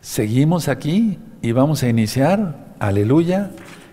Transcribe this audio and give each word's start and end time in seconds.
Seguimos 0.00 0.68
aquí 0.68 1.18
y 1.42 1.52
vamos 1.52 1.82
a 1.82 1.88
iniciar, 1.88 2.74
aleluya, 2.78 3.50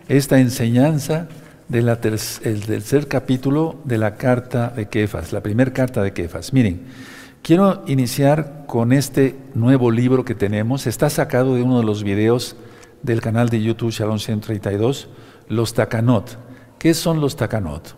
esta 0.08 0.40
enseñanza 0.40 1.28
del 1.68 1.98
tercer 1.98 3.10
capítulo 3.10 3.76
de 3.84 3.98
la 3.98 4.16
carta 4.16 4.70
de 4.70 4.88
Kefas, 4.88 5.34
la 5.34 5.44
primera 5.44 5.74
carta 5.74 6.02
de 6.02 6.14
Kefas. 6.14 6.54
Miren, 6.54 6.86
quiero 7.42 7.84
iniciar 7.88 8.64
con 8.68 8.94
este 8.94 9.36
nuevo 9.54 9.92
libro 9.92 10.24
que 10.24 10.34
tenemos. 10.34 10.88
Está 10.88 11.10
sacado 11.10 11.56
de 11.56 11.64
uno 11.64 11.80
de 11.80 11.86
los 11.86 12.04
videos 12.04 12.56
del 13.04 13.20
canal 13.20 13.50
de 13.50 13.62
YouTube 13.62 13.92
Shalom 13.92 14.20
132, 14.20 15.10
los 15.50 15.74
Takanot. 15.74 16.38
¿Qué 16.80 16.94
son 16.94 17.20
los 17.20 17.36
Takanot? 17.36 17.98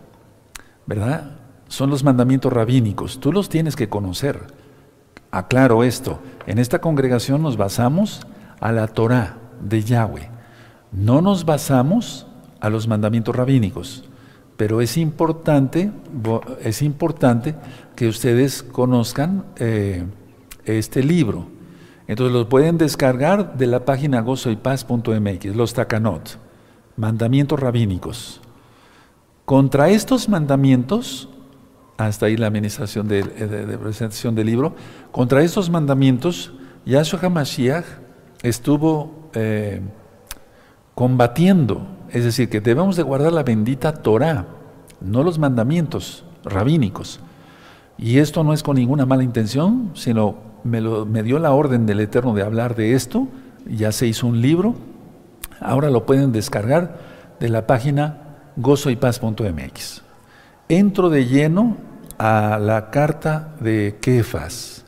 ¿Verdad? 0.84 1.38
Son 1.68 1.90
los 1.90 2.02
mandamientos 2.02 2.52
rabínicos. 2.52 3.20
Tú 3.20 3.32
los 3.32 3.48
tienes 3.48 3.76
que 3.76 3.88
conocer. 3.88 4.58
Aclaro 5.30 5.84
esto. 5.84 6.20
En 6.46 6.58
esta 6.58 6.80
congregación 6.80 7.42
nos 7.42 7.56
basamos 7.56 8.26
a 8.58 8.72
la 8.72 8.88
Torah 8.88 9.38
de 9.62 9.82
Yahweh. 9.82 10.28
No 10.92 11.20
nos 11.20 11.44
basamos 11.44 12.26
a 12.60 12.68
los 12.68 12.88
mandamientos 12.88 13.34
rabínicos, 13.34 14.04
pero 14.56 14.80
es 14.80 14.96
importante, 14.96 15.92
es 16.62 16.82
importante 16.82 17.54
que 17.94 18.08
ustedes 18.08 18.62
conozcan 18.62 19.44
eh, 19.56 20.04
este 20.64 21.02
libro. 21.02 21.46
Entonces 22.08 22.34
lo 22.34 22.48
pueden 22.48 22.76
descargar 22.76 23.56
de 23.56 23.68
la 23.68 23.84
página 23.84 24.20
gozoypaz.mx, 24.20 25.54
los 25.54 25.74
takanot, 25.74 26.38
mandamientos 26.96 27.60
rabínicos. 27.60 28.40
Contra 29.44 29.90
estos 29.90 30.28
mandamientos, 30.28 31.28
hasta 32.06 32.26
ahí 32.26 32.36
la 32.36 32.46
administración 32.46 33.08
de, 33.08 33.22
presentación 33.22 34.34
del 34.34 34.46
libro, 34.46 34.74
contra 35.10 35.42
estos 35.42 35.70
mandamientos, 35.70 36.52
Yahshua 36.86 37.20
HaMashiach 37.22 37.84
estuvo 38.42 39.30
eh, 39.34 39.80
combatiendo 40.94 41.86
es 42.12 42.24
decir, 42.24 42.48
que 42.48 42.60
debemos 42.60 42.96
de 42.96 43.02
guardar 43.02 43.32
la 43.32 43.42
bendita 43.42 43.92
Torah, 43.92 44.46
no 45.00 45.22
los 45.22 45.38
mandamientos 45.38 46.24
rabínicos. 46.44 47.20
Y 47.98 48.18
esto 48.18 48.42
no 48.42 48.52
es 48.52 48.62
con 48.62 48.76
ninguna 48.76 49.06
mala 49.06 49.22
intención, 49.22 49.92
sino 49.94 50.36
me, 50.64 50.80
me 50.80 51.22
dio 51.22 51.38
la 51.38 51.52
orden 51.52 51.86
del 51.86 52.00
Eterno 52.00 52.34
de 52.34 52.42
hablar 52.42 52.74
de 52.74 52.94
esto, 52.94 53.28
ya 53.66 53.92
se 53.92 54.06
hizo 54.06 54.26
un 54.26 54.40
libro, 54.40 54.74
ahora 55.60 55.90
lo 55.90 56.06
pueden 56.06 56.32
descargar 56.32 56.98
de 57.38 57.48
la 57.48 57.66
página 57.66 58.50
gozoypaz.mx. 58.56 60.02
Entro 60.68 61.10
de 61.10 61.26
lleno 61.26 61.76
a 62.20 62.58
la 62.58 62.90
carta 62.90 63.54
de 63.60 63.96
Kefas. 63.98 64.84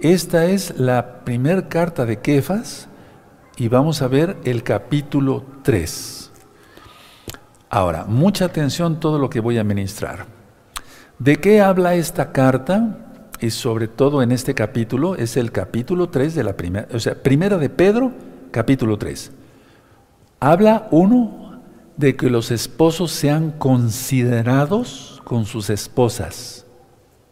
Esta 0.00 0.46
es 0.46 0.76
la 0.80 1.20
primera 1.24 1.68
carta 1.68 2.04
de 2.04 2.18
Kefas 2.18 2.88
y 3.56 3.68
vamos 3.68 4.02
a 4.02 4.08
ver 4.08 4.36
el 4.42 4.64
capítulo 4.64 5.44
3. 5.62 6.32
Ahora, 7.70 8.04
mucha 8.08 8.46
atención 8.46 8.98
todo 8.98 9.20
lo 9.20 9.30
que 9.30 9.38
voy 9.38 9.58
a 9.58 9.64
ministrar. 9.64 10.26
¿De 11.20 11.36
qué 11.36 11.60
habla 11.60 11.94
esta 11.94 12.32
carta? 12.32 12.98
Y 13.38 13.50
sobre 13.50 13.86
todo 13.86 14.20
en 14.20 14.32
este 14.32 14.52
capítulo, 14.56 15.14
es 15.14 15.36
el 15.36 15.52
capítulo 15.52 16.08
3 16.08 16.34
de 16.34 16.42
la 16.42 16.56
primera, 16.56 16.88
o 16.92 16.98
sea, 16.98 17.14
primera 17.14 17.58
de 17.58 17.70
Pedro, 17.70 18.10
capítulo 18.50 18.98
3. 18.98 19.30
Habla 20.40 20.88
uno 20.90 21.62
de 21.96 22.16
que 22.16 22.28
los 22.28 22.50
esposos 22.50 23.12
sean 23.12 23.52
considerados 23.52 25.22
con 25.24 25.46
sus 25.46 25.70
esposas. 25.70 26.66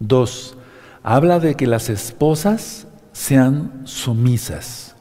Dos, 0.01 0.57
habla 1.03 1.39
de 1.41 1.55
que 1.55 1.67
las 1.67 1.91
esposas 1.91 2.87
sean 3.13 3.83
sumisas. 3.85 4.97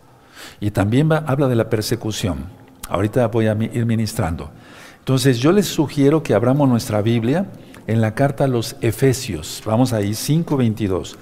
Y 0.60 0.72
también 0.72 1.12
habla 1.12 1.48
de 1.48 1.56
la 1.56 1.70
persecución. 1.70 2.46
Ahorita 2.90 3.28
voy 3.28 3.48
a 3.48 3.54
ir 3.54 3.86
ministrando. 3.86 4.52
Entonces 5.00 5.40
yo 5.40 5.54
les 5.54 5.68
sugiero 5.68 6.22
que 6.22 6.34
abramos 6.34 6.68
nuestra 6.68 7.02
Biblia 7.02 7.48
en 7.88 8.02
la 8.02 8.14
carta 8.14 8.44
a 8.44 8.48
los 8.48 8.76
Efesios. 8.82 9.64
Vamos 9.66 9.94
ahí, 9.94 10.12
5.22. 10.12 11.16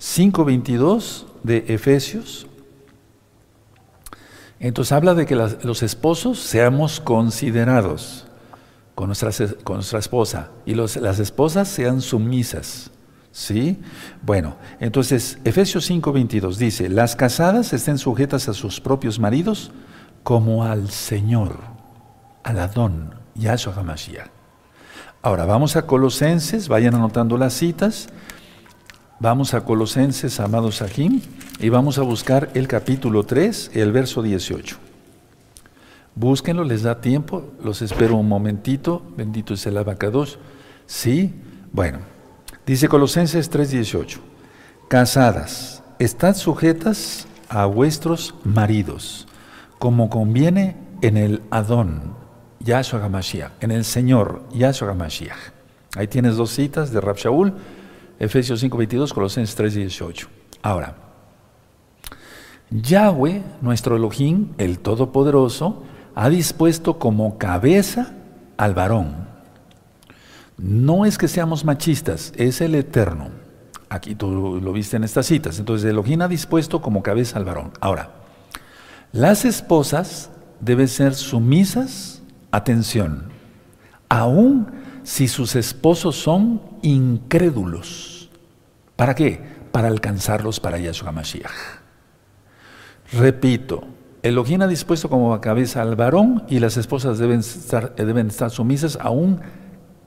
5.22 0.00 1.24
de 1.42 1.64
Efesios. 1.68 2.46
Entonces 4.60 4.92
habla 4.92 5.14
de 5.14 5.26
que 5.26 5.34
los 5.34 5.82
esposos 5.82 6.38
seamos 6.38 7.00
considerados 7.00 8.26
con 8.94 9.08
nuestra, 9.08 9.30
con 9.64 9.76
nuestra 9.76 9.98
esposa 9.98 10.50
y 10.64 10.74
las 10.74 11.18
esposas 11.18 11.68
sean 11.68 12.00
sumisas. 12.00 12.92
¿Sí? 13.34 13.80
Bueno, 14.22 14.54
entonces 14.78 15.38
Efesios 15.42 15.90
5:22 15.90 16.56
dice, 16.56 16.88
las 16.88 17.16
casadas 17.16 17.72
estén 17.72 17.98
sujetas 17.98 18.48
a 18.48 18.54
sus 18.54 18.80
propios 18.80 19.18
maridos 19.18 19.72
como 20.22 20.62
al 20.62 20.88
Señor, 20.90 21.58
al 22.44 22.60
Adón, 22.60 23.12
Yahshua 23.34 23.74
HaMashiach. 23.74 24.28
Ahora 25.20 25.46
vamos 25.46 25.74
a 25.74 25.84
Colosenses, 25.84 26.68
vayan 26.68 26.94
anotando 26.94 27.36
las 27.36 27.54
citas. 27.54 28.06
Vamos 29.18 29.52
a 29.52 29.64
Colosenses, 29.64 30.38
amados 30.38 30.76
Sahim, 30.76 31.20
y 31.58 31.70
vamos 31.70 31.98
a 31.98 32.02
buscar 32.02 32.50
el 32.54 32.68
capítulo 32.68 33.24
3, 33.24 33.72
el 33.74 33.90
verso 33.90 34.22
18. 34.22 34.76
Búsquenlo, 36.14 36.62
les 36.62 36.84
da 36.84 37.00
tiempo, 37.00 37.50
los 37.64 37.82
espero 37.82 38.14
un 38.14 38.28
momentito. 38.28 39.02
Bendito 39.16 39.54
es 39.54 39.66
el 39.66 39.76
abacados. 39.76 40.38
Sí, 40.86 41.34
bueno, 41.72 42.13
dice 42.66 42.88
Colosenses 42.88 43.50
3:18. 43.50 44.20
Casadas, 44.88 45.82
estad 45.98 46.36
sujetas 46.36 47.26
a 47.48 47.66
vuestros 47.66 48.34
maridos, 48.44 49.26
como 49.78 50.10
conviene 50.10 50.76
en 51.02 51.16
el 51.16 51.42
Adón 51.50 52.14
Yahshua 52.60 53.04
HaMashiach, 53.04 53.52
en 53.60 53.70
el 53.70 53.84
Señor 53.84 54.42
Yahshua 54.52 54.90
HaMashiach. 54.90 55.52
Ahí 55.96 56.08
tienes 56.08 56.36
dos 56.36 56.50
citas 56.50 56.92
de 56.92 57.00
Rab 57.00 57.16
Shaul, 57.16 57.54
Efesios 58.18 58.60
5:22, 58.62 59.12
Colosenses 59.12 59.56
3:18. 59.56 60.28
Ahora, 60.62 60.96
Yahweh, 62.70 63.42
nuestro 63.60 63.96
Elohim, 63.96 64.54
el 64.58 64.78
Todopoderoso, 64.78 65.82
ha 66.14 66.28
dispuesto 66.28 66.98
como 66.98 67.38
cabeza 67.38 68.14
al 68.56 68.74
varón. 68.74 69.33
No 70.56 71.04
es 71.04 71.18
que 71.18 71.28
seamos 71.28 71.64
machistas, 71.64 72.32
es 72.36 72.60
el 72.60 72.74
Eterno. 72.74 73.28
Aquí 73.88 74.14
tú 74.14 74.60
lo 74.60 74.72
viste 74.72 74.96
en 74.96 75.04
estas 75.04 75.26
citas. 75.26 75.58
Entonces, 75.58 75.88
Elohim 75.88 76.22
ha 76.22 76.28
dispuesto 76.28 76.80
como 76.80 77.02
cabeza 77.02 77.38
al 77.38 77.44
varón. 77.44 77.72
Ahora, 77.80 78.10
las 79.12 79.44
esposas 79.44 80.30
deben 80.60 80.88
ser 80.88 81.14
sumisas 81.14 82.14
Atención, 82.54 83.30
aun 84.08 84.68
si 85.02 85.26
sus 85.26 85.56
esposos 85.56 86.14
son 86.14 86.62
incrédulos. 86.82 88.30
¿Para 88.94 89.16
qué? 89.16 89.42
Para 89.72 89.88
alcanzarlos 89.88 90.60
para 90.60 90.78
Yahshua 90.78 91.10
Mashiach. 91.10 91.50
Repito, 93.12 93.82
Elohim 94.22 94.62
ha 94.62 94.68
dispuesto 94.68 95.10
como 95.10 95.40
cabeza 95.40 95.82
al 95.82 95.96
varón 95.96 96.44
y 96.48 96.60
las 96.60 96.76
esposas 96.76 97.18
deben 97.18 97.40
estar, 97.40 97.96
deben 97.96 98.28
estar 98.28 98.52
sumisas 98.52 98.98
aún, 99.00 99.40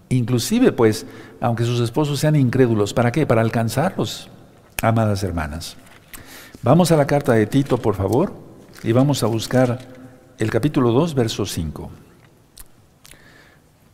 inclusive 0.10 0.72
pues, 0.72 1.06
aunque 1.42 1.64
sus 1.64 1.80
esposos 1.80 2.20
sean 2.20 2.36
incrédulos. 2.36 2.94
¿Para 2.94 3.12
qué? 3.12 3.26
Para 3.26 3.42
alcanzarlos, 3.42 4.30
amadas 4.82 5.24
hermanas. 5.24 5.78
Vamos 6.64 6.92
a 6.92 6.98
la 6.98 7.08
carta 7.08 7.34
de 7.34 7.46
Tito, 7.46 7.78
por 7.78 7.96
favor, 7.96 8.34
y 8.84 8.92
vamos 8.92 9.24
a 9.24 9.28
buscar 9.28 9.80
el 10.38 10.50
capítulo 10.50 10.92
2, 10.92 11.14
verso 11.14 11.46
5. 11.46 11.90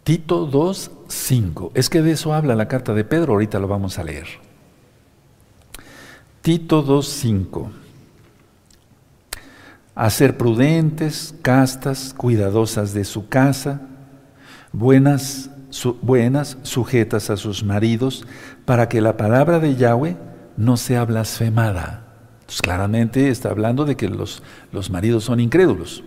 Tito 0.04 0.46
2, 0.46 0.92
5. 1.08 1.72
Es 1.76 1.90
que 1.90 2.02
de 2.02 2.12
eso 2.12 2.34
habla 2.34 2.56
la 2.56 2.68
carta 2.68 2.94
de 2.94 3.06
Pedro, 3.06 3.34
ahorita 3.34 3.60
lo 3.60 3.68
vamos 3.68 4.00
a 4.00 4.04
leer. 4.04 4.28
Tito 6.42 6.82
2, 6.82 7.08
5. 7.08 7.72
A 9.96 10.10
ser 10.10 10.38
prudentes, 10.38 11.36
castas, 11.42 12.14
cuidadosas 12.18 12.94
de 12.94 13.06
su 13.06 13.30
casa, 13.30 13.82
buenas, 14.74 15.50
buenas, 16.02 16.58
sujetas 16.64 17.30
a 17.30 17.38
sus 17.38 17.64
maridos, 17.64 18.26
para 18.66 18.90
que 18.90 19.02
la 19.02 19.18
palabra 19.18 19.60
de 19.60 19.76
Yahweh 19.76 20.18
no 20.58 20.78
sea 20.78 21.06
blasfemada. 21.06 22.06
Pues 22.46 22.62
claramente 22.62 23.30
está 23.30 23.50
hablando 23.50 23.86
de 23.86 23.96
que 23.96 24.10
los, 24.10 24.44
los 24.72 24.90
maridos 24.90 25.24
son 25.24 25.40
incrédulos. 25.40 26.04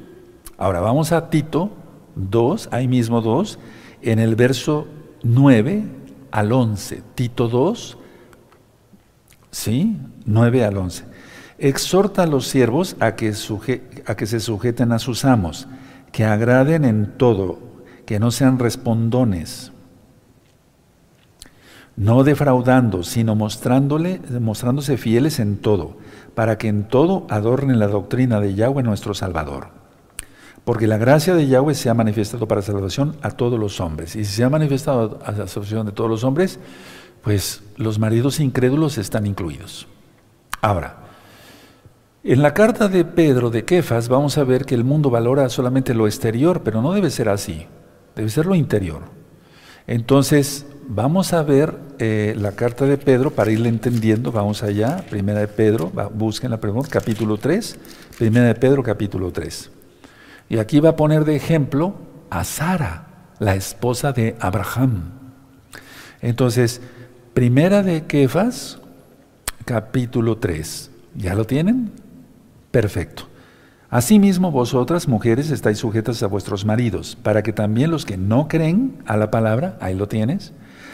Ahora 0.58 0.80
vamos 0.80 1.12
a 1.12 1.28
Tito 1.28 1.70
2, 2.14 2.68
ahí 2.72 2.88
mismo 2.88 3.20
2, 3.20 3.58
en 4.02 4.18
el 4.18 4.36
verso 4.36 4.86
9 5.22 5.84
al 6.30 6.52
11, 6.52 7.02
Tito 7.14 7.48
2, 7.48 7.98
¿sí? 9.50 9.96
9 10.24 10.64
al 10.64 10.76
11. 10.76 11.04
Exhorta 11.58 12.22
a 12.24 12.26
los 12.26 12.46
siervos 12.46 12.96
a 13.00 13.16
que, 13.16 13.32
a 14.06 14.14
que 14.14 14.26
se 14.26 14.40
sujeten 14.40 14.92
a 14.92 14.98
sus 14.98 15.24
amos, 15.24 15.66
que 16.12 16.24
agraden 16.24 16.84
en 16.84 17.16
todo, 17.16 17.58
que 18.06 18.18
no 18.18 18.30
sean 18.30 18.58
respondones, 18.58 19.72
no 21.96 22.24
defraudando, 22.24 23.02
sino 23.02 23.34
mostrándole, 23.34 24.20
mostrándose 24.40 24.96
fieles 24.96 25.40
en 25.40 25.56
todo, 25.56 25.96
para 26.34 26.58
que 26.58 26.68
en 26.68 26.84
todo 26.84 27.26
adornen 27.30 27.78
la 27.78 27.88
doctrina 27.88 28.40
de 28.40 28.54
Yahweh 28.54 28.82
nuestro 28.82 29.14
Salvador. 29.14 29.68
Porque 30.64 30.86
la 30.86 30.98
gracia 30.98 31.34
de 31.34 31.46
Yahweh 31.46 31.74
se 31.74 31.88
ha 31.90 31.94
manifestado 31.94 32.48
para 32.48 32.60
salvación 32.60 33.16
a 33.22 33.30
todos 33.30 33.58
los 33.58 33.80
hombres. 33.80 34.16
Y 34.16 34.24
si 34.24 34.32
se 34.32 34.44
ha 34.44 34.50
manifestado 34.50 35.20
a 35.24 35.32
la 35.32 35.46
salvación 35.46 35.86
de 35.86 35.92
todos 35.92 36.10
los 36.10 36.24
hombres, 36.24 36.58
pues 37.22 37.62
los 37.76 37.98
maridos 37.98 38.40
incrédulos 38.40 38.98
están 38.98 39.26
incluidos. 39.26 39.86
Ahora, 40.60 40.96
en 42.24 42.42
la 42.42 42.52
carta 42.52 42.88
de 42.88 43.04
Pedro 43.04 43.50
de 43.50 43.64
Kefas 43.64 44.08
vamos 44.08 44.36
a 44.36 44.44
ver 44.44 44.64
que 44.64 44.74
el 44.74 44.82
mundo 44.82 45.10
valora 45.10 45.48
solamente 45.48 45.94
lo 45.94 46.08
exterior, 46.08 46.62
pero 46.64 46.82
no 46.82 46.92
debe 46.92 47.10
ser 47.10 47.28
así, 47.28 47.68
debe 48.16 48.30
ser 48.30 48.46
lo 48.46 48.54
interior. 48.54 49.02
Entonces, 49.86 50.66
vamos 50.88 51.32
a 51.32 51.42
ver 51.42 51.74
eh, 51.98 52.34
la 52.36 52.52
carta 52.52 52.86
de 52.86 52.98
Pedro 52.98 53.30
para 53.30 53.52
irle 53.52 53.68
entendiendo, 53.68 54.32
vamos 54.32 54.62
allá, 54.62 55.04
primera 55.08 55.40
de 55.40 55.48
Pedro, 55.48 55.92
busquen 56.14 56.50
la 56.50 56.58
pregunta, 56.58 56.88
capítulo 56.90 57.36
3, 57.36 57.78
primera 58.18 58.46
de 58.46 58.54
Pedro, 58.54 58.82
capítulo 58.82 59.30
3. 59.30 59.70
Y 60.48 60.58
aquí 60.58 60.80
va 60.80 60.90
a 60.90 60.96
poner 60.96 61.24
de 61.24 61.36
ejemplo 61.36 61.94
a 62.30 62.42
Sara, 62.44 63.06
la 63.38 63.54
esposa 63.54 64.12
de 64.12 64.36
Abraham. 64.40 65.10
Entonces, 66.22 66.80
primera 67.34 67.82
de 67.82 68.04
Kefas, 68.06 68.78
capítulo 69.64 70.38
3. 70.38 70.90
¿Ya 71.14 71.34
lo 71.34 71.44
tienen? 71.44 71.92
Perfecto. 72.70 73.28
Asimismo, 73.88 74.50
vosotras, 74.50 75.06
mujeres, 75.06 75.50
estáis 75.50 75.78
sujetas 75.78 76.22
a 76.22 76.26
vuestros 76.26 76.64
maridos, 76.64 77.16
para 77.22 77.42
que 77.42 77.52
también 77.52 77.90
los 77.90 78.04
que 78.04 78.16
no 78.16 78.48
creen 78.48 78.98
a 79.06 79.16
la 79.16 79.30
palabra, 79.30 79.78
ahí 79.80 79.94
lo 79.94 80.08
tienes, 80.08 80.52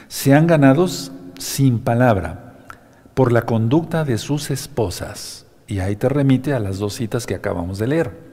sean 0.09 0.47
ganados 0.47 1.11
sin 1.39 1.79
palabra, 1.79 2.55
por 3.15 3.33
la 3.33 3.43
conducta 3.43 4.05
de 4.05 4.19
sus 4.19 4.51
esposas. 4.51 5.47
Y 5.67 5.79
ahí 5.79 5.97
te 5.97 6.09
remite 6.09 6.53
a 6.53 6.61
las 6.61 6.79
dos 6.79 6.95
citas 6.95 7.27
que 7.27 7.35
acabamos 7.35 7.79
de 7.79 7.87
leer. 7.87 8.33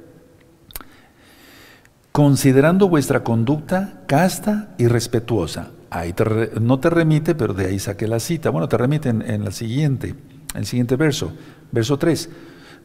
Considerando 2.12 2.90
vuestra 2.90 3.24
conducta 3.24 4.02
casta 4.08 4.76
y 4.78 4.88
respetuosa. 4.88 5.72
Ahí 5.90 6.14
no 6.60 6.80
te 6.80 6.90
remite, 6.90 7.34
pero 7.34 7.54
de 7.54 7.68
ahí 7.68 7.80
saqué 7.80 8.08
la 8.08 8.20
cita. 8.20 8.50
Bueno, 8.50 8.68
te 8.68 8.78
remite 8.78 9.10
en, 9.10 9.22
en 9.22 9.50
siguiente, 9.54 10.10
en 10.10 10.60
el 10.60 10.66
siguiente 10.66 10.98
verso, 10.98 11.32
verso 11.72 11.98
3 11.98 12.30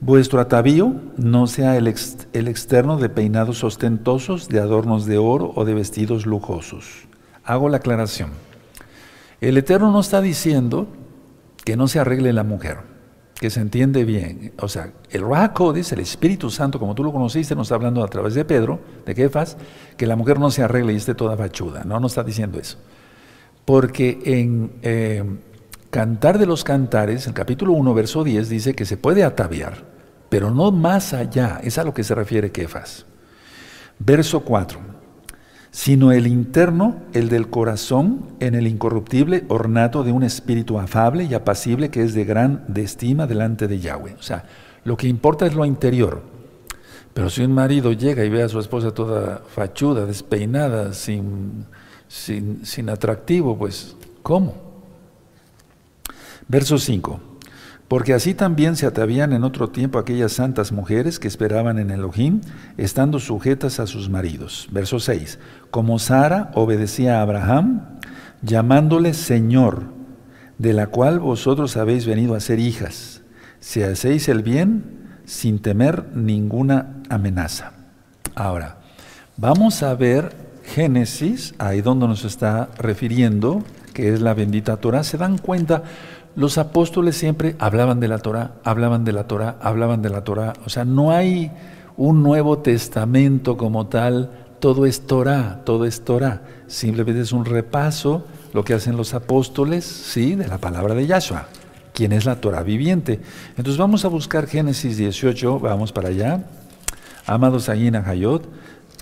Vuestro 0.04 0.38
atavío 0.38 0.92
no 1.16 1.46
sea 1.46 1.78
el, 1.78 1.86
externo 1.86 2.98
de 2.98 3.08
peinados 3.08 3.64
ostentosos, 3.64 4.48
de 4.50 4.60
adornos 4.60 5.06
de 5.06 5.16
oro 5.16 5.52
o 5.54 5.64
de 5.64 5.72
vestidos 5.72 6.26
lujosos. 6.26 7.08
Hago 7.42 7.70
la 7.70 7.78
aclaración. 7.78 8.28
El 9.40 9.56
Eterno 9.56 9.90
no 9.90 10.00
está 10.00 10.20
diciendo 10.20 10.88
que 11.64 11.78
no 11.78 11.88
se 11.88 12.00
arregle 12.00 12.34
la 12.34 12.44
mujer, 12.44 12.80
que 13.40 13.48
se 13.48 13.62
entiende 13.62 14.04
bien. 14.04 14.52
O 14.58 14.68
sea, 14.68 14.92
el 15.08 15.24
dice 15.72 15.94
el 15.94 16.02
Espíritu 16.02 16.50
Santo, 16.50 16.78
como 16.78 16.94
tú 16.94 17.02
lo 17.02 17.10
conociste, 17.10 17.54
nos 17.54 17.68
está 17.68 17.76
hablando 17.76 18.04
a 18.04 18.08
través 18.08 18.34
de 18.34 18.44
Pedro, 18.44 18.80
de 19.06 19.14
Kefas, 19.14 19.56
que 19.96 20.06
la 20.06 20.16
mujer 20.16 20.38
no 20.38 20.50
se 20.50 20.62
arregle 20.62 20.92
y 20.92 20.96
esté 20.96 21.14
toda 21.14 21.34
fachuda. 21.34 21.82
No, 21.82 21.98
no 21.98 22.08
está 22.08 22.22
diciendo 22.22 22.58
eso. 22.60 22.76
Porque 23.64 24.20
en 24.26 24.70
eh, 24.82 25.24
Cantar 25.88 26.38
de 26.38 26.44
los 26.44 26.62
Cantares, 26.62 27.26
el 27.26 27.32
capítulo 27.32 27.72
1, 27.72 27.94
verso 27.94 28.22
10, 28.22 28.50
dice 28.50 28.74
que 28.74 28.84
se 28.84 28.98
puede 28.98 29.24
ataviar 29.24 29.93
pero 30.34 30.50
no 30.50 30.72
más 30.72 31.12
allá, 31.12 31.60
es 31.62 31.78
a 31.78 31.84
lo 31.84 31.94
que 31.94 32.02
se 32.02 32.12
refiere 32.12 32.50
Kefas. 32.50 33.06
Verso 34.00 34.40
4, 34.40 34.80
sino 35.70 36.10
el 36.10 36.26
interno, 36.26 37.02
el 37.12 37.28
del 37.28 37.50
corazón, 37.50 38.34
en 38.40 38.56
el 38.56 38.66
incorruptible 38.66 39.44
ornato 39.46 40.02
de 40.02 40.10
un 40.10 40.24
espíritu 40.24 40.80
afable 40.80 41.22
y 41.22 41.34
apacible 41.34 41.88
que 41.90 42.02
es 42.02 42.14
de 42.14 42.24
gran 42.24 42.64
de 42.66 42.82
estima 42.82 43.28
delante 43.28 43.68
de 43.68 43.78
Yahweh. 43.78 44.16
O 44.18 44.22
sea, 44.24 44.46
lo 44.82 44.96
que 44.96 45.06
importa 45.06 45.46
es 45.46 45.54
lo 45.54 45.64
interior. 45.64 46.22
Pero 47.12 47.30
si 47.30 47.44
un 47.44 47.52
marido 47.52 47.92
llega 47.92 48.24
y 48.24 48.28
ve 48.28 48.42
a 48.42 48.48
su 48.48 48.58
esposa 48.58 48.90
toda 48.90 49.40
fachuda, 49.46 50.04
despeinada, 50.04 50.94
sin, 50.94 51.64
sin, 52.08 52.66
sin 52.66 52.90
atractivo, 52.90 53.56
pues, 53.56 53.94
¿cómo? 54.20 54.82
Verso 56.48 56.76
5. 56.76 57.33
Porque 57.88 58.14
así 58.14 58.34
también 58.34 58.76
se 58.76 58.86
atavían 58.86 59.32
en 59.32 59.44
otro 59.44 59.68
tiempo 59.68 59.98
aquellas 59.98 60.32
santas 60.32 60.72
mujeres 60.72 61.18
que 61.18 61.28
esperaban 61.28 61.78
en 61.78 61.90
Elohim, 61.90 62.40
estando 62.78 63.18
sujetas 63.18 63.78
a 63.78 63.86
sus 63.86 64.08
maridos. 64.08 64.68
Verso 64.72 64.98
6. 64.98 65.38
Como 65.70 65.98
Sara 65.98 66.50
obedecía 66.54 67.18
a 67.18 67.22
Abraham, 67.22 67.82
llamándole 68.42 69.12
Señor, 69.12 69.84
de 70.58 70.72
la 70.72 70.86
cual 70.86 71.18
vosotros 71.18 71.76
habéis 71.76 72.06
venido 72.06 72.34
a 72.34 72.40
ser 72.40 72.58
hijas, 72.58 73.22
si 73.60 73.82
hacéis 73.82 74.28
el 74.28 74.42
bien 74.42 74.84
sin 75.24 75.58
temer 75.58 76.04
ninguna 76.14 77.02
amenaza. 77.08 77.72
Ahora, 78.34 78.78
vamos 79.36 79.82
a 79.82 79.94
ver 79.94 80.32
Génesis, 80.64 81.54
ahí 81.58 81.82
donde 81.82 82.08
nos 82.08 82.24
está 82.24 82.70
refiriendo, 82.78 83.62
que 83.92 84.12
es 84.12 84.20
la 84.20 84.34
bendita 84.34 84.76
Torah. 84.78 85.04
¿Se 85.04 85.18
dan 85.18 85.38
cuenta? 85.38 85.82
Los 86.36 86.58
apóstoles 86.58 87.16
siempre 87.16 87.54
hablaban 87.58 88.00
de 88.00 88.08
la 88.08 88.18
Torah, 88.18 88.54
hablaban 88.64 89.04
de 89.04 89.12
la 89.12 89.26
Torah, 89.26 89.56
hablaban 89.60 90.02
de 90.02 90.10
la 90.10 90.24
Torah. 90.24 90.52
O 90.66 90.68
sea, 90.68 90.84
no 90.84 91.12
hay 91.12 91.52
un 91.96 92.22
Nuevo 92.22 92.58
Testamento 92.58 93.56
como 93.56 93.86
tal, 93.86 94.30
todo 94.58 94.86
es 94.86 95.06
Torah, 95.06 95.62
todo 95.64 95.84
es 95.84 96.04
Torah. 96.04 96.42
Simplemente 96.66 97.20
es 97.20 97.32
un 97.32 97.44
repaso, 97.44 98.24
lo 98.52 98.64
que 98.64 98.74
hacen 98.74 98.96
los 98.96 99.14
apóstoles, 99.14 99.84
sí, 99.84 100.34
de 100.34 100.48
la 100.48 100.58
palabra 100.58 100.94
de 100.94 101.06
Yahshua, 101.06 101.48
quien 101.92 102.12
es 102.12 102.24
la 102.24 102.40
Torah 102.40 102.62
viviente. 102.62 103.20
Entonces 103.50 103.76
vamos 103.78 104.04
a 104.04 104.08
buscar 104.08 104.46
Génesis 104.46 104.96
18, 104.96 105.60
vamos 105.60 105.92
para 105.92 106.08
allá. 106.08 106.44
Amados 107.26 107.68
en 107.68 107.96
Hayot, 107.96 108.48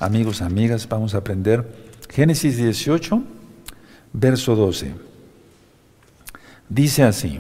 amigos, 0.01 0.43
amigas, 0.43 0.89
vamos 0.89 1.15
a 1.15 1.19
aprender 1.19 1.67
Génesis 2.09 2.57
18, 2.57 3.23
verso 4.13 4.55
12. 4.55 5.12
Dice 6.73 7.03
así, 7.03 7.39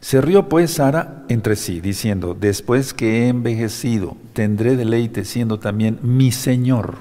se 0.00 0.20
rió 0.20 0.50
pues 0.50 0.72
Sara 0.72 1.24
entre 1.30 1.56
sí, 1.56 1.80
diciendo, 1.80 2.36
después 2.38 2.92
que 2.92 3.22
he 3.22 3.28
envejecido, 3.28 4.18
tendré 4.34 4.76
deleite 4.76 5.24
siendo 5.24 5.58
también 5.58 5.98
mi 6.02 6.30
Señor. 6.30 6.96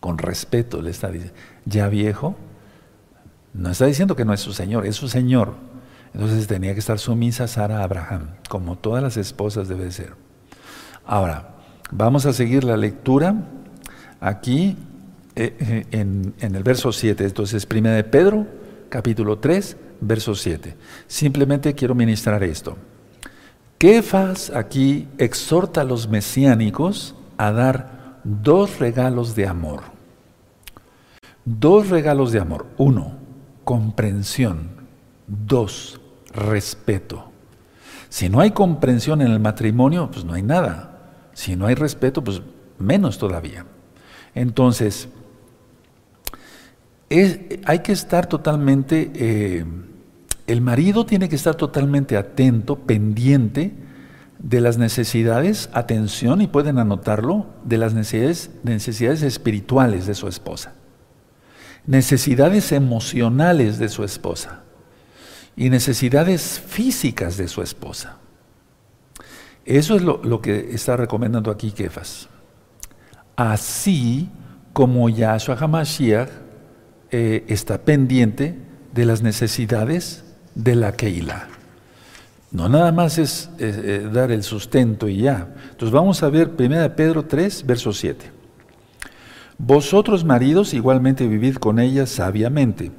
Con 0.00 0.18
respeto 0.18 0.82
le 0.82 0.90
está 0.90 1.08
diciendo, 1.12 1.38
ya 1.66 1.86
viejo, 1.86 2.34
no 3.54 3.70
está 3.70 3.86
diciendo 3.86 4.16
que 4.16 4.24
no 4.24 4.32
es 4.32 4.40
su 4.40 4.52
Señor, 4.52 4.86
es 4.86 4.96
su 4.96 5.08
Señor. 5.08 5.54
Entonces 6.12 6.48
tenía 6.48 6.74
que 6.74 6.80
estar 6.80 6.98
sumisa 6.98 7.46
Sara 7.46 7.78
a 7.78 7.84
Abraham, 7.84 8.30
como 8.48 8.76
todas 8.76 9.04
las 9.04 9.16
esposas 9.16 9.68
debe 9.68 9.92
ser. 9.92 10.14
Ahora, 11.06 11.54
vamos 11.92 12.26
a 12.26 12.32
seguir 12.32 12.64
la 12.64 12.76
lectura 12.76 13.36
aquí 14.18 14.76
eh, 15.36 15.56
eh, 15.60 15.86
en, 15.92 16.34
en, 16.40 16.56
el 16.56 16.64
verso 16.64 16.90
7. 16.90 17.24
Entonces, 17.24 17.66
primera 17.66 17.94
de 17.94 18.02
Pedro, 18.02 18.48
capítulo 18.88 19.38
3, 19.38 19.76
verso 20.00 20.34
7. 20.34 20.76
Simplemente 21.06 21.74
quiero 21.74 21.94
ministrar 21.94 22.42
esto. 22.42 22.76
Kefas 23.78 24.50
aquí 24.50 25.08
exhorta 25.18 25.82
a 25.82 25.84
los 25.84 26.08
mesiánicos 26.08 27.14
a 27.36 27.52
dar 27.52 28.20
dos 28.24 28.78
regalos 28.78 29.34
de 29.34 29.46
amor. 29.46 29.82
Dos 31.44 31.88
regalos 31.88 32.32
de 32.32 32.40
amor. 32.40 32.66
Uno, 32.76 33.12
comprensión. 33.64 34.70
Dos, 35.26 36.00
respeto. 36.32 37.30
Si 38.08 38.28
no 38.28 38.40
hay 38.40 38.50
comprensión 38.50 39.20
en 39.20 39.30
el 39.30 39.40
matrimonio, 39.40 40.10
pues 40.10 40.24
no 40.24 40.34
hay 40.34 40.42
nada. 40.42 41.28
Si 41.32 41.56
no 41.56 41.66
hay 41.66 41.74
respeto, 41.74 42.24
pues 42.24 42.42
menos 42.78 43.18
todavía. 43.18 43.66
Entonces, 44.34 45.08
hay 47.64 47.78
que 47.80 47.92
estar 47.92 48.26
totalmente, 48.26 49.10
eh, 49.14 49.64
el 50.48 50.62
marido 50.62 51.04
tiene 51.04 51.28
que 51.28 51.36
estar 51.36 51.54
totalmente 51.54 52.16
atento, 52.16 52.76
pendiente 52.76 53.74
de 54.38 54.62
las 54.62 54.78
necesidades, 54.78 55.68
atención, 55.74 56.40
y 56.40 56.46
pueden 56.46 56.78
anotarlo, 56.78 57.46
de 57.64 57.76
las 57.76 57.92
necesidades, 57.92 59.22
espirituales 59.22 60.06
de 60.06 60.14
su 60.14 60.26
esposa, 60.26 60.72
necesidades 61.86 62.72
emocionales 62.72 63.78
de 63.78 63.90
su 63.90 64.04
esposa 64.04 64.62
y 65.54 65.68
necesidades 65.68 66.62
físicas 66.66 67.36
de 67.36 67.46
su 67.46 67.60
esposa. 67.60 68.16
Eso 69.66 69.96
es 69.96 70.02
lo, 70.02 70.22
lo 70.24 70.40
que 70.40 70.70
está 70.72 70.96
recomendando 70.96 71.50
aquí 71.50 71.72
Kefas. 71.72 72.28
Así 73.36 74.30
como 74.72 75.10
Yahshua 75.10 75.56
HaMashiach 75.60 76.30
eh, 77.10 77.44
está 77.48 77.82
pendiente 77.82 78.56
de 78.94 79.04
las 79.04 79.20
necesidades 79.20 80.24
de 80.58 80.74
la 80.74 80.92
Keilah. 80.92 81.48
No 82.50 82.68
nada 82.68 82.92
más 82.92 83.18
es 83.18 83.50
eh, 83.58 84.08
dar 84.12 84.32
el 84.32 84.42
sustento 84.42 85.08
y 85.08 85.18
ya. 85.22 85.54
Entonces 85.70 85.90
vamos 85.90 86.22
a 86.22 86.28
ver 86.28 86.50
1 86.58 86.96
Pedro 86.96 87.24
3, 87.24 87.64
verso 87.64 87.92
7. 87.92 88.32
Vosotros 89.58 90.24
maridos 90.24 90.74
igualmente 90.74 91.26
vivid 91.26 91.56
con 91.56 91.78
ellas 91.78 92.10
sabiamente, 92.10 92.92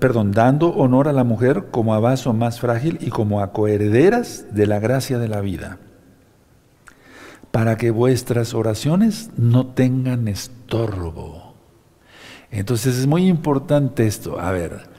perdón, 0.00 0.32
dando 0.32 0.70
honor 0.70 1.08
a 1.08 1.12
la 1.12 1.24
mujer 1.24 1.66
como 1.70 1.94
a 1.94 2.00
vaso 2.00 2.32
más 2.32 2.60
frágil 2.60 2.98
y 3.00 3.10
como 3.10 3.40
a 3.40 3.52
coherederas 3.52 4.46
de 4.52 4.66
la 4.66 4.80
gracia 4.80 5.18
de 5.18 5.28
la 5.28 5.40
vida, 5.40 5.78
para 7.50 7.76
que 7.76 7.90
vuestras 7.90 8.54
oraciones 8.54 9.30
no 9.36 9.66
tengan 9.66 10.26
estorbo. 10.26 11.54
Entonces 12.50 12.96
es 12.96 13.06
muy 13.06 13.26
importante 13.26 14.06
esto. 14.06 14.40
A 14.40 14.52
ver, 14.52 14.93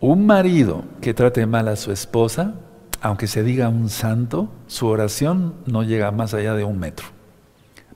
un 0.00 0.26
marido 0.26 0.84
que 1.00 1.14
trate 1.14 1.46
mal 1.46 1.68
a 1.68 1.76
su 1.76 1.92
esposa, 1.92 2.54
aunque 3.00 3.26
se 3.26 3.42
diga 3.42 3.68
un 3.68 3.88
santo, 3.88 4.50
su 4.66 4.86
oración 4.86 5.54
no 5.66 5.82
llega 5.82 6.10
más 6.10 6.34
allá 6.34 6.54
de 6.54 6.64
un 6.64 6.78
metro. 6.78 7.06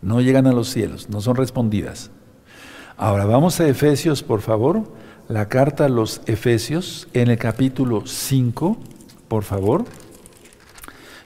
No 0.00 0.20
llegan 0.20 0.46
a 0.46 0.52
los 0.52 0.68
cielos, 0.68 1.08
no 1.08 1.20
son 1.20 1.36
respondidas. 1.36 2.10
Ahora 2.96 3.24
vamos 3.24 3.58
a 3.60 3.66
Efesios, 3.66 4.22
por 4.22 4.40
favor 4.40 4.84
la 5.28 5.48
carta 5.48 5.86
a 5.86 5.88
los 5.88 6.20
Efesios 6.26 7.08
en 7.14 7.30
el 7.30 7.38
capítulo 7.38 8.06
5, 8.06 8.76
por 9.28 9.42
favor. 9.42 9.84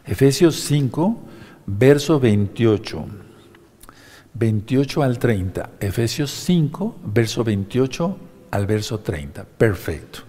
Efesios 0.07 0.57
5, 0.61 1.19
verso 1.67 2.21
28. 2.21 3.07
28 4.35 5.03
al 5.03 5.19
30. 5.19 5.71
Efesios 5.81 6.31
5, 6.31 6.97
verso 7.07 7.43
28 7.43 8.17
al 8.53 8.67
verso 8.67 9.01
30. 9.01 9.45
Perfecto. 9.45 10.28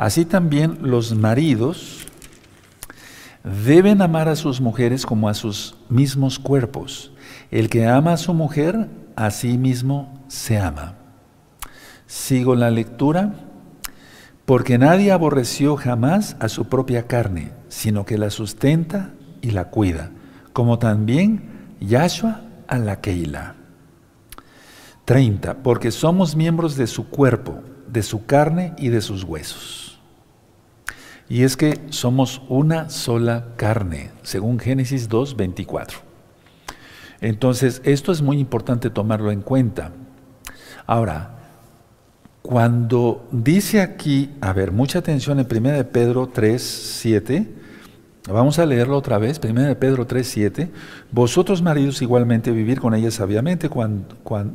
Así 0.00 0.24
también 0.24 0.78
los 0.80 1.14
maridos 1.14 2.06
deben 3.44 4.00
amar 4.00 4.30
a 4.30 4.36
sus 4.36 4.58
mujeres 4.58 5.04
como 5.04 5.28
a 5.28 5.34
sus 5.34 5.76
mismos 5.90 6.38
cuerpos. 6.38 7.12
El 7.50 7.68
que 7.68 7.86
ama 7.86 8.14
a 8.14 8.16
su 8.16 8.32
mujer, 8.32 8.88
a 9.14 9.30
sí 9.30 9.58
mismo 9.58 10.24
se 10.26 10.56
ama. 10.56 10.94
Sigo 12.06 12.54
la 12.54 12.70
lectura. 12.70 13.34
Porque 14.46 14.78
nadie 14.78 15.12
aborreció 15.12 15.76
jamás 15.76 16.34
a 16.40 16.48
su 16.48 16.64
propia 16.64 17.06
carne, 17.06 17.52
sino 17.68 18.06
que 18.06 18.16
la 18.16 18.30
sustenta 18.30 19.10
y 19.42 19.50
la 19.50 19.66
cuida, 19.66 20.12
como 20.54 20.78
también 20.78 21.74
Yahshua 21.78 22.40
a 22.68 22.78
la 22.78 23.02
Keila. 23.02 23.54
30. 25.04 25.58
Porque 25.62 25.90
somos 25.90 26.36
miembros 26.36 26.76
de 26.76 26.86
su 26.86 27.10
cuerpo, 27.10 27.60
de 27.86 28.02
su 28.02 28.24
carne 28.24 28.72
y 28.78 28.88
de 28.88 29.02
sus 29.02 29.24
huesos. 29.24 29.79
Y 31.30 31.44
es 31.44 31.56
que 31.56 31.78
somos 31.90 32.42
una 32.48 32.90
sola 32.90 33.50
carne, 33.54 34.10
según 34.22 34.58
Génesis 34.58 35.08
2, 35.08 35.36
24. 35.36 35.98
Entonces, 37.20 37.80
esto 37.84 38.10
es 38.10 38.20
muy 38.20 38.40
importante 38.40 38.90
tomarlo 38.90 39.30
en 39.30 39.40
cuenta. 39.40 39.92
Ahora, 40.88 41.36
cuando 42.42 43.28
dice 43.30 43.80
aquí, 43.80 44.30
a 44.40 44.52
ver, 44.52 44.72
mucha 44.72 44.98
atención 44.98 45.38
en 45.38 45.46
1 45.48 45.70
de 45.70 45.84
Pedro 45.84 46.26
3, 46.26 46.60
7, 46.60 47.48
vamos 48.28 48.58
a 48.58 48.66
leerlo 48.66 48.96
otra 48.96 49.18
vez, 49.18 49.40
1 49.40 49.62
de 49.62 49.76
Pedro 49.76 50.08
3, 50.08 50.26
7, 50.26 50.70
vosotros 51.12 51.62
maridos 51.62 52.02
igualmente 52.02 52.50
vivir 52.50 52.80
con 52.80 52.92
ella 52.92 53.12
sabiamente, 53.12 53.70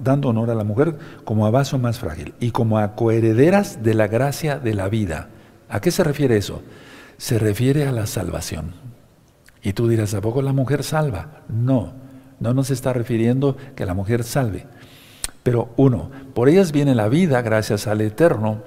dando 0.03 0.27
honor 0.27 0.49
a 0.49 0.55
la 0.55 0.65
mujer 0.65 0.97
como 1.23 1.45
a 1.45 1.51
vaso 1.51 1.79
más 1.79 1.99
frágil 1.99 2.33
y 2.41 2.51
como 2.51 2.79
a 2.79 2.95
coherederas 2.95 3.81
de 3.81 3.93
la 3.93 4.07
gracia 4.07 4.59
de 4.59 4.73
la 4.73 4.89
vida. 4.89 5.29
¿A 5.69 5.79
qué 5.81 5.91
se 5.91 6.03
refiere 6.03 6.37
eso? 6.37 6.61
Se 7.17 7.39
refiere 7.39 7.87
a 7.87 7.91
la 7.91 8.07
salvación. 8.07 8.73
Y 9.61 9.73
tú 9.73 9.87
dirás, 9.87 10.13
¿a 10.13 10.21
poco 10.21 10.41
la 10.41 10.53
mujer 10.53 10.83
salva? 10.83 11.43
No, 11.49 11.93
no 12.39 12.53
nos 12.53 12.69
está 12.69 12.93
refiriendo 12.93 13.57
que 13.75 13.85
la 13.85 13.93
mujer 13.93 14.23
salve. 14.23 14.67
Pero 15.41 15.73
uno, 15.77 16.11
por 16.33 16.49
ellas 16.49 16.71
viene 16.71 16.95
la 16.95 17.07
vida 17.07 17.41
gracias 17.41 17.87
al 17.87 18.01
Eterno. 18.01 18.63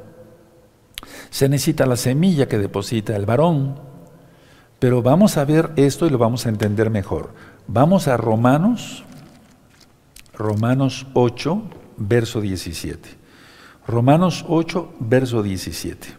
Se 1.31 1.49
necesita 1.49 1.87
la 1.87 1.97
semilla 1.97 2.49
que 2.49 2.59
deposita 2.59 3.15
el 3.17 3.27
varón. 3.27 3.81
Pero 4.79 5.03
vamos 5.03 5.37
a 5.37 5.45
ver 5.45 5.71
esto 5.77 6.07
y 6.07 6.11
lo 6.11 6.19
vamos 6.19 6.47
a 6.47 6.49
entender 6.49 6.91
mejor. 6.91 7.33
Vamos 7.67 8.09
a 8.09 8.17
Romanos, 8.17 9.05
Romanos 10.35 11.07
8, 11.15 11.63
verso 11.97 12.41
17. 12.41 13.09
Romanos 13.87 14.45
8, 14.49 14.95
verso 15.01 15.43
17. 15.43 16.18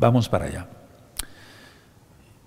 Vamos 0.00 0.30
para 0.30 0.46
allá. 0.46 0.66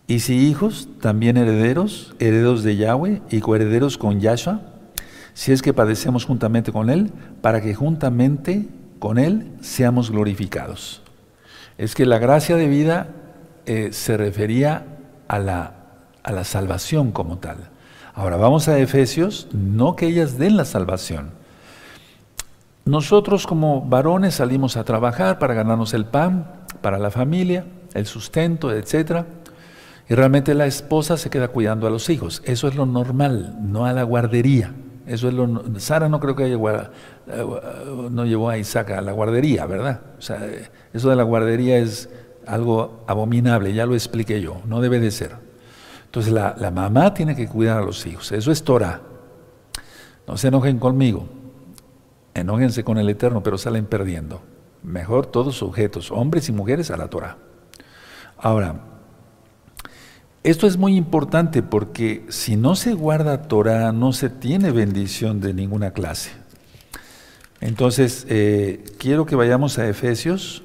Y 0.08 0.22
si 0.22 0.48
hijos, 0.48 0.90
también 1.00 1.38
herederos, 1.38 2.16
herederos 2.18 2.64
de 2.64 2.78
Yahweh 2.78 3.22
y 3.30 3.42
coherederos 3.42 4.00
con 4.00 4.20
Yahshua, 4.20 4.62
si 5.36 5.52
es 5.52 5.62
que 5.62 5.72
padecemos 5.72 6.26
juntamente 6.26 6.72
con 6.72 6.90
Él, 6.90 7.12
para 7.42 7.62
que 7.62 7.76
juntamente 7.76 8.68
con 8.98 9.20
Él 9.20 9.52
seamos 9.62 10.10
glorificados. 10.10 11.04
Es 11.78 11.94
que 11.94 12.08
la 12.08 12.18
gracia 12.18 12.56
de 12.56 12.68
vida 12.68 13.10
eh, 13.68 13.90
se 13.92 14.18
refería 14.18 14.88
a 15.28 15.38
la, 15.38 15.76
a 16.24 16.32
la 16.32 16.46
salvación 16.46 17.12
como 17.12 17.38
tal. 17.38 17.70
Ahora 18.16 18.38
vamos 18.38 18.68
a 18.68 18.80
Efesios, 18.80 19.48
no 19.54 19.96
que 19.96 20.08
ellas 20.08 20.40
den 20.40 20.58
la 20.58 20.66
salvación. 20.66 21.32
Nosotros 22.86 23.46
como 23.46 23.82
varones 23.82 24.36
salimos 24.36 24.76
a 24.76 24.84
trabajar 24.84 25.38
para 25.38 25.54
ganarnos 25.54 25.94
el 25.94 26.06
pan, 26.06 26.63
para 26.84 27.00
la 27.00 27.10
familia, 27.10 27.66
el 27.96 28.06
sustento, 28.06 28.72
etc. 28.72 29.24
Y 30.08 30.14
realmente 30.14 30.54
la 30.54 30.68
esposa 30.68 31.18
se 31.18 31.32
queda 31.32 31.48
cuidando 31.48 31.88
a 31.88 31.90
los 31.90 32.10
hijos. 32.12 32.44
Eso 32.46 32.68
es 32.68 32.76
lo 32.76 32.86
normal, 32.86 33.58
no 33.62 33.88
a 33.88 33.94
la 33.94 34.04
guardería. 34.04 34.76
Eso 35.08 35.28
es 35.28 35.34
lo, 35.34 35.80
Sara 35.80 36.08
no 36.08 36.20
creo 36.20 36.36
que 36.36 36.54
eh, 36.54 36.58
no 38.12 38.26
llevó 38.26 38.50
a 38.50 38.58
Isaac 38.58 38.92
a 38.92 39.02
la 39.02 39.12
guardería, 39.14 39.66
¿verdad? 39.66 40.02
O 40.20 40.22
sea, 40.22 40.40
eso 40.94 41.10
de 41.10 41.16
la 41.16 41.24
guardería 41.24 41.78
es 41.78 42.10
algo 42.46 43.04
abominable, 43.08 43.74
ya 43.74 43.86
lo 43.86 43.96
expliqué 43.96 44.42
yo, 44.42 44.62
no 44.66 44.82
debe 44.82 45.00
de 45.00 45.12
ser. 45.12 45.32
Entonces 46.06 46.32
la, 46.32 46.56
la 46.58 46.72
mamá 46.72 47.14
tiene 47.14 47.36
que 47.36 47.48
cuidar 47.48 47.80
a 47.80 47.82
los 47.82 48.06
hijos, 48.06 48.32
eso 48.32 48.52
es 48.52 48.64
Torah. 48.64 49.02
No 50.26 50.38
se 50.38 50.48
enojen 50.48 50.80
conmigo, 50.80 51.28
enójense 52.34 52.86
con 52.86 52.98
el 52.98 53.10
Eterno, 53.10 53.44
pero 53.44 53.58
salen 53.58 53.86
perdiendo. 53.86 54.42
Mejor 54.84 55.26
todos 55.26 55.56
sujetos, 55.56 56.12
hombres 56.12 56.50
y 56.50 56.52
mujeres, 56.52 56.92
a 56.92 56.98
la 56.98 57.08
Torah. 57.08 57.38
Ahora, 58.38 58.82
esto 60.44 60.68
es 60.68 60.76
muy 60.76 60.98
importante 60.98 61.64
porque 61.64 62.26
si 62.28 62.58
no 62.58 62.76
se 62.76 62.94
guarda 62.94 63.44
Torah, 63.44 63.94
no 63.94 64.12
se 64.12 64.30
tiene 64.30 64.72
bendición 64.72 65.40
de 65.40 65.54
ninguna 65.54 65.92
clase. 65.92 66.32
Entonces, 67.62 68.26
eh, 68.28 68.84
quiero 68.98 69.26
que 69.26 69.38
vayamos 69.38 69.80
a 69.80 69.88
Efesios 69.88 70.64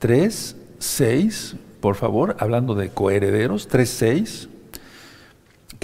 3, 0.00 0.56
6, 0.80 1.54
por 1.80 1.94
favor, 1.94 2.36
hablando 2.40 2.74
de 2.74 2.88
coherederos, 2.88 3.68
3, 3.68 3.88
6, 3.88 4.48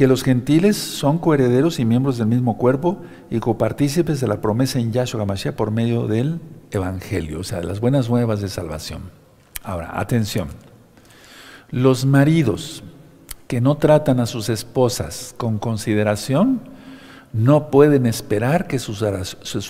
que 0.00 0.08
los 0.08 0.24
gentiles 0.24 0.78
son 0.78 1.18
coherederos 1.18 1.78
y 1.78 1.84
miembros 1.84 2.16
del 2.16 2.26
mismo 2.26 2.56
cuerpo 2.56 3.02
y 3.28 3.38
copartícipes 3.38 4.18
de 4.18 4.28
la 4.28 4.40
promesa 4.40 4.78
en 4.78 4.92
Yahshua 4.92 5.20
HaMashiach 5.20 5.54
por 5.54 5.72
medio 5.72 6.06
del 6.06 6.40
Evangelio, 6.70 7.40
o 7.40 7.44
sea, 7.44 7.60
de 7.60 7.66
las 7.66 7.80
buenas 7.80 8.08
nuevas 8.08 8.40
de 8.40 8.48
salvación. 8.48 9.10
Ahora, 9.62 10.00
atención. 10.00 10.48
Los 11.68 12.06
maridos 12.06 12.82
que 13.46 13.60
no 13.60 13.76
tratan 13.76 14.20
a 14.20 14.24
sus 14.24 14.48
esposas 14.48 15.34
con 15.36 15.58
consideración 15.58 16.62
no 17.34 17.70
pueden 17.70 18.06
esperar 18.06 18.68
que 18.68 18.78
sus 18.78 19.02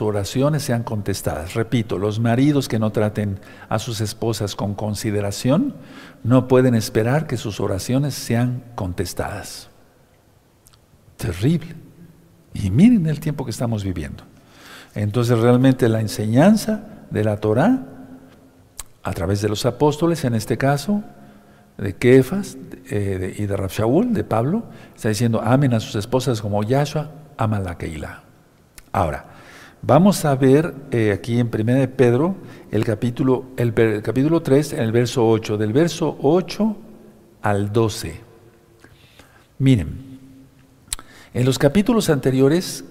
oraciones 0.01 0.63
sean 0.63 0.85
contestadas. 0.85 1.55
Repito, 1.55 1.99
los 1.99 2.21
maridos 2.21 2.69
que 2.69 2.79
no 2.79 2.93
traten 2.93 3.41
a 3.69 3.81
sus 3.81 4.01
esposas 4.01 4.55
con 4.55 4.75
consideración 4.75 5.75
no 6.23 6.47
pueden 6.47 6.77
esperar 6.77 7.27
que 7.27 7.37
sus 7.37 7.59
oraciones 7.59 8.15
sean 8.15 8.63
contestadas. 8.77 9.71
Terrible. 11.21 11.75
Y 12.55 12.71
miren 12.71 13.07
el 13.07 13.21
tiempo 13.21 13.45
que 13.45 13.51
estamos 13.51 13.85
viviendo. 13.85 14.25
Entonces 14.95 15.39
realmente 15.39 15.89
la 15.89 16.01
enseñanza 16.01 17.05
de 17.11 17.25
la 17.25 17.37
Torah, 17.37 17.87
a 19.03 19.13
través 19.13 19.43
de 19.43 19.49
los 19.51 19.67
apóstoles 19.67 20.25
en 20.25 20.35
este 20.35 20.57
caso, 20.57 21.03
de 21.77 21.95
Kefas 21.95 22.57
eh, 22.91 23.35
y 23.39 23.47
de 23.47 23.57
Shaul, 23.69 24.15
de 24.15 24.25
Pablo, 24.25 24.65
está 24.97 25.11
diciendo, 25.11 25.43
amen 25.45 25.75
a 25.75 25.81
sus 25.81 25.95
esposas 25.95 26.41
como 26.41 26.63
Yahshua 26.63 27.11
ama 27.37 27.61
la 27.61 27.77
Keilah. 27.77 28.23
Ahora, 28.93 29.27
vamos 29.83 30.25
a 30.25 30.35
ver 30.35 30.75
eh, 30.91 31.13
aquí 31.13 31.39
en 31.39 31.51
1 31.53 31.75
de 31.75 31.89
Pedro 31.89 32.37
el 32.71 32.85
capítulo, 32.85 33.45
el, 33.59 33.75
capítulo 34.03 34.41
3, 34.41 34.73
en 34.73 34.81
el 34.81 34.93
verso 34.93 35.29
8, 35.29 35.59
del 35.59 35.73
verso 35.75 36.17
8 36.23 36.77
al 37.43 37.73
12. 37.73 38.21
Miren, 39.59 40.10
en 41.35 41.45
los 41.45 41.59
capítulos 41.59 42.11
anteriores, 42.11 42.85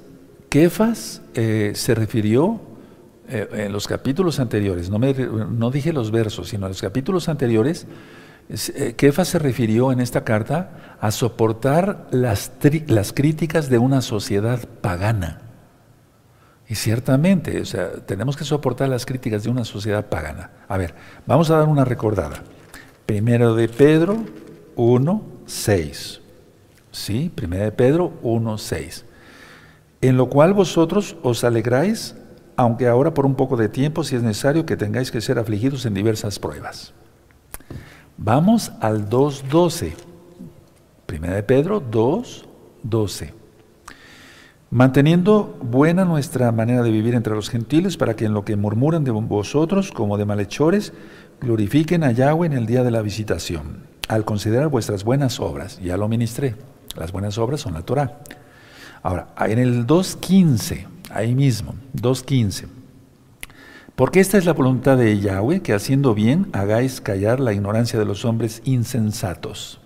Kefas 0.50 1.22
eh, 1.34 1.74
se 1.76 1.96
refirió, 1.96 2.62
en 3.28 3.72
los 3.72 3.88
capítulos 3.88 4.40
anteriores, 4.40 4.90
no, 4.90 4.98
me, 4.98 5.14
no 5.14 5.70
dije 5.70 5.94
los 5.94 6.10
versos, 6.10 6.50
sino 6.50 6.66
en 6.66 6.70
los 6.72 6.82
capítulos 6.82 7.30
anteriores, 7.30 7.86
eh, 8.50 8.96
Kefa 8.98 9.26
se 9.26 9.38
refirió 9.38 9.92
en 9.92 10.00
esta 10.00 10.24
carta 10.24 10.98
a 11.00 11.12
soportar 11.12 12.08
las, 12.10 12.52
las 12.88 13.14
críticas 13.14 13.70
de 13.70 13.78
una 13.78 14.02
sociedad 14.02 14.68
pagana. 14.82 15.42
Y 16.68 16.76
ciertamente, 16.76 17.62
o 17.62 17.66
sea, 17.66 17.92
tenemos 18.06 18.36
que 18.36 18.44
soportar 18.44 18.90
las 18.90 19.06
críticas 19.06 19.44
de 19.44 19.52
una 19.52 19.66
sociedad 19.66 20.08
pagana. 20.08 20.52
A 20.68 20.78
ver, 20.78 20.96
vamos 21.28 21.50
a 21.52 21.58
dar 21.58 21.68
una 21.68 21.86
recordada. 21.86 22.44
Primero 23.06 23.54
de 23.54 23.70
Pedro 23.70 24.18
1, 24.76 25.24
6. 25.46 26.19
¿Sí? 26.92 27.32
Primero 27.34 27.64
de 27.64 27.72
Pedro 27.72 28.14
1, 28.22 28.58
6. 28.58 29.06
En 30.02 30.18
lo 30.18 30.30
cual 30.30 30.54
vosotros 30.54 31.18
os 31.24 31.44
alegráis, 31.44 32.16
aunque 32.56 32.88
ahora 32.88 33.14
por 33.14 33.26
un 33.26 33.36
poco 33.36 33.58
de 33.58 33.70
tiempo, 33.70 34.04
si 34.04 34.16
es 34.16 34.24
necesario, 34.24 34.66
que 34.66 34.78
tengáis 34.78 35.12
que 35.12 35.22
ser 35.22 35.40
afligidos 35.40 35.86
en 35.86 35.94
diversas 35.94 36.40
pruebas. 36.40 36.94
Vamos 38.18 38.72
al 38.80 39.10
2.12. 39.10 39.94
Primera 41.06 41.36
de 41.36 41.44
Pedro 41.44 41.82
2.12 41.82 43.40
manteniendo 44.72 45.58
buena 45.62 46.06
nuestra 46.06 46.52
manera 46.52 46.84
de 46.84 46.92
vivir 46.92 47.16
entre 47.16 47.34
los 47.34 47.50
gentiles, 47.50 47.98
para 47.98 48.16
que 48.16 48.26
en 48.26 48.34
lo 48.34 48.46
que 48.46 48.56
murmuran 48.56 49.04
de 49.04 49.12
vosotros 49.12 49.92
como 49.92 50.18
de 50.18 50.26
malhechores, 50.26 50.94
glorifiquen 51.42 52.04
a 52.04 52.12
Yahweh 52.12 52.48
en 52.48 52.54
el 52.54 52.66
día 52.66 52.84
de 52.84 52.92
la 52.92 53.02
visitación, 53.02 53.88
al 54.08 54.26
considerar 54.26 54.68
vuestras 54.68 55.04
buenas 55.04 55.40
obras. 55.40 55.80
Ya 55.82 55.98
lo 55.98 56.08
ministré, 56.08 56.56
las 56.96 57.12
buenas 57.12 57.38
obras 57.38 57.62
son 57.62 57.74
la 57.74 57.82
Torah. 57.82 58.20
Ahora, 59.02 59.30
en 59.40 59.60
el 59.60 59.88
2.15, 59.88 60.88
ahí 61.10 61.36
mismo, 61.36 61.76
2.15, 61.96 62.68
porque 63.96 64.20
esta 64.20 64.38
es 64.38 64.46
la 64.46 64.54
voluntad 64.54 64.98
de 64.98 65.20
Yahweh, 65.20 65.62
que 65.62 65.74
haciendo 65.74 66.14
bien 66.14 66.48
hagáis 66.54 67.02
callar 67.02 67.40
la 67.40 67.54
ignorancia 67.54 68.00
de 68.00 68.06
los 68.06 68.26
hombres 68.26 68.62
insensatos. 68.66 69.82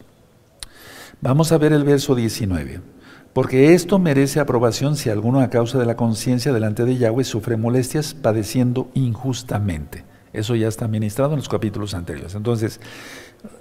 Vamos 1.22 1.52
a 1.52 1.58
ver 1.58 1.74
el 1.74 1.84
verso 1.84 2.16
19 2.16 2.94
porque 3.34 3.74
esto 3.74 3.98
merece 3.98 4.40
aprobación 4.40 4.96
si 4.96 5.10
alguno 5.10 5.42
a 5.42 5.50
causa 5.50 5.80
de 5.80 5.88
la 5.88 5.96
conciencia 5.96 6.54
delante 6.54 6.86
de 6.86 6.98
Yahweh 6.98 7.24
sufre 7.24 7.58
molestias 7.58 8.14
padeciendo 8.14 8.92
injustamente. 8.94 10.06
Eso 10.34 10.56
ya 10.56 10.68
está 10.68 10.88
ministrado 10.88 11.34
en 11.34 11.38
los 11.38 11.50
capítulos 11.50 11.96
anteriores. 11.96 12.36
Entonces, 12.36 12.80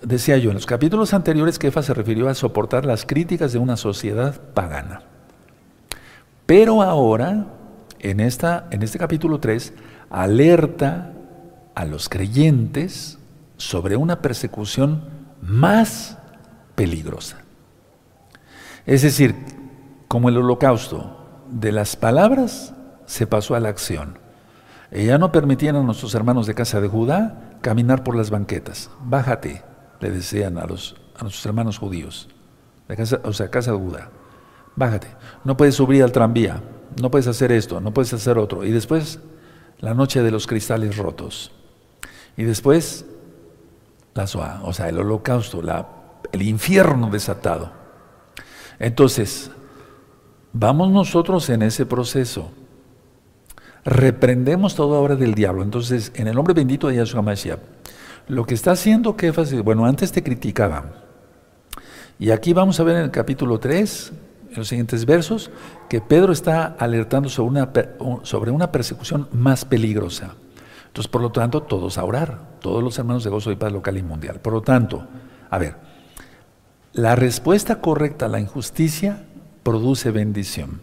decía 0.03 0.37
yo, 0.39 0.51
en 0.51 0.55
los 0.55 0.67
capítulos 0.67 1.15
anteriores 1.15 1.59
Kefa 1.59 1.83
se 1.83 1.95
refirió 1.95 2.29
a 2.29 2.35
soportar 2.35 2.85
las 2.85 3.05
críticas 3.05 3.53
de 3.53 3.59
una 3.59 3.77
sociedad 3.77 4.41
pagana. 4.55 5.03
Pero 6.47 6.83
ahora, 6.83 7.47
en, 8.01 8.21
esta, 8.21 8.67
en 8.71 8.83
este 8.83 8.99
capítulo 8.99 9.41
3, 9.41 9.73
alerta 10.11 11.13
a 11.75 11.85
los 11.85 12.09
creyentes 12.09 13.19
sobre 13.57 13.97
una 13.97 14.21
persecución 14.21 15.05
más 15.41 16.19
peligrosa. 16.75 17.39
Es 18.87 19.03
decir, 19.03 19.35
como 20.09 20.29
el 20.29 20.37
holocausto, 20.37 21.19
de 21.51 21.73
las 21.73 21.97
palabras 21.97 22.75
se 23.07 23.27
pasó 23.27 23.55
a 23.55 23.61
la 23.61 23.69
acción. 23.69 24.19
Ella 24.91 25.19
no 25.19 25.33
permitían 25.33 25.77
a 25.77 25.83
nuestros 25.83 26.15
hermanos 26.15 26.47
de 26.47 26.55
casa 26.55 26.81
de 26.81 26.89
Judá 26.89 27.57
caminar 27.61 28.05
por 28.05 28.17
las 28.17 28.31
banquetas. 28.31 28.91
Bájate, 29.05 29.63
le 30.03 30.11
decían 30.11 30.59
a, 30.59 30.67
los, 30.67 30.97
a 31.17 31.23
nuestros 31.23 31.47
hermanos 31.47 31.79
judíos, 31.79 32.29
de 32.89 32.97
casa, 32.97 33.21
o 33.25 33.33
sea, 33.33 33.51
casa 33.51 33.73
de 33.73 33.79
Judá. 33.79 34.11
Bájate, 34.77 35.09
no 35.45 35.57
puedes 35.57 35.75
subir 35.75 36.03
al 36.03 36.13
tranvía, 36.13 36.63
no 37.01 37.11
puedes 37.11 37.27
hacer 37.27 37.51
esto, 37.51 37.81
no 37.81 37.95
puedes 37.95 38.13
hacer 38.13 38.37
otro. 38.37 38.65
Y 38.65 38.71
después, 38.71 39.21
la 39.79 39.95
noche 39.95 40.23
de 40.23 40.31
los 40.31 40.47
cristales 40.47 40.99
rotos. 40.99 41.53
Y 42.37 42.45
después, 42.45 43.07
la 44.15 44.27
SOA, 44.27 44.61
o 44.65 44.75
sea, 44.75 44.91
el 44.91 44.99
holocausto, 44.99 45.63
la, 45.63 45.89
el 46.33 46.43
infierno 46.43 47.09
desatado. 47.11 47.73
Entonces, 48.79 49.51
Vamos 50.53 50.91
nosotros 50.91 51.49
en 51.49 51.63
ese 51.63 51.87
proceso. 51.87 52.51
Reprendemos 53.85 54.75
toda 54.75 54.99
obra 54.99 55.17
del 55.17 55.35
diablo. 55.35 55.63
Entonces, 55.63 56.13
en 56.15 56.29
el 56.29 56.35
nombre 56.35 56.55
bendito 56.55 56.89
de 56.89 56.97
Yahshua 56.97 57.23
Mashiach, 57.23 57.59
lo 58.29 58.45
que 58.45 58.55
está 58.55 58.73
haciendo 58.73 59.17
Kefas, 59.17 59.53
bueno, 59.63 59.85
antes 59.85 60.13
te 60.13 60.23
criticaban. 60.23 60.93
Y 62.19 62.31
aquí 62.31 62.53
vamos 62.53 62.79
a 62.79 62.85
ver 62.85 62.97
en 62.97 63.03
el 63.03 63.11
capítulo 63.11 63.59
3, 63.59 64.13
en 64.51 64.57
los 64.57 64.69
siguientes 64.69 65.05
versos, 65.07 65.51
que 65.89 66.01
Pedro 66.01 66.33
está 66.33 66.77
alertando 66.79 67.29
sobre 67.29 67.51
una, 67.51 67.73
sobre 68.23 68.51
una 68.51 68.71
persecución 68.71 69.29
más 69.33 69.65
peligrosa. 69.65 70.35
Entonces, 70.87 71.11
por 71.11 71.23
lo 71.23 71.33
tanto, 71.33 71.63
todos 71.63 71.99
a 71.99 72.05
orar, 72.05 72.59
todos 72.61 72.83
los 72.83 72.99
hermanos 72.99 73.25
de 73.25 73.31
gozo 73.31 73.51
y 73.51 73.57
paz 73.57 73.73
local 73.73 73.97
y 73.97 74.03
mundial. 74.03 74.41
Por 74.41 74.53
lo 74.53 74.61
tanto, 74.61 75.07
a 75.51 75.59
ver, 75.59 75.77
la 76.93 77.17
respuesta 77.17 77.81
correcta 77.81 78.27
a 78.27 78.29
la 78.29 78.41
injusticia 78.41 79.25
produce 79.63 80.11
bendición. 80.11 80.83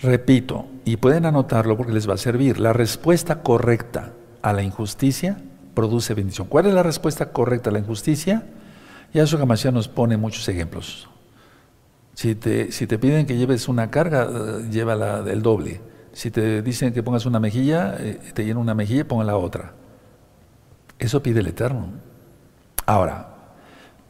Repito, 0.00 0.66
y 0.84 0.96
pueden 0.98 1.26
anotarlo 1.26 1.76
porque 1.76 1.92
les 1.92 2.08
va 2.08 2.14
a 2.14 2.18
servir, 2.18 2.60
la 2.60 2.72
respuesta 2.72 3.42
correcta 3.42 4.12
a 4.42 4.52
la 4.52 4.62
injusticia 4.62 5.38
produce 5.78 6.12
bendición. 6.12 6.48
¿Cuál 6.48 6.66
es 6.66 6.74
la 6.74 6.82
respuesta 6.82 7.30
correcta 7.30 7.70
a 7.70 7.72
la 7.72 7.78
injusticia? 7.78 8.42
Yahshua 9.14 9.42
Hamashiach 9.42 9.72
nos 9.72 9.86
pone 9.86 10.16
muchos 10.16 10.48
ejemplos. 10.48 11.08
Si 12.14 12.34
te, 12.34 12.72
si 12.72 12.88
te 12.88 12.98
piden 12.98 13.26
que 13.26 13.36
lleves 13.36 13.68
una 13.68 13.88
carga, 13.88 14.24
eh, 14.28 14.68
llévala 14.72 15.22
del 15.22 15.40
doble. 15.40 15.80
Si 16.12 16.32
te 16.32 16.62
dicen 16.62 16.92
que 16.92 17.04
pongas 17.04 17.26
una 17.26 17.38
mejilla, 17.38 17.94
eh, 17.96 18.18
te 18.34 18.44
llena 18.44 18.58
una 18.58 18.74
mejilla, 18.74 19.06
ponga 19.06 19.22
la 19.22 19.36
otra. 19.36 19.74
Eso 20.98 21.22
pide 21.22 21.38
el 21.38 21.46
Eterno. 21.46 21.92
Ahora, 22.84 23.36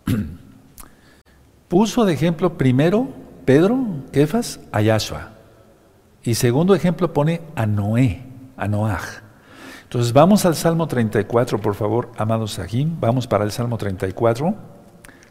puso 1.68 2.07
de 2.07 2.14
ejemplo 2.14 2.57
primero 2.57 3.09
Pedro, 3.44 3.78
Kefas, 4.11 4.59
a 4.72 4.81
Yahshua. 4.81 5.33
Y 6.22 6.35
segundo 6.35 6.74
ejemplo 6.74 7.12
pone 7.12 7.42
a 7.54 7.66
Noé, 7.66 8.22
a 8.57 8.66
Noaj. 8.68 9.27
Entonces 9.88 10.12
vamos 10.12 10.44
al 10.44 10.55
Salmo 10.55 10.87
34, 10.87 11.62
por 11.62 11.74
favor, 11.74 12.12
amados 12.18 12.53
Sahim. 12.53 13.01
Vamos 13.01 13.27
para 13.27 13.44
el 13.44 13.53
Salmo 13.53 13.79
34. 13.79 14.55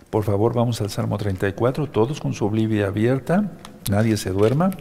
Por 0.09 0.23
favor, 0.23 0.55
vamos 0.55 0.81
al 0.81 0.89
Salmo 0.89 1.19
34, 1.19 1.91
todos 1.91 2.19
con 2.19 2.33
su 2.33 2.43
oblivia 2.43 2.87
abierta, 2.87 3.51
nadie 3.87 4.17
se 4.17 4.31
duerma. 4.31 4.71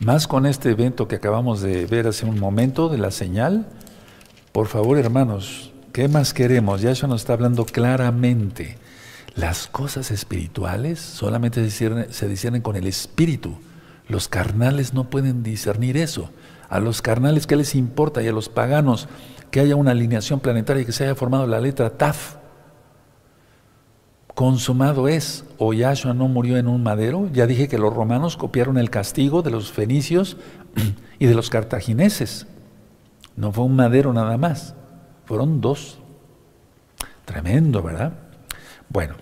Más 0.00 0.26
con 0.26 0.44
este 0.44 0.70
evento 0.70 1.06
que 1.06 1.14
acabamos 1.14 1.60
de 1.60 1.86
ver 1.86 2.08
hace 2.08 2.26
un 2.26 2.40
momento 2.40 2.88
de 2.88 2.98
la 2.98 3.12
señal. 3.12 3.68
Por 4.50 4.66
favor, 4.66 4.98
hermanos, 4.98 5.70
¿qué 5.92 6.08
más 6.08 6.34
queremos? 6.34 6.82
Ya 6.82 6.90
eso 6.90 7.06
nos 7.06 7.20
está 7.20 7.34
hablando 7.34 7.64
claramente. 7.64 8.76
Las 9.36 9.68
cosas 9.68 10.10
espirituales 10.10 10.98
solamente 10.98 11.70
se 11.70 12.28
disciernen, 12.28 12.60
con 12.60 12.74
el 12.74 12.88
espíritu. 12.88 13.56
Los 14.08 14.26
carnales 14.26 14.94
no 14.94 15.10
pueden 15.10 15.44
discernir 15.44 15.96
eso. 15.96 16.32
A 16.68 16.80
los 16.80 17.02
carnales, 17.02 17.46
¿qué 17.46 17.56
les 17.56 17.74
importa? 17.74 18.22
Y 18.22 18.28
a 18.28 18.32
los 18.32 18.48
paganos, 18.48 19.08
que 19.50 19.60
haya 19.60 19.76
una 19.76 19.92
alineación 19.92 20.40
planetaria 20.40 20.82
y 20.82 20.86
que 20.86 20.92
se 20.92 21.04
haya 21.04 21.14
formado 21.14 21.46
la 21.46 21.60
letra 21.60 21.90
Taf. 21.90 22.36
Consumado 24.34 25.08
es. 25.08 25.44
O 25.58 25.72
Yahshua 25.72 26.14
no 26.14 26.28
murió 26.28 26.58
en 26.58 26.68
un 26.68 26.82
madero. 26.82 27.28
Ya 27.32 27.46
dije 27.46 27.68
que 27.68 27.78
los 27.78 27.92
romanos 27.92 28.36
copiaron 28.36 28.78
el 28.78 28.90
castigo 28.90 29.42
de 29.42 29.50
los 29.50 29.72
fenicios 29.72 30.36
y 31.18 31.26
de 31.26 31.34
los 31.34 31.50
cartagineses. 31.50 32.46
No 33.36 33.52
fue 33.52 33.64
un 33.64 33.76
madero 33.76 34.12
nada 34.12 34.36
más. 34.36 34.74
Fueron 35.24 35.60
dos. 35.60 35.98
Tremendo, 37.24 37.82
¿verdad? 37.82 38.12
Bueno, 38.88 39.14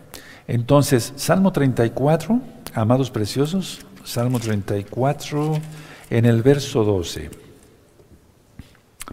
entonces, 0.47 1.13
Salmo 1.17 1.53
34, 1.53 2.41
amados 2.75 3.11
preciosos, 3.11 3.85
Salmo 4.05 4.39
34, 4.39 5.59
en 6.11 6.25
el 6.25 6.43
verso 6.43 6.85
12. 6.85 7.31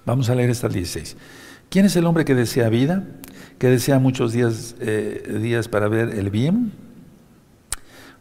Vamos 0.05 0.29
a 0.29 0.35
leer 0.35 0.51
hasta 0.51 0.67
el 0.67 0.73
16. 0.73 1.17
¿Quién 1.69 1.85
es 1.85 1.95
el 1.95 2.05
hombre 2.05 2.25
que 2.25 2.35
desea 2.35 2.69
vida? 2.69 3.03
Que 3.57 3.67
desea 3.67 3.99
muchos 3.99 4.33
días, 4.33 4.75
eh, 4.79 5.39
días 5.41 5.67
para 5.67 5.87
ver 5.87 6.09
el 6.09 6.29
bien. 6.29 6.73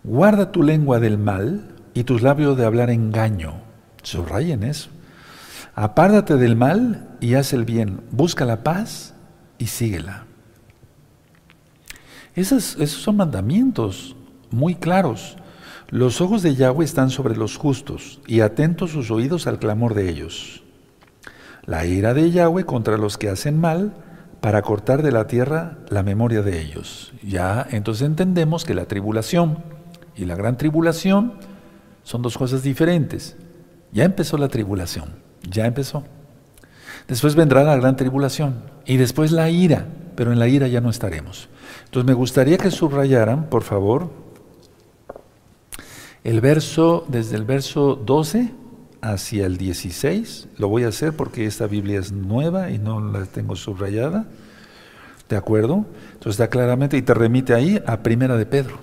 Guarda 0.05 0.53
tu 0.53 0.63
lengua 0.63 1.01
del 1.01 1.19
mal 1.19 1.75
y 1.95 2.05
tus 2.05 2.23
labios 2.23 2.57
de 2.57 2.65
hablar 2.65 2.91
engaño. 2.91 3.55
Subrayen 4.03 4.63
eso. 4.63 4.91
Apártate 5.75 6.37
del 6.37 6.57
mal 6.57 7.17
y 7.21 7.35
haz 7.35 7.53
el 7.53 7.65
bien. 7.65 8.01
Busca 8.11 8.45
la 8.45 8.63
paz 8.63 9.15
y 9.59 9.67
síguela. 9.67 10.27
Esos, 12.35 12.65
son 12.65 13.17
mandamientos 13.17 14.17
muy 14.51 14.75
claros. 14.75 15.37
Los 15.93 16.23
ojos 16.23 16.41
de 16.41 16.55
Yahweh 16.55 16.87
están 16.87 17.11
sobre 17.11 17.37
los 17.37 17.59
justos 17.59 18.23
y 18.27 18.41
atentos 18.41 18.93
sus 18.93 19.11
oídos 19.11 19.47
al 19.47 19.59
clamor 19.59 19.93
de 19.93 20.09
ellos. 20.09 20.63
La 21.67 21.85
ira 21.85 22.15
de 22.15 22.31
Yahweh 22.31 22.65
contra 22.65 22.97
los 22.97 23.19
que 23.19 23.29
hacen 23.29 23.61
mal 23.61 23.93
para 24.41 24.63
cortar 24.63 25.03
de 25.03 25.13
la 25.13 25.27
tierra 25.27 25.77
la 25.91 26.03
memoria 26.03 26.41
de 26.41 26.63
ellos. 26.63 27.13
Ya 27.23 27.67
entonces 27.71 28.07
entendemos 28.07 28.65
que 28.65 28.73
la 28.73 28.87
tribulación 28.87 29.59
y 30.17 30.25
la 30.25 30.35
gran 30.35 30.57
tribulación 30.57 31.35
son 32.05 32.23
dos 32.23 32.39
cosas 32.39 32.63
diferentes. 32.63 33.37
Ya 33.93 34.05
empezó 34.05 34.39
la 34.39 34.49
tribulación, 34.49 35.11
ya 35.47 35.67
empezó. 35.67 36.05
Después 37.07 37.35
vendrá 37.35 37.65
la 37.65 37.77
gran 37.77 37.97
tribulación 37.97 38.63
y 38.87 38.97
después 38.97 39.31
la 39.31 39.51
ira, 39.51 39.89
pero 40.17 40.33
en 40.33 40.39
la 40.39 40.49
ira 40.49 40.69
ya 40.69 40.81
no 40.81 40.89
estaremos. 40.89 41.51
Entonces 41.85 42.07
me 42.07 42.15
gustaría 42.15 42.57
que 42.57 42.71
subrayaran, 42.71 43.51
por 43.51 43.63
favor, 43.63 44.22
El 46.25 46.41
verso, 46.41 47.05
desde 47.09 47.37
el 47.37 47.45
verso 47.45 47.97
12 47.97 48.53
hacia 49.01 49.47
el 49.47 49.57
16, 49.57 50.49
lo 50.57 50.69
voy 50.69 50.85
a 50.85 50.89
hacer 50.89 51.15
porque 51.15 51.47
esta 51.47 51.67
Biblia 51.67 51.99
es 51.99 52.13
nueva 52.13 52.71
y 52.71 52.79
no 52.79 53.01
la 53.01 53.25
tengo 53.27 53.57
subrayada. 53.57 54.27
¿De 55.29 55.37
acuerdo? 55.37 55.85
Entonces 56.13 56.33
está 56.41 56.49
claramente 56.49 56.97
y 56.97 57.03
te 57.03 57.15
remite 57.15 57.55
ahí 57.55 57.83
a 57.87 58.03
Primera 58.03 58.37
de 58.37 58.47
Pedro. 58.47 58.79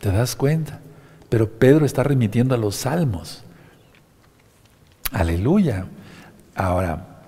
¿Te 0.00 0.12
das 0.12 0.36
cuenta? 0.36 0.80
Pero 1.28 1.50
Pedro 1.50 1.84
está 1.84 2.04
remitiendo 2.04 2.54
a 2.54 2.58
los 2.58 2.76
salmos. 2.76 3.42
Aleluya. 5.10 5.86
Ahora, 6.54 7.22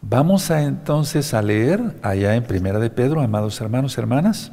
vamos 0.00 0.50
a 0.50 0.62
entonces 0.62 1.34
a 1.34 1.42
leer 1.42 1.98
allá 2.02 2.34
en 2.34 2.44
Primera 2.44 2.78
de 2.78 2.88
Pedro, 2.88 3.20
amados 3.20 3.60
hermanos, 3.60 3.98
hermanas. 3.98 4.52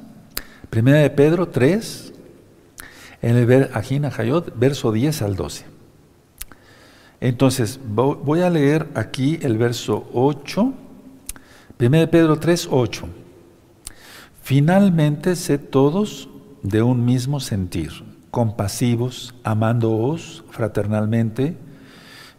Primera 0.69 0.99
de 0.99 1.09
Pedro 1.09 1.47
3, 1.47 2.13
en 3.21 3.37
el 3.37 3.69
Ajina 3.73 4.11
Hayot, 4.15 4.57
verso 4.57 4.91
10 4.91 5.21
al 5.21 5.35
12. 5.35 5.65
Entonces, 7.19 7.79
voy 7.83 8.41
a 8.41 8.49
leer 8.49 8.87
aquí 8.93 9.39
el 9.41 9.57
verso 9.57 10.07
8. 10.13 10.73
Primera 11.77 12.01
de 12.01 12.07
Pedro 12.07 12.37
3, 12.37 12.69
8. 12.71 13.07
Finalmente, 14.43 15.35
sed 15.35 15.59
todos 15.59 16.29
de 16.61 16.81
un 16.81 17.05
mismo 17.05 17.39
sentir, 17.39 17.91
compasivos, 18.29 19.35
amándoos 19.43 20.43
fraternalmente, 20.51 21.57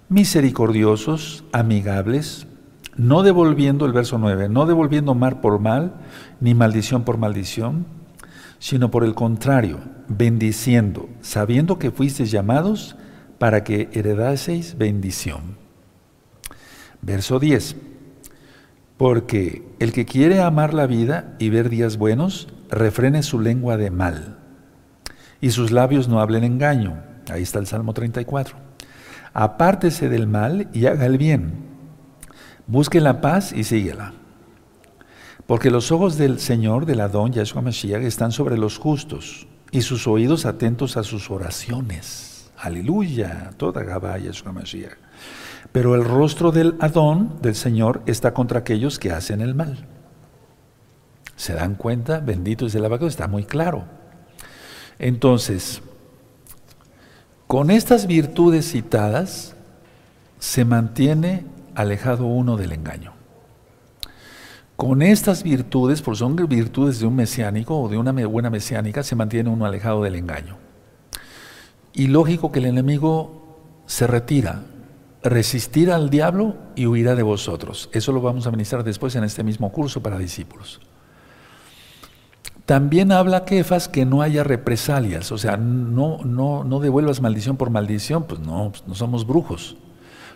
misericordiosos, 0.09 1.45
amigables, 1.53 2.47
no 2.97 3.23
devolviendo, 3.23 3.85
el 3.85 3.93
verso 3.93 4.19
9, 4.19 4.49
no 4.49 4.67
devolviendo 4.67 5.15
mal 5.15 5.41
por 5.41 5.61
mal, 5.61 5.95
ni 6.41 6.55
maldición 6.55 7.05
por 7.05 7.19
maldición, 7.19 7.87
sino 8.59 8.91
por 8.91 9.05
el 9.05 9.15
contrario, 9.15 9.81
bendiciendo, 10.09 11.09
sabiendo 11.21 11.79
que 11.79 11.91
fuisteis 11.91 12.31
llamados 12.31 12.97
para 13.39 13.65
que 13.65 13.89
heredaseis 13.93 14.77
bendición. 14.77 15.57
Verso 17.01 17.39
10. 17.39 17.77
Porque 18.97 19.63
el 19.79 19.93
que 19.93 20.05
quiere 20.05 20.41
amar 20.41 20.75
la 20.75 20.87
vida 20.87 21.37
y 21.39 21.51
ver 21.51 21.69
días 21.69 21.99
buenos, 21.99 22.49
refrene 22.69 23.23
su 23.23 23.41
lengua 23.41 23.77
de 23.77 23.91
mal, 23.91 24.39
y 25.41 25.51
sus 25.51 25.71
labios 25.71 26.09
no 26.09 26.21
hablen 26.21 26.45
engaño. 26.45 27.03
Ahí 27.31 27.43
está 27.43 27.59
el 27.61 27.67
Salmo 27.67 27.95
34. 27.95 28.57
Apártese 29.33 30.09
del 30.09 30.27
mal 30.27 30.69
y 30.73 30.87
haga 30.87 31.07
el 31.07 31.17
bien. 31.17 31.53
Busque 32.67 33.01
la 33.01 33.21
paz 33.21 33.53
y 33.53 33.65
síguela. 33.65 34.15
Porque 35.49 35.71
los 35.71 35.93
ojos 35.93 36.19
del 36.19 36.41
Señor, 36.41 36.85
del 36.85 37.01
Adón 37.01 37.33
Yahshua 37.33 37.63
Mashiach, 37.63 38.03
están 38.03 38.33
sobre 38.33 38.59
los 38.59 38.77
justos 38.77 39.47
y 39.71 39.81
sus 39.81 40.07
oídos 40.07 40.45
atentos 40.45 40.99
a 40.99 41.03
sus 41.03 41.31
oraciones. 41.31 42.51
Aleluya, 42.59 43.53
toda 43.57 43.83
Gabá 43.83 44.19
Yahshua 44.19 44.53
Mashiach. 44.53 44.99
Pero 45.73 45.95
el 45.95 46.05
rostro 46.05 46.53
del 46.53 46.77
Adón, 46.81 47.39
del 47.41 47.55
Señor, 47.55 48.03
está 48.05 48.35
contra 48.35 48.59
aquellos 48.59 48.99
que 48.99 49.11
hacen 49.11 49.41
el 49.41 49.55
mal. 49.55 49.87
¿Se 51.35 51.55
dan 51.55 51.77
cuenta? 51.77 52.21
Bendito 52.21 52.67
es 52.67 52.75
el 52.75 52.85
abaco, 52.85 53.07
está 53.07 53.27
muy 53.27 53.45
claro. 53.45 53.87
Entonces, 54.99 55.81
con 57.47 57.71
estas 57.71 58.07
virtudes 58.07 58.71
citadas, 58.71 59.57
se 60.39 60.67
mantiene 60.67 61.47
alejado 61.75 62.27
uno 62.27 62.59
del 62.59 62.73
engaño. 62.73 63.18
Con 64.79 65.03
estas 65.03 65.43
virtudes, 65.43 66.03
porque 66.03 66.19
son 66.19 66.37
virtudes 66.37 67.01
de 67.01 67.07
un 67.07 67.17
mesiánico 67.17 67.77
o 67.77 67.89
de 67.89 67.99
una 67.99 68.13
buena 68.13 68.49
mesiánica, 68.49 69.03
se 69.03 69.17
mantiene 69.17 69.51
uno 69.51 69.67
alejado 69.67 70.05
del 70.05 70.15
engaño. 70.15 70.57
Y 71.93 72.07
lógico 72.07 72.53
que 72.53 72.61
el 72.61 72.67
enemigo 72.67 73.59
se 73.87 74.07
retira, 74.07 74.63
resistirá 75.25 75.97
al 75.97 76.11
diablo 76.11 76.55
y 76.77 76.87
huirá 76.87 77.17
de 77.17 77.25
vosotros. 77.25 77.91
Eso 77.93 78.13
lo 78.13 78.21
vamos 78.21 78.47
a 78.47 78.53
ministrar 78.53 78.85
después 78.85 79.17
en 79.17 79.25
este 79.25 79.43
mismo 79.43 79.73
curso 79.73 80.01
para 80.01 80.17
discípulos. 80.17 80.81
También 82.65 83.11
habla 83.11 83.45
Kefas 83.45 83.89
que 83.89 84.07
no 84.07 84.23
haya 84.23 84.45
represalias, 84.45 85.33
o 85.33 85.39
sea, 85.39 85.57
no, 85.57 86.19
no, 86.19 86.63
no 86.63 86.79
devuelvas 86.79 87.21
maldición 87.21 87.57
por 87.57 87.71
maldición, 87.71 88.29
pues 88.29 88.41
no, 88.43 88.71
no 88.87 88.95
somos 88.95 89.27
brujos. 89.27 89.77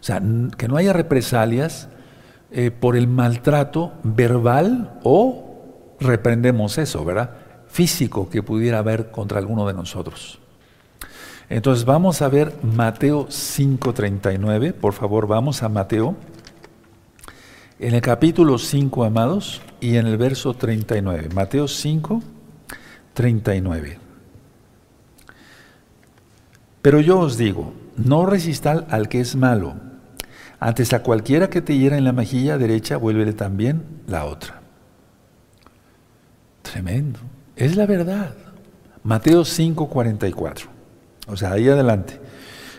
O 0.00 0.02
sea, 0.02 0.20
que 0.58 0.66
no 0.66 0.76
haya 0.76 0.92
represalias 0.92 1.88
eh, 2.52 2.70
por 2.70 2.96
el 2.96 3.08
maltrato 3.08 3.94
verbal 4.02 5.00
o 5.02 5.96
reprendemos 6.00 6.78
eso, 6.78 7.04
¿verdad? 7.04 7.30
Físico 7.66 8.28
que 8.28 8.42
pudiera 8.42 8.78
haber 8.78 9.10
contra 9.10 9.38
alguno 9.38 9.66
de 9.66 9.74
nosotros. 9.74 10.38
Entonces 11.48 11.84
vamos 11.84 12.22
a 12.22 12.28
ver 12.28 12.54
Mateo 12.62 13.26
5:39, 13.28 14.72
por 14.74 14.92
favor 14.92 15.26
vamos 15.26 15.62
a 15.62 15.68
Mateo, 15.68 16.16
en 17.78 17.94
el 17.94 18.00
capítulo 18.00 18.58
5, 18.58 19.04
amados, 19.04 19.60
y 19.80 19.96
en 19.96 20.06
el 20.06 20.16
verso 20.16 20.54
39. 20.54 21.30
Mateo 21.34 21.66
5, 21.66 22.22
39. 23.12 23.98
Pero 26.80 27.00
yo 27.00 27.18
os 27.18 27.36
digo, 27.36 27.72
no 27.96 28.24
resistal 28.26 28.86
al 28.90 29.08
que 29.08 29.20
es 29.20 29.34
malo 29.34 29.91
antes 30.64 30.92
a 30.92 31.02
cualquiera 31.02 31.50
que 31.50 31.60
te 31.60 31.76
hiera 31.76 31.98
en 31.98 32.04
la 32.04 32.12
mejilla 32.12 32.56
derecha, 32.56 32.96
vuélvele 32.96 33.32
también 33.32 33.82
la 34.06 34.26
otra. 34.26 34.62
Tremendo. 36.62 37.18
Es 37.56 37.74
la 37.74 37.84
verdad. 37.84 38.32
Mateo 39.02 39.44
5:44. 39.44 40.68
O 41.26 41.36
sea, 41.36 41.50
ahí 41.50 41.68
adelante. 41.68 42.20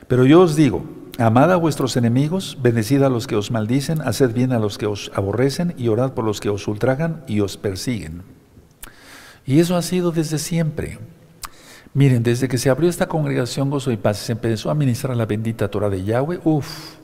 Pero 0.08 0.24
yo 0.26 0.40
os 0.40 0.56
digo, 0.56 0.86
amad 1.18 1.52
a 1.52 1.58
vuestros 1.58 1.98
enemigos, 1.98 2.58
bendecid 2.62 3.04
a 3.04 3.10
los 3.10 3.28
que 3.28 3.36
os 3.36 3.52
maldicen, 3.52 4.02
haced 4.02 4.34
bien 4.34 4.54
a 4.54 4.60
los 4.60 4.78
que 4.78 4.86
os 4.86 5.12
aborrecen 5.14 5.74
y 5.78 5.90
orad 5.90 6.14
por 6.14 6.24
los 6.24 6.40
que 6.40 6.48
os 6.48 6.66
ultrajan 6.70 7.26
y 7.28 7.42
os 7.42 7.58
persiguen. 7.58 8.24
Y 9.46 9.60
eso 9.60 9.76
ha 9.76 9.82
sido 9.82 10.14
desde 10.14 10.38
siempre. 10.38 11.00
Miren, 11.94 12.24
desde 12.24 12.48
que 12.48 12.58
se 12.58 12.70
abrió 12.70 12.90
esta 12.90 13.10
congregación 13.10 13.70
Gozo 13.70 13.92
y 13.92 13.98
Paz, 13.98 14.20
se 14.20 14.32
empezó 14.32 14.72
a 14.72 14.74
ministrar 14.74 15.18
la 15.18 15.26
bendita 15.26 15.70
Torah 15.70 15.90
de 15.90 16.06
Yahweh, 16.06 16.40
uff, 16.46 17.03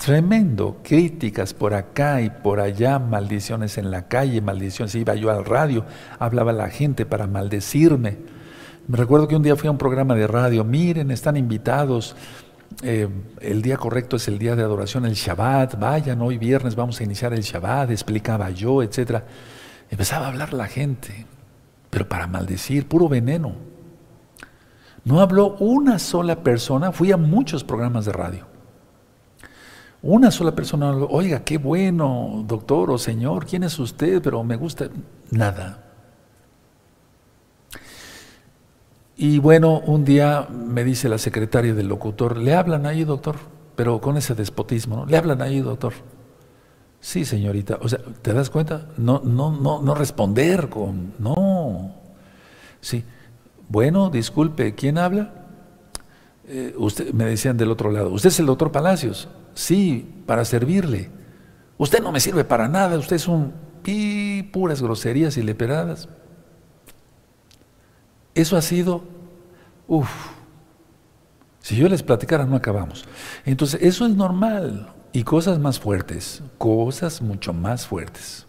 Tremendo, 0.00 0.78
críticas 0.82 1.52
por 1.52 1.74
acá 1.74 2.22
y 2.22 2.30
por 2.30 2.58
allá, 2.58 2.98
maldiciones 2.98 3.76
en 3.76 3.90
la 3.90 4.08
calle, 4.08 4.40
maldiciones. 4.40 4.94
Iba 4.94 5.14
yo 5.14 5.30
al 5.30 5.44
radio, 5.44 5.84
hablaba 6.18 6.54
la 6.54 6.70
gente 6.70 7.04
para 7.04 7.26
maldecirme. 7.26 8.16
Me 8.88 8.96
recuerdo 8.96 9.28
que 9.28 9.36
un 9.36 9.42
día 9.42 9.56
fui 9.56 9.68
a 9.68 9.70
un 9.70 9.76
programa 9.76 10.14
de 10.14 10.26
radio, 10.26 10.64
miren, 10.64 11.10
están 11.10 11.36
invitados, 11.36 12.16
eh, 12.82 13.10
el 13.42 13.60
día 13.60 13.76
correcto 13.76 14.16
es 14.16 14.26
el 14.28 14.38
día 14.38 14.56
de 14.56 14.62
adoración, 14.62 15.04
el 15.04 15.12
Shabbat, 15.12 15.78
vayan, 15.78 16.22
hoy 16.22 16.38
viernes 16.38 16.74
vamos 16.74 16.98
a 16.98 17.04
iniciar 17.04 17.34
el 17.34 17.42
Shabbat, 17.42 17.90
explicaba 17.90 18.48
yo, 18.48 18.82
etc. 18.82 19.22
Empezaba 19.90 20.24
a 20.24 20.28
hablar 20.30 20.54
la 20.54 20.66
gente, 20.66 21.26
pero 21.90 22.08
para 22.08 22.26
maldecir, 22.26 22.88
puro 22.88 23.06
veneno. 23.06 23.52
No 25.04 25.20
habló 25.20 25.56
una 25.58 25.98
sola 25.98 26.42
persona, 26.42 26.90
fui 26.90 27.12
a 27.12 27.18
muchos 27.18 27.64
programas 27.64 28.06
de 28.06 28.12
radio 28.12 28.49
una 30.02 30.30
sola 30.30 30.54
persona, 30.54 30.90
oiga, 30.92 31.44
qué 31.44 31.58
bueno, 31.58 32.44
doctor 32.46 32.90
o 32.90 32.98
señor, 32.98 33.46
¿quién 33.46 33.64
es 33.64 33.78
usted? 33.78 34.22
Pero 34.22 34.42
me 34.42 34.56
gusta. 34.56 34.88
Nada. 35.30 35.84
Y 39.16 39.38
bueno, 39.38 39.80
un 39.80 40.04
día 40.06 40.48
me 40.50 40.82
dice 40.82 41.08
la 41.10 41.18
secretaria 41.18 41.74
del 41.74 41.88
locutor, 41.88 42.38
le 42.38 42.54
hablan 42.54 42.86
ahí, 42.86 43.04
doctor, 43.04 43.36
pero 43.76 44.00
con 44.00 44.16
ese 44.16 44.34
despotismo, 44.34 44.96
¿no? 44.96 45.06
Le 45.06 45.18
hablan 45.18 45.42
ahí, 45.42 45.60
doctor. 45.60 45.92
Sí, 47.00 47.26
señorita. 47.26 47.78
O 47.82 47.88
sea, 47.88 47.98
¿te 48.22 48.32
das 48.32 48.48
cuenta? 48.48 48.88
No, 48.96 49.20
no, 49.22 49.52
no, 49.52 49.82
no 49.82 49.94
responder 49.94 50.70
con, 50.70 51.12
no. 51.18 51.94
Sí. 52.80 53.04
Bueno, 53.68 54.08
disculpe, 54.08 54.74
¿quién 54.74 54.96
habla? 54.96 55.34
Eh, 56.46 56.74
usted, 56.78 57.12
me 57.12 57.26
decían 57.26 57.56
del 57.56 57.70
otro 57.70 57.90
lado, 57.90 58.10
¿usted 58.10 58.28
es 58.28 58.40
el 58.40 58.46
doctor 58.46 58.72
Palacios? 58.72 59.28
Sí, 59.54 60.22
para 60.26 60.44
servirle. 60.44 61.10
Usted 61.78 62.02
no 62.02 62.12
me 62.12 62.20
sirve 62.20 62.44
para 62.44 62.68
nada, 62.68 62.98
usted 62.98 63.16
es 63.16 63.28
un 63.28 63.52
pi, 63.82 64.42
puras 64.52 64.82
groserías 64.82 65.36
y 65.36 65.42
leperadas. 65.42 66.08
Eso 68.34 68.56
ha 68.56 68.62
sido, 68.62 69.02
uff, 69.88 70.10
si 71.60 71.76
yo 71.76 71.88
les 71.88 72.02
platicara 72.02 72.44
no 72.44 72.56
acabamos. 72.56 73.04
Entonces, 73.44 73.80
eso 73.82 74.06
es 74.06 74.14
normal 74.14 74.92
y 75.12 75.24
cosas 75.24 75.58
más 75.58 75.80
fuertes, 75.80 76.42
cosas 76.58 77.22
mucho 77.22 77.52
más 77.52 77.86
fuertes. 77.86 78.46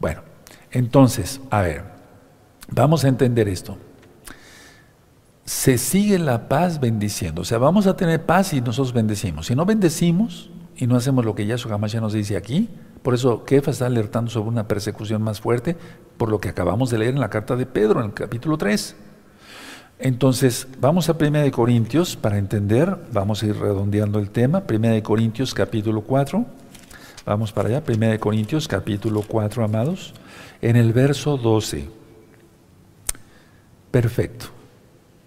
Bueno, 0.00 0.22
entonces, 0.70 1.40
a 1.50 1.62
ver, 1.62 1.84
vamos 2.68 3.04
a 3.04 3.08
entender 3.08 3.48
esto 3.48 3.78
se 5.48 5.78
sigue 5.78 6.18
la 6.18 6.46
paz 6.46 6.78
bendiciendo. 6.78 7.40
O 7.40 7.44
sea, 7.46 7.56
vamos 7.56 7.86
a 7.86 7.96
tener 7.96 8.26
paz 8.26 8.52
y 8.52 8.60
nosotros 8.60 8.92
bendecimos. 8.92 9.46
Si 9.46 9.54
no 9.54 9.64
bendecimos 9.64 10.50
y 10.76 10.86
no 10.86 10.94
hacemos 10.94 11.24
lo 11.24 11.34
que 11.34 11.46
Yahshua 11.46 11.80
ya 11.86 12.02
nos 12.02 12.12
dice 12.12 12.36
aquí, 12.36 12.68
por 13.02 13.14
eso 13.14 13.46
Kefa 13.46 13.70
está 13.70 13.86
alertando 13.86 14.30
sobre 14.30 14.50
una 14.50 14.68
persecución 14.68 15.22
más 15.22 15.40
fuerte, 15.40 15.74
por 16.18 16.28
lo 16.28 16.38
que 16.38 16.50
acabamos 16.50 16.90
de 16.90 16.98
leer 16.98 17.14
en 17.14 17.20
la 17.20 17.30
carta 17.30 17.56
de 17.56 17.64
Pedro, 17.64 18.00
en 18.00 18.06
el 18.06 18.12
capítulo 18.12 18.58
3. 18.58 18.94
Entonces, 20.00 20.68
vamos 20.82 21.08
a 21.08 21.16
1 21.18 21.50
Corintios 21.50 22.14
para 22.14 22.36
entender, 22.36 22.98
vamos 23.10 23.42
a 23.42 23.46
ir 23.46 23.56
redondeando 23.56 24.18
el 24.18 24.28
tema, 24.28 24.64
1 24.70 25.02
Corintios 25.02 25.54
capítulo 25.54 26.02
4, 26.02 26.44
vamos 27.24 27.52
para 27.52 27.70
allá, 27.70 27.82
1 27.88 28.20
Corintios 28.20 28.68
capítulo 28.68 29.22
4, 29.26 29.64
amados, 29.64 30.12
en 30.60 30.76
el 30.76 30.92
verso 30.92 31.38
12. 31.38 31.88
Perfecto. 33.90 34.57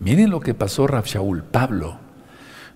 Miren 0.02 0.32
lo 0.32 0.40
que 0.40 0.56
pasó 0.56 0.88
Rab 0.88 1.06
Shaul, 1.06 1.44
Pablo. 1.44 2.00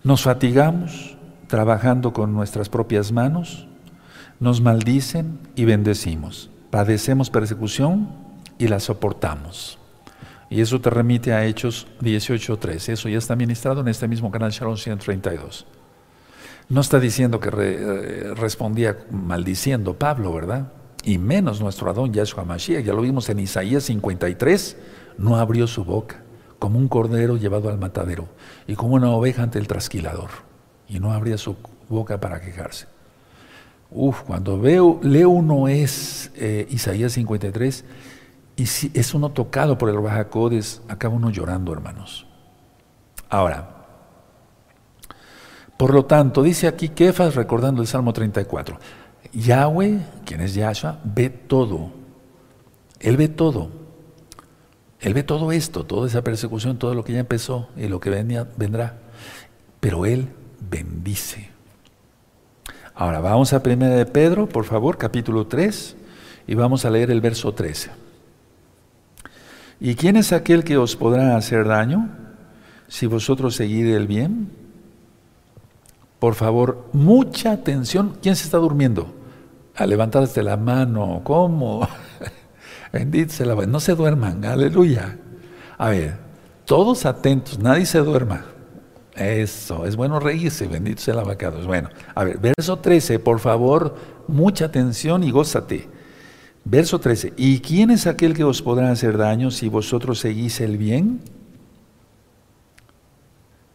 Nos 0.04 0.22
fatigamos 0.22 1.18
trabajando 1.48 2.14
con 2.14 2.34
nuestras 2.34 2.70
propias 2.70 3.12
manos, 3.12 3.68
nos 4.40 4.62
maldicen 4.62 5.40
y 5.56 5.66
bendecimos. 5.66 6.52
Padecemos 6.70 7.32
persecución 7.32 8.10
y 8.60 8.68
la 8.68 8.80
soportamos. 8.80 9.80
Y 10.52 10.62
eso 10.62 10.80
te 10.80 10.92
remite 10.92 11.34
a 11.34 11.46
Hechos 11.46 11.88
18.3. 12.02 12.90
Eso 12.90 13.10
ya 13.10 13.18
está 13.18 13.36
ministrado 13.36 13.82
en 13.82 13.88
este 13.88 14.08
mismo 14.08 14.30
canal 14.30 14.52
Sharon 14.52 14.78
132. 14.78 15.66
No 16.70 16.82
está 16.82 17.00
diciendo 17.00 17.40
que 17.40 17.50
eh, 17.52 18.34
respondía 18.36 18.98
maldiciendo 19.10 19.96
Pablo, 19.96 20.32
¿verdad? 20.32 20.72
Y 21.04 21.18
menos 21.18 21.60
nuestro 21.60 21.90
Adón 21.90 22.14
Yahshua 22.14 22.46
Mashiach. 22.46 22.86
Ya 22.86 22.94
lo 22.94 23.02
vimos 23.02 23.30
en 23.30 23.40
Isaías 23.40 23.86
53. 23.86 24.78
No 25.18 25.38
abrió 25.38 25.66
su 25.66 25.84
boca, 25.84 26.25
como 26.66 26.80
un 26.80 26.88
cordero 26.88 27.38
llevado 27.38 27.70
al 27.70 27.78
matadero, 27.78 28.28
y 28.66 28.74
como 28.74 28.96
una 28.96 29.12
oveja 29.12 29.44
ante 29.44 29.60
el 29.60 29.68
trasquilador. 29.68 30.32
Y 30.90 31.00
no 31.00 31.14
abría 31.14 31.38
su 31.38 31.56
boca 31.90 32.20
para 32.20 32.42
quejarse. 32.42 32.88
Uf, 33.92 34.24
cuando 34.24 34.60
veo, 34.60 35.00
leo 35.04 35.30
uno 35.30 35.68
es 35.68 36.32
eh, 36.34 36.66
Isaías 36.72 37.12
53 37.14 37.86
y 38.56 38.66
si 38.66 38.90
es 38.96 39.14
uno 39.14 39.30
tocado 39.30 39.78
por 39.78 39.90
el 39.90 40.00
Bajacodes, 40.00 40.82
acaba 40.88 41.14
uno 41.14 41.30
llorando, 41.30 41.72
hermanos. 41.72 42.26
Ahora, 43.30 43.86
por 45.78 45.94
lo 45.94 46.06
tanto, 46.06 46.42
dice 46.42 46.68
aquí 46.68 46.90
Kefas 46.90 47.36
recordando 47.36 47.84
el 47.84 47.88
Salmo 47.88 48.12
34. 48.12 48.80
Yahweh, 49.34 50.00
quien 50.26 50.42
es 50.42 50.56
Yahshua, 50.56 50.98
ve 51.04 51.30
todo. 51.30 51.92
Él 53.00 53.18
ve 53.18 53.28
todo. 53.28 53.85
Él 55.06 55.14
ve 55.14 55.22
todo 55.22 55.52
esto, 55.52 55.84
toda 55.84 56.08
esa 56.08 56.24
persecución, 56.24 56.80
todo 56.80 56.96
lo 56.96 57.04
que 57.04 57.14
ya 57.14 57.20
empezó 57.20 57.70
y 57.78 57.88
lo 57.88 58.00
que 58.00 58.10
vendrá. 58.10 58.98
Pero 59.80 60.08
Él 60.08 60.30
bendice. 60.68 61.52
Ahora 62.96 63.20
vamos 63.20 63.54
a 63.54 63.62
1 63.64 63.86
de 63.86 64.08
Pedro, 64.08 64.50
por 64.50 64.66
favor, 64.66 64.98
capítulo 64.98 65.46
3, 65.46 65.96
y 66.48 66.56
vamos 66.56 66.86
a 66.86 66.90
leer 66.90 67.12
el 67.12 67.22
verso 67.22 67.54
13. 67.54 67.92
¿Y 69.80 69.94
quién 69.94 70.16
es 70.18 70.34
aquel 70.34 70.64
que 70.64 70.76
os 70.76 70.96
podrá 70.96 71.38
hacer 71.38 71.68
daño 71.68 72.10
si 72.88 73.06
vosotros 73.06 73.54
seguís 73.54 73.86
el 73.86 74.08
bien? 74.08 74.50
Por 76.18 76.34
favor, 76.34 76.90
mucha 76.94 77.52
atención. 77.52 78.18
¿Quién 78.24 78.36
se 78.36 78.46
está 78.46 78.58
durmiendo? 78.58 79.14
A 79.76 79.86
levantarse 79.86 80.42
la 80.42 80.58
mano. 80.58 81.22
¿Cómo? 81.24 81.88
Bendito 82.96 83.34
sea 83.34 83.46
la 83.48 83.66
No 83.66 83.82
se 83.82 83.94
duerman. 83.94 84.46
Aleluya. 84.46 85.18
A 85.78 85.90
ver, 85.90 86.16
todos 86.64 87.06
atentos. 87.06 87.60
Nadie 87.60 87.86
se 87.86 88.00
duerma. 88.00 88.46
Eso, 89.14 89.86
es 89.86 89.98
bueno 89.98 90.18
reírse, 90.22 90.66
bendito 90.68 91.02
sea 91.02 91.14
el 91.14 91.20
abacado. 91.20 91.62
Bueno, 91.68 91.90
a 92.14 92.24
ver, 92.24 92.38
verso 92.38 92.80
13, 92.80 93.20
por 93.20 93.40
favor, 93.42 93.96
mucha 94.30 94.66
atención 94.66 95.26
y 95.26 95.32
gózate. 95.32 95.90
Verso 96.64 96.98
13, 97.00 97.34
¿y 97.36 97.60
quién 97.60 97.92
es 97.92 98.08
aquel 98.08 98.34
que 98.34 98.46
os 98.46 98.62
podrá 98.62 98.90
hacer 98.90 99.18
daño 99.18 99.52
si 99.52 99.68
vosotros 99.68 100.20
seguís 100.20 100.62
el 100.62 100.78
bien? 100.78 101.20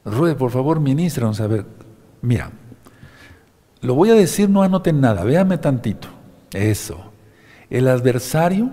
Rue, 0.07 0.35
por 0.35 0.51
favor, 0.51 0.81
ministranos. 0.81 1.43
A 1.43 1.47
ver, 1.47 1.67
mira, 2.23 2.53
lo 3.83 3.95
voy 3.95 4.11
a 4.11 4.15
decir, 4.15 4.49
no 4.49 4.63
anoten 4.63 4.99
nada, 4.99 5.25
véame 5.25 5.59
tantito. 5.59 6.09
Eso. 6.53 7.13
El 7.69 7.87
adversario, 7.87 8.71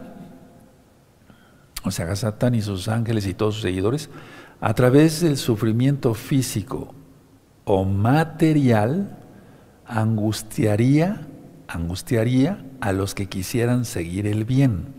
o 1.88 1.91
sea, 1.91 2.15
Satán 2.15 2.56
y 2.56 2.62
sus 2.62 2.88
ángeles 2.88 3.26
y 3.28 3.34
todos 3.34 3.56
sus 3.56 3.63
seguidores, 3.63 4.10
a 4.60 4.73
través 4.73 5.21
del 5.21 5.38
sufrimiento 5.38 6.13
físico 6.13 6.93
o 7.65 7.86
material, 7.86 9.17
angustiaría, 9.86 11.28
angustiaría 11.67 12.65
a 12.82 12.91
los 12.91 13.13
que 13.13 13.28
quisieran 13.28 13.86
seguir 13.86 14.28
el 14.28 14.45
bien. 14.45 14.93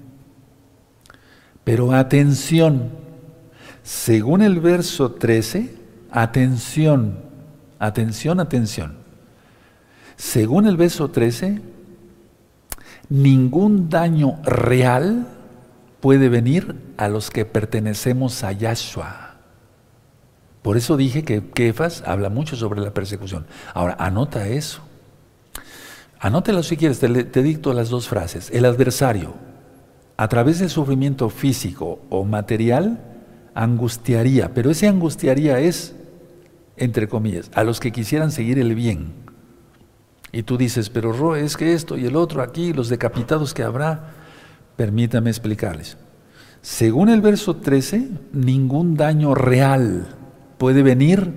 Pero 1.64 1.92
atención, 1.92 2.90
según 3.82 4.42
el 4.42 4.60
verso 4.60 5.12
13, 5.12 5.74
atención, 6.10 7.20
atención, 7.78 8.40
atención. 8.40 8.98
Según 10.16 10.66
el 10.66 10.76
verso 10.76 11.10
13, 11.10 11.60
ningún 13.08 13.88
daño 13.88 14.40
real 14.42 15.26
puede 16.00 16.28
venir 16.28 16.76
a 16.96 17.08
los 17.08 17.30
que 17.30 17.44
pertenecemos 17.44 18.44
a 18.44 18.52
Yahshua. 18.52 19.28
Por 20.62 20.76
eso 20.76 20.96
dije 20.96 21.22
que 21.24 21.50
Kefas 21.50 22.02
habla 22.06 22.28
mucho 22.28 22.56
sobre 22.56 22.80
la 22.80 22.92
persecución. 22.92 23.46
Ahora, 23.74 23.96
anota 23.98 24.48
eso. 24.48 24.82
Anótelo 26.20 26.62
si 26.62 26.76
quieres, 26.76 26.98
te, 26.98 27.42
dicto 27.42 27.72
las 27.72 27.90
dos 27.90 28.08
frases. 28.08 28.50
El 28.50 28.64
adversario, 28.64 29.34
a 30.16 30.28
través 30.28 30.58
del 30.58 30.68
sufrimiento 30.68 31.30
físico 31.30 32.00
o 32.10 32.24
material, 32.24 33.00
angustiaría, 33.54 34.52
pero 34.52 34.70
ese 34.70 34.88
angustiaría 34.88 35.60
es, 35.60 35.94
entre 36.76 37.08
comillas, 37.08 37.50
a 37.54 37.62
los 37.62 37.78
que 37.78 37.92
quisieran 37.92 38.32
seguir 38.32 38.58
el 38.58 38.74
bien. 38.74 39.12
Y 40.32 40.42
tú 40.42 40.58
dices, 40.58 40.90
pero 40.90 41.12
Ro, 41.12 41.36
es 41.36 41.56
que 41.56 41.72
esto 41.72 41.96
y 41.96 42.04
el 42.04 42.16
otro 42.16 42.42
aquí, 42.42 42.72
los 42.72 42.88
decapitados 42.88 43.54
que 43.54 43.62
habrá, 43.62 44.17
permítame 44.78 45.28
explicarles. 45.28 45.98
Según 46.62 47.08
el 47.08 47.20
verso 47.20 47.56
13, 47.56 48.08
ningún 48.32 48.94
daño 48.94 49.34
real 49.34 50.06
puede 50.56 50.82
venir 50.84 51.34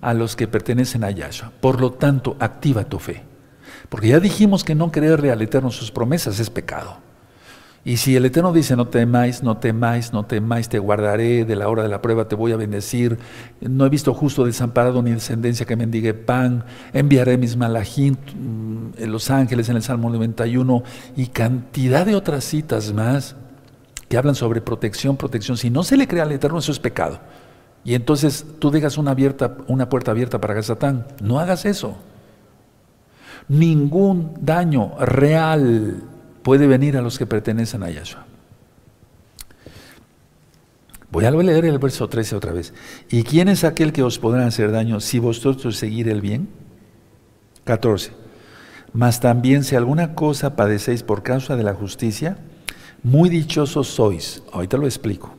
a 0.00 0.14
los 0.14 0.34
que 0.34 0.48
pertenecen 0.48 1.04
a 1.04 1.10
Yahshua. 1.10 1.52
Por 1.60 1.78
lo 1.78 1.92
tanto, 1.92 2.36
activa 2.40 2.84
tu 2.84 2.98
fe. 2.98 3.22
Porque 3.90 4.08
ya 4.08 4.18
dijimos 4.18 4.64
que 4.64 4.74
no 4.74 4.90
creerle 4.90 5.30
al 5.30 5.42
Eterno 5.42 5.70
sus 5.70 5.90
promesas 5.90 6.40
es 6.40 6.48
pecado. 6.48 6.96
Y 7.82 7.96
si 7.96 8.14
el 8.14 8.26
Eterno 8.26 8.52
dice, 8.52 8.76
no 8.76 8.88
temáis, 8.88 9.42
no 9.42 9.56
temáis, 9.56 10.12
no 10.12 10.26
temáis, 10.26 10.68
te 10.68 10.78
guardaré, 10.78 11.46
de 11.46 11.56
la 11.56 11.68
hora 11.68 11.82
de 11.82 11.88
la 11.88 12.02
prueba 12.02 12.28
te 12.28 12.34
voy 12.34 12.52
a 12.52 12.56
bendecir, 12.56 13.18
no 13.60 13.86
he 13.86 13.88
visto 13.88 14.12
justo 14.12 14.44
desamparado 14.44 15.02
ni 15.02 15.12
descendencia 15.12 15.64
que 15.64 15.76
mendigue 15.76 16.12
pan, 16.12 16.64
enviaré 16.92 17.38
mis 17.38 17.56
malajín, 17.56 18.18
en 18.34 18.92
mm, 18.92 19.10
los 19.10 19.30
ángeles 19.30 19.70
en 19.70 19.76
el 19.76 19.82
Salmo 19.82 20.10
91 20.10 20.82
y 21.16 21.28
cantidad 21.28 22.04
de 22.04 22.14
otras 22.14 22.44
citas 22.44 22.92
más 22.92 23.34
que 24.10 24.18
hablan 24.18 24.34
sobre 24.34 24.60
protección, 24.60 25.16
protección. 25.16 25.56
Si 25.56 25.70
no 25.70 25.82
se 25.82 25.96
le 25.96 26.06
cree 26.06 26.20
al 26.20 26.32
Eterno, 26.32 26.58
eso 26.58 26.72
es 26.72 26.80
pecado. 26.80 27.20
Y 27.82 27.94
entonces 27.94 28.44
tú 28.58 28.70
dejas 28.70 28.98
una, 28.98 29.12
abierta, 29.12 29.56
una 29.68 29.88
puerta 29.88 30.10
abierta 30.10 30.38
para 30.38 30.62
Satán. 30.62 31.06
No 31.22 31.40
hagas 31.40 31.64
eso 31.64 31.96
ningún 33.50 34.32
daño 34.40 34.92
real 35.00 36.04
puede 36.42 36.66
venir 36.66 36.96
a 36.96 37.02
los 37.02 37.18
que 37.18 37.26
pertenecen 37.26 37.82
a 37.82 37.90
Yahshua. 37.90 38.26
Voy 41.10 41.24
a 41.24 41.30
leer 41.30 41.64
el 41.64 41.78
verso 41.78 42.08
13 42.08 42.36
otra 42.36 42.52
vez. 42.52 42.72
¿Y 43.08 43.24
quién 43.24 43.48
es 43.48 43.64
aquel 43.64 43.92
que 43.92 44.04
os 44.04 44.18
podrá 44.18 44.46
hacer 44.46 44.70
daño 44.70 45.00
si 45.00 45.18
vosotros 45.18 45.76
seguir 45.76 46.08
el 46.08 46.20
bien? 46.20 46.48
14. 47.64 48.12
Mas 48.92 49.20
también 49.20 49.64
si 49.64 49.74
alguna 49.74 50.14
cosa 50.14 50.54
padecéis 50.54 51.02
por 51.02 51.22
causa 51.22 51.56
de 51.56 51.64
la 51.64 51.74
justicia, 51.74 52.38
muy 53.02 53.28
dichosos 53.28 53.88
sois. 53.88 54.42
Ahorita 54.52 54.76
lo 54.76 54.86
explico. 54.86 55.34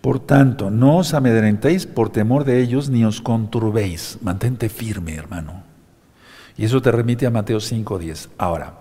Por 0.00 0.18
tanto, 0.18 0.70
no 0.70 0.98
os 0.98 1.14
amedrentéis 1.14 1.86
por 1.86 2.10
temor 2.10 2.44
de 2.44 2.60
ellos, 2.60 2.88
ni 2.88 3.04
os 3.04 3.20
conturbéis. 3.20 4.18
Mantente 4.22 4.68
firme, 4.68 5.14
hermano. 5.14 5.62
Y 6.56 6.64
eso 6.64 6.80
te 6.80 6.90
remite 6.90 7.26
a 7.26 7.30
Mateo 7.30 7.58
5.10. 7.58 8.28
Ahora, 8.38 8.80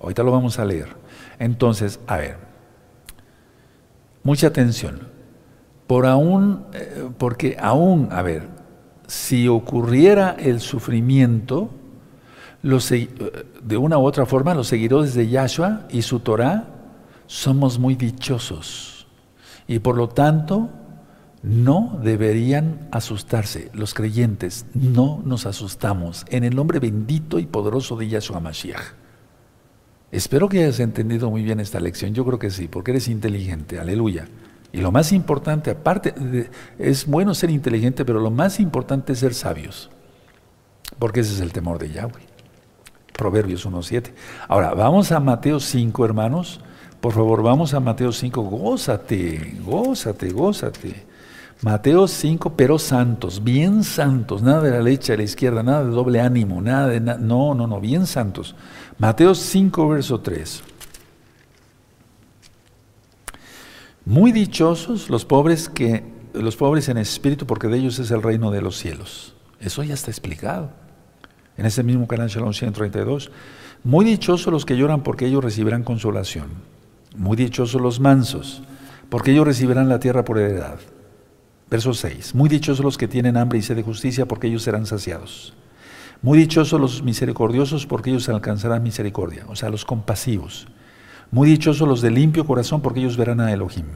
ahorita 0.00 0.22
lo 0.22 0.32
vamos 0.32 0.58
a 0.58 0.64
leer. 0.64 0.88
Entonces, 1.38 2.00
a 2.06 2.16
ver, 2.16 2.36
mucha 4.22 4.48
atención. 4.48 5.08
Por 5.86 6.06
aún, 6.06 6.66
eh, 6.72 7.08
porque 7.18 7.56
aún, 7.60 8.08
a 8.10 8.22
ver, 8.22 8.48
si 9.06 9.48
ocurriera 9.48 10.36
el 10.38 10.60
sufrimiento, 10.60 11.70
los, 12.62 12.90
de 12.90 13.76
una 13.76 13.98
u 13.98 14.04
otra 14.04 14.26
forma, 14.26 14.54
los 14.54 14.66
seguidores 14.66 15.14
de 15.14 15.28
Yahshua 15.28 15.86
y 15.90 16.02
su 16.02 16.20
Torah 16.20 16.64
somos 17.26 17.78
muy 17.78 17.94
dichosos. 17.94 19.06
Y 19.68 19.78
por 19.78 19.96
lo 19.96 20.08
tanto, 20.08 20.70
no 21.42 22.00
deberían 22.02 22.88
asustarse. 22.90 23.70
Los 23.72 23.94
creyentes 23.94 24.66
no 24.74 25.22
nos 25.24 25.46
asustamos 25.46 26.24
en 26.28 26.42
el 26.42 26.56
nombre 26.56 26.80
bendito 26.80 27.38
y 27.38 27.46
poderoso 27.46 27.96
de 27.96 28.08
Yahshua 28.08 28.40
Mashiach. 28.40 29.05
Espero 30.16 30.48
que 30.48 30.64
hayas 30.64 30.80
entendido 30.80 31.28
muy 31.30 31.42
bien 31.42 31.60
esta 31.60 31.78
lección. 31.78 32.14
Yo 32.14 32.24
creo 32.24 32.38
que 32.38 32.48
sí, 32.48 32.68
porque 32.68 32.92
eres 32.92 33.06
inteligente. 33.06 33.78
Aleluya. 33.78 34.26
Y 34.72 34.80
lo 34.80 34.90
más 34.90 35.12
importante, 35.12 35.72
aparte, 35.72 36.14
es 36.78 37.04
bueno 37.04 37.34
ser 37.34 37.50
inteligente, 37.50 38.02
pero 38.02 38.18
lo 38.18 38.30
más 38.30 38.58
importante 38.58 39.12
es 39.12 39.18
ser 39.18 39.34
sabios. 39.34 39.90
Porque 40.98 41.20
ese 41.20 41.34
es 41.34 41.40
el 41.40 41.52
temor 41.52 41.78
de 41.78 41.90
Yahweh. 41.90 42.22
Proverbios 43.12 43.66
1.7. 43.68 44.12
Ahora, 44.48 44.72
vamos 44.72 45.12
a 45.12 45.20
Mateo 45.20 45.60
5, 45.60 46.06
hermanos. 46.06 46.60
Por 47.02 47.12
favor, 47.12 47.42
vamos 47.42 47.74
a 47.74 47.80
Mateo 47.80 48.10
5. 48.10 48.40
Gózate, 48.40 49.58
gózate, 49.62 50.30
gózate. 50.30 51.06
Mateo 51.62 52.06
5, 52.06 52.52
pero 52.54 52.78
santos, 52.78 53.42
bien 53.42 53.82
santos, 53.82 54.42
nada 54.42 54.60
de 54.60 54.70
la 54.72 54.82
leche 54.82 55.14
a 55.14 55.16
la 55.16 55.22
izquierda, 55.22 55.62
nada 55.62 55.84
de 55.84 55.90
doble 55.90 56.20
ánimo, 56.20 56.60
nada 56.60 56.88
de... 56.88 57.00
no, 57.00 57.54
no, 57.54 57.66
no, 57.66 57.80
bien 57.80 58.06
santos. 58.06 58.54
Mateo 58.98 59.34
5, 59.34 59.88
verso 59.88 60.20
3. 60.20 60.62
Muy 64.06 64.32
dichosos 64.32 65.10
los 65.10 65.24
pobres 65.24 65.68
que 65.68 66.04
los 66.32 66.56
pobres 66.56 66.88
en 66.88 66.98
espíritu, 66.98 67.46
porque 67.46 67.68
de 67.68 67.78
ellos 67.78 67.98
es 67.98 68.10
el 68.10 68.22
reino 68.22 68.50
de 68.50 68.62
los 68.62 68.76
cielos. 68.76 69.34
Eso 69.60 69.82
ya 69.82 69.94
está 69.94 70.10
explicado. 70.10 70.70
En 71.56 71.66
ese 71.66 71.82
mismo 71.82 72.06
canal 72.06 72.28
Shalom 72.28 72.52
132. 72.52 73.30
Muy 73.84 74.04
dichosos 74.04 74.52
los 74.52 74.64
que 74.64 74.76
lloran, 74.76 75.02
porque 75.02 75.26
ellos 75.26 75.44
recibirán 75.44 75.82
consolación. 75.82 76.48
Muy 77.16 77.36
dichosos 77.36 77.80
los 77.80 78.00
mansos, 78.00 78.62
porque 79.08 79.32
ellos 79.32 79.46
recibirán 79.46 79.88
la 79.88 79.98
tierra 79.98 80.24
por 80.24 80.38
heredad. 80.38 80.78
Verso 81.70 81.94
6. 81.94 82.34
Muy 82.34 82.48
dichosos 82.48 82.84
los 82.84 82.98
que 82.98 83.08
tienen 83.08 83.36
hambre 83.36 83.58
y 83.58 83.62
sed 83.62 83.76
de 83.76 83.82
justicia, 83.82 84.26
porque 84.26 84.46
ellos 84.46 84.62
serán 84.62 84.86
saciados. 84.86 85.54
Muy 86.22 86.38
dichosos 86.38 86.80
los 86.80 87.02
misericordiosos, 87.02 87.86
porque 87.86 88.10
ellos 88.10 88.28
alcanzarán 88.28 88.82
misericordia, 88.82 89.44
o 89.48 89.56
sea, 89.56 89.70
los 89.70 89.84
compasivos. 89.84 90.66
Muy 91.30 91.48
dichosos 91.48 91.86
los 91.86 92.00
de 92.00 92.10
limpio 92.10 92.46
corazón, 92.46 92.80
porque 92.80 93.00
ellos 93.00 93.16
verán 93.16 93.40
a 93.40 93.52
Elohim. 93.52 93.86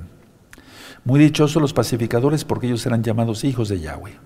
Muy 1.04 1.18
dichosos 1.20 1.60
los 1.62 1.72
pacificadores, 1.72 2.44
porque 2.44 2.66
ellos 2.66 2.82
serán 2.82 3.02
llamados 3.02 3.44
hijos 3.44 3.68
de 3.68 3.80
Yahweh. 3.80 4.18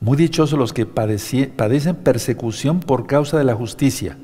Muy 0.00 0.16
dichosos 0.16 0.58
los 0.58 0.72
que 0.72 0.86
padecen 0.86 1.96
persecución 1.96 2.80
por 2.80 3.06
causa 3.06 3.38
de 3.38 3.44
la 3.44 3.54
justicia, 3.54 4.16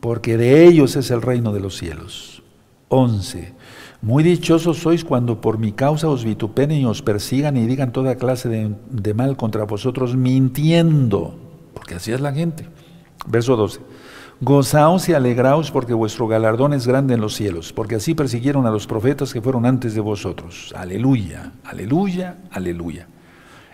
porque 0.00 0.36
de 0.36 0.66
ellos 0.66 0.96
es 0.96 1.10
el 1.10 1.22
reino 1.22 1.52
de 1.52 1.60
los 1.60 1.76
cielos. 1.76 2.42
11. 2.88 3.54
Muy 4.02 4.24
dichosos 4.24 4.78
sois 4.78 5.04
cuando 5.04 5.40
por 5.40 5.58
mi 5.58 5.72
causa 5.72 6.08
os 6.08 6.24
vituperen 6.24 6.78
y 6.78 6.84
os 6.86 7.02
persigan 7.02 7.56
y 7.56 7.66
digan 7.66 7.92
toda 7.92 8.16
clase 8.16 8.48
de, 8.48 9.14
mal 9.14 9.36
contra 9.36 9.64
vosotros, 9.64 10.16
mintiendo, 10.16 11.38
porque 11.74 11.94
así 11.94 12.12
es 12.12 12.20
la 12.20 12.32
gente. 12.32 12.66
Verso 13.26 13.56
12. 13.56 13.80
Gozaos 14.40 15.08
y 15.08 15.14
alegraos 15.14 15.70
porque 15.70 15.94
vuestro 15.94 16.26
galardón 16.26 16.72
es 16.72 16.86
grande 16.86 17.14
en 17.14 17.20
los 17.20 17.34
cielos, 17.34 17.72
porque 17.72 17.94
así 17.94 18.14
persiguieron 18.14 18.66
a 18.66 18.70
los 18.70 18.88
profetas 18.88 19.32
que 19.32 19.40
fueron 19.40 19.66
antes 19.66 19.94
de 19.94 20.00
vosotros. 20.00 20.74
Aleluya, 20.76 21.52
aleluya, 21.64 22.38
aleluya. 22.50 23.06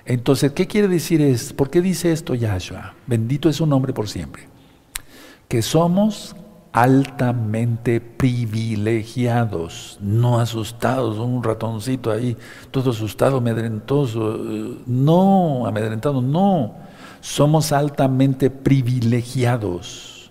Entonces, 0.04 0.52
¿qué 0.52 0.66
quiere 0.66 0.88
decir 0.88 1.22
esto? 1.22 1.56
¿Por 1.56 1.70
qué 1.70 1.80
dice 1.80 2.12
esto 2.12 2.34
Yahshua? 2.34 2.94
Bendito 3.06 3.48
es 3.48 3.56
su 3.56 3.66
nombre 3.66 3.94
por 3.94 4.08
siempre. 4.08 4.42
Que 5.48 5.62
somos 5.62 6.36
altamente 6.72 8.00
privilegiados, 8.00 9.98
no 10.00 10.38
asustados, 10.38 11.18
un 11.18 11.42
ratoncito 11.42 12.10
ahí, 12.10 12.36
todo 12.70 12.90
asustado, 12.90 13.38
amedrentoso, 13.38 14.34
eh, 14.34 14.78
no, 14.86 15.66
amedrentado, 15.66 16.20
no, 16.20 16.74
somos 17.20 17.72
altamente 17.72 18.50
privilegiados. 18.50 20.30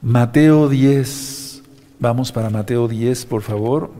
Mateo 0.00 0.68
10, 0.68 1.62
vamos 1.98 2.30
para 2.30 2.50
Mateo 2.50 2.88
10, 2.88 3.24
por 3.26 3.42
favor, 3.42 3.90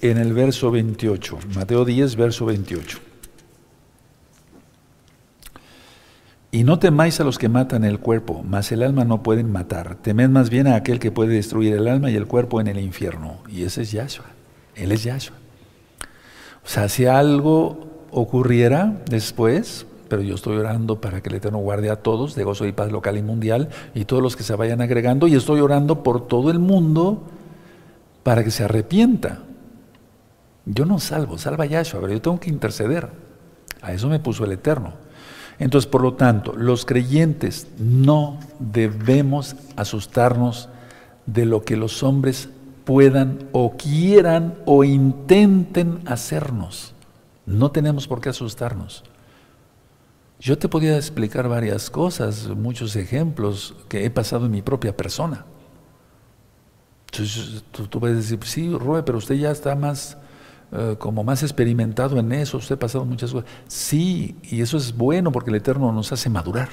en 0.00 0.18
el 0.18 0.32
verso 0.32 0.70
28, 0.70 1.38
Mateo 1.54 1.84
10, 1.84 2.16
verso 2.16 2.46
28. 2.46 2.98
Y 6.54 6.62
no 6.62 6.78
temáis 6.78 7.18
a 7.18 7.24
los 7.24 7.36
que 7.36 7.48
matan 7.48 7.82
el 7.82 7.98
cuerpo, 7.98 8.44
mas 8.44 8.70
el 8.70 8.84
alma 8.84 9.04
no 9.04 9.24
pueden 9.24 9.50
matar. 9.50 9.96
Temed 9.96 10.28
más 10.28 10.50
bien 10.50 10.68
a 10.68 10.76
aquel 10.76 11.00
que 11.00 11.10
puede 11.10 11.34
destruir 11.34 11.74
el 11.74 11.88
alma 11.88 12.12
y 12.12 12.14
el 12.14 12.26
cuerpo 12.26 12.60
en 12.60 12.68
el 12.68 12.78
infierno. 12.78 13.38
Y 13.48 13.64
ese 13.64 13.82
es 13.82 13.90
Yahshua. 13.90 14.26
Él 14.76 14.92
es 14.92 15.02
Yahshua. 15.02 15.36
O 16.64 16.68
sea, 16.68 16.88
si 16.88 17.06
algo 17.06 17.93
ocurriera 18.14 19.02
después, 19.10 19.86
pero 20.08 20.22
yo 20.22 20.36
estoy 20.36 20.56
orando 20.56 21.00
para 21.00 21.20
que 21.20 21.28
el 21.28 21.36
Eterno 21.36 21.58
guarde 21.58 21.90
a 21.90 21.96
todos 21.96 22.34
de 22.34 22.44
gozo 22.44 22.66
y 22.66 22.72
paz 22.72 22.92
local 22.92 23.18
y 23.18 23.22
mundial 23.22 23.68
y 23.94 24.04
todos 24.04 24.22
los 24.22 24.36
que 24.36 24.44
se 24.44 24.54
vayan 24.54 24.80
agregando, 24.80 25.26
y 25.26 25.34
estoy 25.34 25.60
orando 25.60 26.02
por 26.02 26.26
todo 26.26 26.50
el 26.50 26.58
mundo 26.58 27.24
para 28.22 28.44
que 28.44 28.50
se 28.50 28.64
arrepienta. 28.64 29.40
Yo 30.64 30.86
no 30.86 30.98
salvo, 30.98 31.36
salva 31.36 31.66
Yahshua, 31.66 32.00
pero 32.00 32.12
yo 32.12 32.22
tengo 32.22 32.40
que 32.40 32.48
interceder. 32.48 33.08
A 33.82 33.92
eso 33.92 34.08
me 34.08 34.18
puso 34.18 34.44
el 34.44 34.52
Eterno. 34.52 34.94
Entonces, 35.58 35.88
por 35.88 36.02
lo 36.02 36.14
tanto, 36.14 36.54
los 36.54 36.84
creyentes 36.86 37.68
no 37.78 38.38
debemos 38.58 39.56
asustarnos 39.76 40.68
de 41.26 41.44
lo 41.44 41.64
que 41.64 41.76
los 41.76 42.02
hombres 42.02 42.48
puedan 42.84 43.48
o 43.52 43.76
quieran 43.76 44.54
o 44.64 44.84
intenten 44.84 46.00
hacernos. 46.06 46.93
No 47.46 47.70
tenemos 47.70 48.06
por 48.06 48.20
qué 48.20 48.30
asustarnos. 48.30 49.04
Yo 50.40 50.58
te 50.58 50.68
podía 50.68 50.96
explicar 50.96 51.48
varias 51.48 51.90
cosas, 51.90 52.48
muchos 52.48 52.96
ejemplos 52.96 53.74
que 53.88 54.04
he 54.04 54.10
pasado 54.10 54.46
en 54.46 54.52
mi 54.52 54.62
propia 54.62 54.96
persona. 54.96 55.44
Entonces, 57.10 57.64
tú, 57.70 58.00
puedes 58.00 58.16
decir, 58.16 58.38
sí, 58.44 58.68
Rue, 58.76 59.02
pero 59.04 59.18
usted 59.18 59.36
ya 59.36 59.50
está 59.50 59.74
más 59.76 60.18
eh, 60.72 60.96
como 60.98 61.22
más 61.22 61.42
experimentado 61.42 62.18
en 62.18 62.32
eso, 62.32 62.58
usted 62.58 62.74
ha 62.74 62.78
pasado 62.78 63.04
muchas 63.04 63.32
cosas. 63.32 63.48
Sí, 63.68 64.36
y 64.42 64.60
eso 64.60 64.76
es 64.76 64.96
bueno 64.96 65.30
porque 65.30 65.50
el 65.50 65.56
Eterno 65.56 65.92
nos 65.92 66.12
hace 66.12 66.28
madurar. 66.28 66.70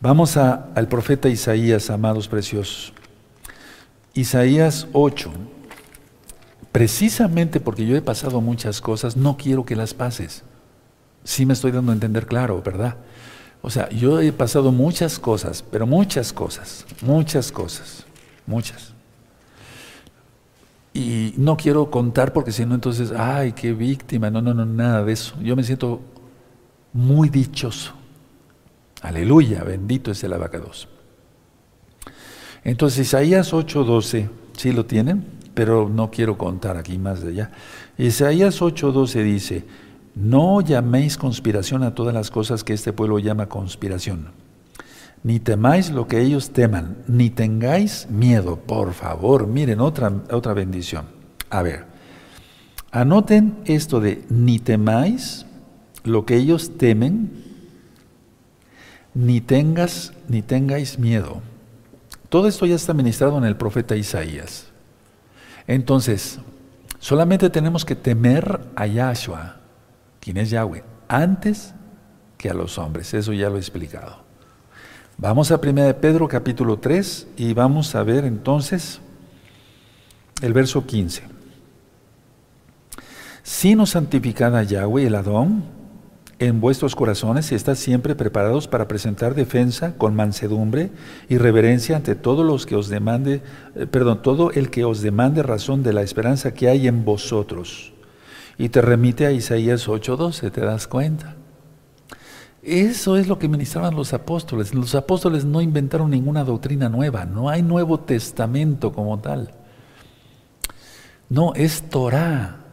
Vamos 0.00 0.36
al 0.36 0.88
profeta 0.88 1.28
Isaías, 1.28 1.88
amados 1.88 2.28
preciosos. 2.28 2.92
Isaías 4.12 4.88
8. 4.92 5.30
Precisamente 6.74 7.60
porque 7.60 7.86
yo 7.86 7.94
he 7.94 8.02
pasado 8.02 8.40
muchas 8.40 8.80
cosas, 8.80 9.16
no 9.16 9.36
quiero 9.36 9.64
que 9.64 9.76
las 9.76 9.94
pases. 9.94 10.42
Sí 11.22 11.46
me 11.46 11.52
estoy 11.52 11.70
dando 11.70 11.92
a 11.92 11.94
entender 11.94 12.26
claro, 12.26 12.60
¿verdad? 12.62 12.96
O 13.62 13.70
sea, 13.70 13.88
yo 13.90 14.20
he 14.20 14.32
pasado 14.32 14.72
muchas 14.72 15.20
cosas, 15.20 15.62
pero 15.62 15.86
muchas 15.86 16.32
cosas, 16.32 16.84
muchas 17.00 17.52
cosas, 17.52 18.04
muchas. 18.44 18.92
Y 20.92 21.34
no 21.36 21.56
quiero 21.56 21.92
contar 21.92 22.32
porque 22.32 22.50
si 22.50 22.66
no 22.66 22.74
entonces, 22.74 23.12
ay, 23.16 23.52
qué 23.52 23.72
víctima, 23.72 24.28
no, 24.28 24.42
no, 24.42 24.52
no, 24.52 24.66
nada 24.66 25.04
de 25.04 25.12
eso. 25.12 25.40
Yo 25.40 25.54
me 25.54 25.62
siento 25.62 26.00
muy 26.92 27.28
dichoso. 27.28 27.92
Aleluya, 29.00 29.62
bendito 29.62 30.10
es 30.10 30.24
el 30.24 30.32
abacados. 30.32 30.88
Entonces 32.64 33.06
Isaías 33.06 33.52
8:12, 33.52 34.28
sí 34.56 34.72
lo 34.72 34.86
tienen, 34.86 35.33
pero 35.54 35.88
no 35.88 36.10
quiero 36.10 36.36
contar 36.36 36.76
aquí 36.76 36.98
más 36.98 37.22
de 37.22 37.30
allá. 37.30 37.50
Isaías 37.96 38.60
8:12 38.60 39.22
dice, 39.22 39.64
no 40.14 40.60
llaméis 40.60 41.16
conspiración 41.16 41.82
a 41.82 41.94
todas 41.94 42.14
las 42.14 42.30
cosas 42.30 42.64
que 42.64 42.72
este 42.72 42.92
pueblo 42.92 43.18
llama 43.18 43.48
conspiración 43.48 44.44
ni 45.24 45.40
temáis 45.40 45.90
lo 45.90 46.06
que 46.06 46.20
ellos 46.20 46.50
teman, 46.50 46.98
ni 47.08 47.30
tengáis 47.30 48.06
miedo, 48.10 48.56
por 48.56 48.92
favor. 48.92 49.46
Miren 49.46 49.80
otra, 49.80 50.12
otra 50.30 50.52
bendición. 50.52 51.06
A 51.48 51.62
ver, 51.62 51.86
anoten 52.92 53.56
esto 53.64 54.00
de 54.00 54.22
ni 54.28 54.58
temáis 54.58 55.46
lo 56.04 56.26
que 56.26 56.36
ellos 56.36 56.76
temen, 56.76 57.42
ni 59.14 59.40
tengas, 59.40 60.12
ni 60.28 60.42
tengáis 60.42 60.98
miedo. 60.98 61.40
Todo 62.28 62.46
esto 62.46 62.66
ya 62.66 62.74
está 62.74 62.92
ministrado 62.92 63.38
en 63.38 63.44
el 63.44 63.56
profeta 63.56 63.96
Isaías. 63.96 64.73
Entonces, 65.66 66.38
solamente 66.98 67.50
tenemos 67.50 67.84
que 67.84 67.96
temer 67.96 68.60
a 68.76 68.86
Yahshua, 68.86 69.56
quien 70.20 70.36
es 70.36 70.50
Yahweh, 70.50 70.84
antes 71.08 71.74
que 72.36 72.50
a 72.50 72.54
los 72.54 72.78
hombres. 72.78 73.14
Eso 73.14 73.32
ya 73.32 73.48
lo 73.48 73.56
he 73.56 73.60
explicado. 73.60 74.24
Vamos 75.16 75.52
a 75.52 75.56
1 75.56 75.84
de 75.84 75.94
Pedro 75.94 76.28
capítulo 76.28 76.78
3 76.78 77.28
y 77.36 77.54
vamos 77.54 77.94
a 77.94 78.02
ver 78.02 78.24
entonces 78.24 79.00
el 80.42 80.52
verso 80.52 80.84
15. 80.86 81.22
Sino 83.42 83.86
santificad 83.86 84.56
a 84.56 84.62
Yahweh 84.62 85.06
el 85.06 85.14
Adón 85.14 85.64
en 86.46 86.60
vuestros 86.60 86.94
corazones 86.94 87.50
y 87.50 87.54
estad 87.54 87.74
siempre 87.74 88.14
preparados 88.14 88.68
para 88.68 88.88
presentar 88.88 89.34
defensa 89.34 89.96
con 89.96 90.14
mansedumbre 90.14 90.90
y 91.28 91.38
reverencia 91.38 91.96
ante 91.96 92.14
todos 92.14 92.44
los 92.44 92.66
que 92.66 92.76
os 92.76 92.88
demande, 92.88 93.42
eh, 93.74 93.86
perdón, 93.86 94.22
todo 94.22 94.50
el 94.50 94.70
que 94.70 94.84
os 94.84 95.00
demande 95.00 95.42
razón 95.42 95.82
de 95.82 95.92
la 95.92 96.02
esperanza 96.02 96.54
que 96.54 96.68
hay 96.68 96.86
en 96.86 97.04
vosotros. 97.04 97.92
Y 98.58 98.68
te 98.68 98.80
remite 98.80 99.26
a 99.26 99.32
Isaías 99.32 99.88
8:12, 99.88 100.50
¿te 100.50 100.60
das 100.60 100.86
cuenta? 100.86 101.36
Eso 102.62 103.16
es 103.16 103.28
lo 103.28 103.38
que 103.38 103.48
ministraban 103.48 103.94
los 103.94 104.14
apóstoles. 104.14 104.74
Los 104.74 104.94
apóstoles 104.94 105.44
no 105.44 105.60
inventaron 105.60 106.10
ninguna 106.10 106.44
doctrina 106.44 106.88
nueva, 106.88 107.26
no 107.26 107.50
hay 107.50 107.62
Nuevo 107.62 108.00
Testamento 108.00 108.92
como 108.92 109.18
tal. 109.18 109.52
No, 111.28 111.52
es 111.54 111.82
Torah, 111.90 112.63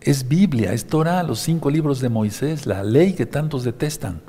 es 0.00 0.28
Biblia, 0.28 0.72
es 0.72 0.86
Torah, 0.86 1.22
los 1.22 1.40
cinco 1.40 1.70
libros 1.70 2.00
de 2.00 2.08
Moisés, 2.08 2.66
la 2.66 2.82
ley 2.82 3.14
que 3.14 3.26
tantos 3.26 3.64
detestan. 3.64 4.20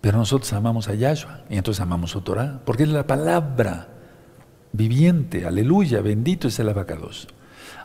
Pero 0.00 0.18
nosotros 0.18 0.52
amamos 0.52 0.88
a 0.88 0.94
Yahshua 0.94 1.44
y 1.48 1.56
entonces 1.56 1.80
amamos 1.80 2.10
su 2.10 2.20
Torah, 2.22 2.60
porque 2.64 2.82
es 2.82 2.88
la 2.88 3.06
palabra 3.06 3.88
viviente, 4.72 5.46
aleluya, 5.46 6.00
bendito 6.00 6.48
es 6.48 6.58
el 6.58 6.68
abacados. 6.68 7.28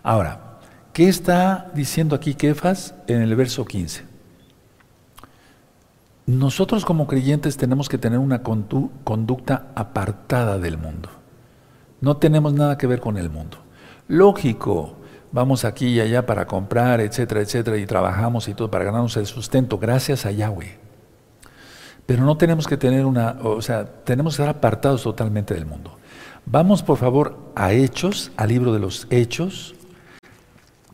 Ahora, 0.04 0.60
¿qué 0.94 1.10
está 1.10 1.72
diciendo 1.76 2.16
aquí 2.16 2.34
Kefas 2.34 2.96
en 3.08 3.22
el 3.22 3.36
verso 3.36 3.66
15? 3.66 4.06
Nosotros 6.28 6.86
como 6.86 7.08
creyentes 7.08 7.56
tenemos 7.56 7.88
que 7.88 7.98
tener 7.98 8.20
una 8.20 8.42
conducta 8.44 9.68
apartada 9.76 10.60
del 10.60 10.78
mundo. 10.78 11.10
No 12.02 12.18
tenemos 12.18 12.54
nada 12.54 12.78
que 12.78 12.88
ver 12.88 13.00
con 13.00 13.18
el 13.18 13.30
mundo. 13.30 13.58
Lógico, 14.08 14.98
vamos 15.32 15.66
aquí 15.66 15.88
y 15.88 16.00
allá 16.00 16.26
para 16.26 16.46
comprar, 16.46 17.02
etcétera, 17.02 17.42
etcétera, 17.42 17.78
y 17.78 17.86
trabajamos 17.86 18.48
y 18.48 18.54
todo 18.54 18.72
para 18.72 18.86
ganarnos 18.86 19.18
el 19.18 19.26
sustento, 19.26 19.78
gracias 19.78 20.26
a 20.26 20.32
Yahweh. 20.32 20.78
Pero 22.06 22.24
no 22.24 22.38
tenemos 22.38 22.68
que 22.68 22.78
tener 22.78 23.06
una, 23.06 23.38
o 23.44 23.62
sea, 23.62 23.86
tenemos 23.86 24.36
que 24.36 24.44
estar 24.44 24.56
apartados 24.56 25.04
totalmente 25.04 25.54
del 25.54 25.66
mundo. 25.66 25.98
Vamos 26.46 26.82
por 26.82 26.98
favor 26.98 27.52
a 27.56 27.74
Hechos, 27.74 28.32
al 28.38 28.50
libro 28.50 28.72
de 28.72 28.80
los 28.80 29.08
Hechos, 29.10 29.76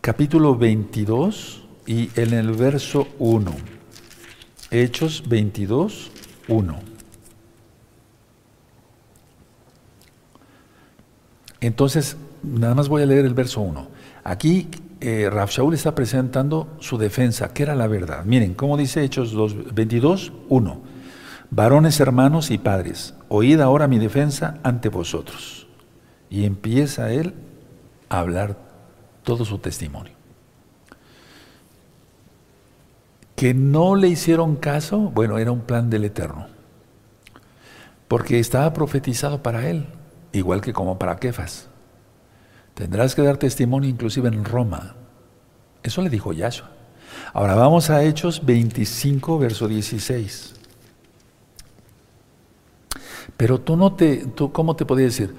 capítulo 0.02 0.56
22 0.56 1.64
y 1.86 2.10
en 2.20 2.34
el 2.34 2.52
verso 2.54 3.08
1. 3.20 3.52
Hechos 4.72 5.24
22, 5.28 6.12
1. 6.48 6.80
Entonces, 11.62 12.18
nada 12.42 12.74
más 12.74 12.90
voy 12.90 13.04
a 13.04 13.06
leer 13.06 13.26
el 13.26 13.36
verso 13.36 13.62
1. 13.62 13.93
Aquí 14.24 14.70
eh, 15.02 15.30
está 15.74 15.96
presentando 15.96 16.76
su 16.80 16.98
defensa, 16.98 17.54
que 17.54 17.64
era 17.64 17.76
la 17.76 17.88
verdad. 17.88 18.26
Miren, 18.26 18.54
¿cómo 18.54 18.78
dice 18.78 19.04
Hechos 19.04 19.32
2, 19.32 19.74
22, 19.74 20.34
1. 20.50 20.82
Varones, 21.50 22.00
hermanos 22.00 22.50
y 22.50 22.58
padres, 22.58 23.14
oíd 23.30 23.60
ahora 23.60 23.88
mi 23.88 24.00
defensa 24.00 24.60
ante 24.64 24.90
vosotros. 24.90 25.68
Y 26.30 26.46
empieza 26.46 27.12
él 27.12 27.36
a 28.10 28.20
hablar 28.20 28.58
todo 29.24 29.46
su 29.46 29.60
testimonio. 29.60 30.24
que 33.44 33.54
no 33.54 33.96
le 33.96 34.08
hicieron 34.08 34.56
caso, 34.56 35.00
bueno, 35.00 35.38
era 35.38 35.52
un 35.52 35.60
plan 35.60 35.90
del 35.90 36.06
Eterno. 36.06 36.48
Porque 38.08 38.40
estaba 38.40 38.72
profetizado 38.72 39.44
para 39.44 39.68
él, 39.70 39.86
igual 40.32 40.62
que 40.62 40.72
como 40.72 40.98
para 40.98 41.18
Kefas. 41.18 41.68
Tendrás 42.74 43.16
que 43.16 43.22
dar 43.22 43.38
testimonio 43.38 43.90
inclusive 43.90 44.28
en 44.28 44.44
Roma. 44.44 44.96
Eso 45.84 46.02
le 46.02 46.10
dijo 46.10 46.34
Yahshua. 46.34 46.70
Ahora 47.34 47.56
vamos 47.56 47.90
a 47.90 48.04
Hechos 48.04 48.46
25, 48.46 49.38
verso 49.38 49.68
16. 49.68 50.56
Pero 53.38 53.60
tú 53.60 53.76
no 53.76 53.94
te, 53.94 54.26
tú, 54.28 54.52
¿cómo 54.52 54.76
te 54.76 54.86
podía 54.86 55.06
decir? 55.06 55.34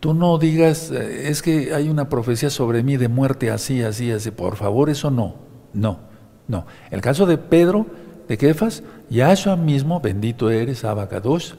Tú 0.00 0.14
no 0.14 0.38
digas, 0.38 0.90
es 0.90 1.42
que 1.42 1.74
hay 1.74 1.88
una 1.88 2.08
profecía 2.08 2.50
sobre 2.50 2.82
mí 2.82 2.96
de 2.96 3.08
muerte 3.08 3.50
así, 3.50 3.82
así, 3.82 4.10
así. 4.10 4.30
Por 4.30 4.56
favor, 4.56 4.88
eso 4.90 5.10
no. 5.10 5.36
No. 5.72 6.10
No, 6.50 6.66
el 6.90 7.00
caso 7.00 7.26
de 7.26 7.38
Pedro, 7.38 7.86
de 8.26 8.36
Kefas, 8.36 8.82
Yahshua 9.08 9.54
mismo, 9.54 10.00
bendito 10.00 10.50
eres, 10.50 10.84
Abacados, 10.84 11.54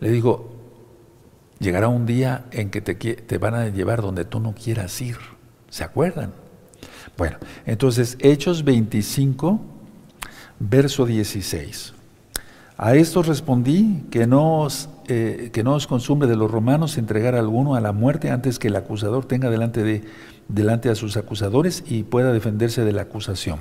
le 0.00 0.10
digo, 0.10 0.53
llegará 1.58 1.88
un 1.88 2.06
día 2.06 2.44
en 2.50 2.70
que 2.70 2.80
te, 2.80 3.38
van 3.38 3.54
a 3.54 3.68
llevar 3.68 4.02
donde 4.02 4.24
tú 4.24 4.40
no 4.40 4.54
quieras 4.54 5.00
ir. 5.00 5.16
¿Se 5.68 5.84
acuerdan? 5.84 6.32
Bueno, 7.16 7.38
entonces 7.66 8.16
Hechos 8.20 8.64
25, 8.64 9.60
verso 10.58 11.06
16. 11.06 11.94
A 12.76 12.94
esto 12.96 13.22
respondí 13.22 14.04
que 14.10 14.26
no, 14.26 14.62
os, 14.62 14.88
eh, 15.06 15.50
que 15.52 15.62
no 15.62 15.78
de 15.78 16.36
los 16.36 16.50
romanos 16.50 16.98
entregar 16.98 17.36
a 17.36 17.38
alguno 17.38 17.76
a 17.76 17.80
la 17.80 17.92
muerte 17.92 18.30
antes 18.30 18.58
que 18.58 18.68
el 18.68 18.76
acusador 18.76 19.26
tenga 19.26 19.48
delante, 19.48 19.84
de, 19.84 20.02
delante 20.48 20.90
a 20.90 20.96
sus 20.96 21.16
acusadores 21.16 21.84
y 21.86 22.02
pueda 22.02 22.32
defenderse 22.32 22.84
de 22.84 22.92
la 22.92 23.02
acusación. 23.02 23.60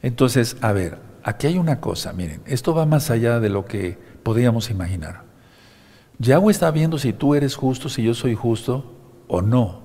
Entonces, 0.00 0.56
a 0.60 0.72
ver, 0.72 0.98
aquí 1.24 1.48
hay 1.48 1.58
una 1.58 1.80
cosa, 1.80 2.12
miren, 2.12 2.40
esto 2.46 2.74
va 2.74 2.86
más 2.86 3.10
allá 3.10 3.40
de 3.40 3.48
lo 3.48 3.64
que 3.64 3.98
podríamos 4.22 4.70
imaginar. 4.70 5.31
Yahweh 6.18 6.50
está 6.50 6.70
viendo 6.70 6.98
si 6.98 7.12
tú 7.12 7.34
eres 7.34 7.56
justo, 7.56 7.88
si 7.88 8.02
yo 8.02 8.14
soy 8.14 8.34
justo 8.34 8.84
o 9.28 9.42
no. 9.42 9.80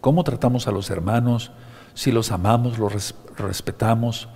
¿Cómo 0.00 0.24
tratamos 0.24 0.68
a 0.68 0.72
los 0.72 0.90
hermanos? 0.90 1.50
Si 1.94 2.12
los 2.12 2.30
amamos, 2.30 2.78
los 2.78 3.14
respetamos, 3.36 4.28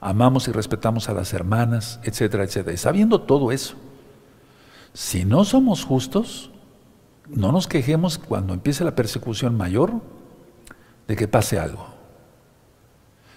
amamos 0.00 0.48
y 0.48 0.52
respetamos 0.52 1.08
a 1.08 1.14
las 1.14 1.32
hermanas, 1.34 2.00
etcétera, 2.02 2.44
etcétera. 2.44 2.74
Está 2.74 2.92
viendo 2.92 3.20
todo 3.20 3.52
eso. 3.52 3.74
Si 4.92 5.24
no 5.24 5.44
somos 5.44 5.84
justos, 5.84 6.50
no 7.28 7.52
nos 7.52 7.68
quejemos 7.68 8.18
cuando 8.18 8.54
empiece 8.54 8.84
la 8.84 8.96
persecución 8.96 9.56
mayor 9.56 9.92
de 11.06 11.16
que 11.16 11.28
pase 11.28 11.58
algo. 11.58 11.99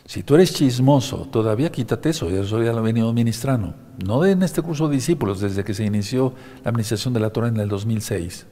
Si 0.06 0.22
tú 0.22 0.36
eres 0.36 0.54
chismoso, 0.54 1.28
todavía 1.32 1.72
quítate 1.72 2.10
eso, 2.10 2.30
eso 2.30 2.62
ya 2.62 2.74
lo 2.74 2.80
he 2.80 2.84
venido 2.84 3.14
ministrando. 3.14 3.74
No 4.06 4.26
en 4.26 4.44
este 4.44 4.62
curso 4.62 4.88
de 4.90 4.96
discípulos, 4.96 5.40
desde 5.40 5.64
que 5.64 5.74
se 5.74 5.86
inició 5.86 6.34
la 6.64 6.70
administración 6.70 7.14
de 7.14 7.22
la 7.22 7.30
Torah 7.30 7.48
en 7.48 7.58
el 7.58 7.70
2006. 7.70 8.46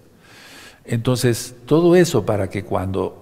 Entonces, 0.86 1.56
todo 1.66 1.96
eso 1.96 2.26
para 2.26 2.50
que 2.50 2.64
cuando 2.64 3.22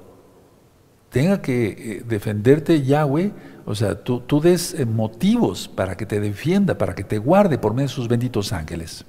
tenga 1.10 1.42
que 1.42 1.68
eh, 1.68 2.04
defenderte 2.08 2.84
Yahweh, 2.84 3.32
o 3.66 3.74
sea, 3.74 4.04
tú, 4.04 4.22
tú 4.22 4.40
des 4.40 4.74
eh, 4.76 4.86
motivos 4.86 5.68
para 5.68 5.98
que 5.98 6.06
te 6.06 6.20
defienda, 6.20 6.78
para 6.78 6.94
que 6.94 7.04
te 7.04 7.18
guarde 7.18 7.58
por 7.58 7.74
medio 7.74 7.88
de 7.88 7.94
sus 7.94 8.08
benditos 8.08 8.54
ángeles. 8.54 9.06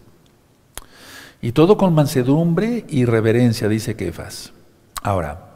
Y 1.43 1.53
todo 1.53 1.77
con 1.77 1.95
mansedumbre 1.95 2.85
y 2.89 3.05
reverencia, 3.05 3.69
dice 3.69 3.97
Kefas. 3.97 4.53
Ahora, 5.03 5.50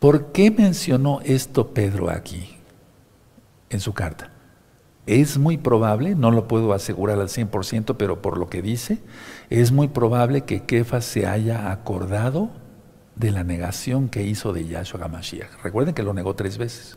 ¿Por 0.00 0.32
qué 0.32 0.50
mencionó 0.50 1.20
esto 1.24 1.68
Pedro 1.74 2.10
aquí 2.10 2.56
en 3.68 3.80
su 3.80 3.92
carta? 3.92 4.30
Es 5.06 5.36
muy 5.36 5.58
probable, 5.58 6.14
no 6.14 6.30
lo 6.30 6.48
puedo 6.48 6.72
asegurar 6.72 7.20
al 7.20 7.28
100%, 7.28 7.96
pero 7.98 8.22
por 8.22 8.38
lo 8.38 8.48
que 8.48 8.62
dice, 8.62 8.98
es 9.50 9.72
muy 9.72 9.88
probable 9.88 10.42
que 10.42 10.64
Kefas 10.64 11.04
se 11.04 11.26
haya 11.26 11.70
acordado 11.70 12.50
de 13.14 13.30
la 13.30 13.44
negación 13.44 14.08
que 14.08 14.22
hizo 14.22 14.54
de 14.54 14.66
Yahshua 14.66 15.04
HaMashiach. 15.04 15.62
Recuerden 15.62 15.94
que 15.94 16.02
lo 16.02 16.14
negó 16.14 16.34
tres 16.34 16.56
veces. 16.56 16.96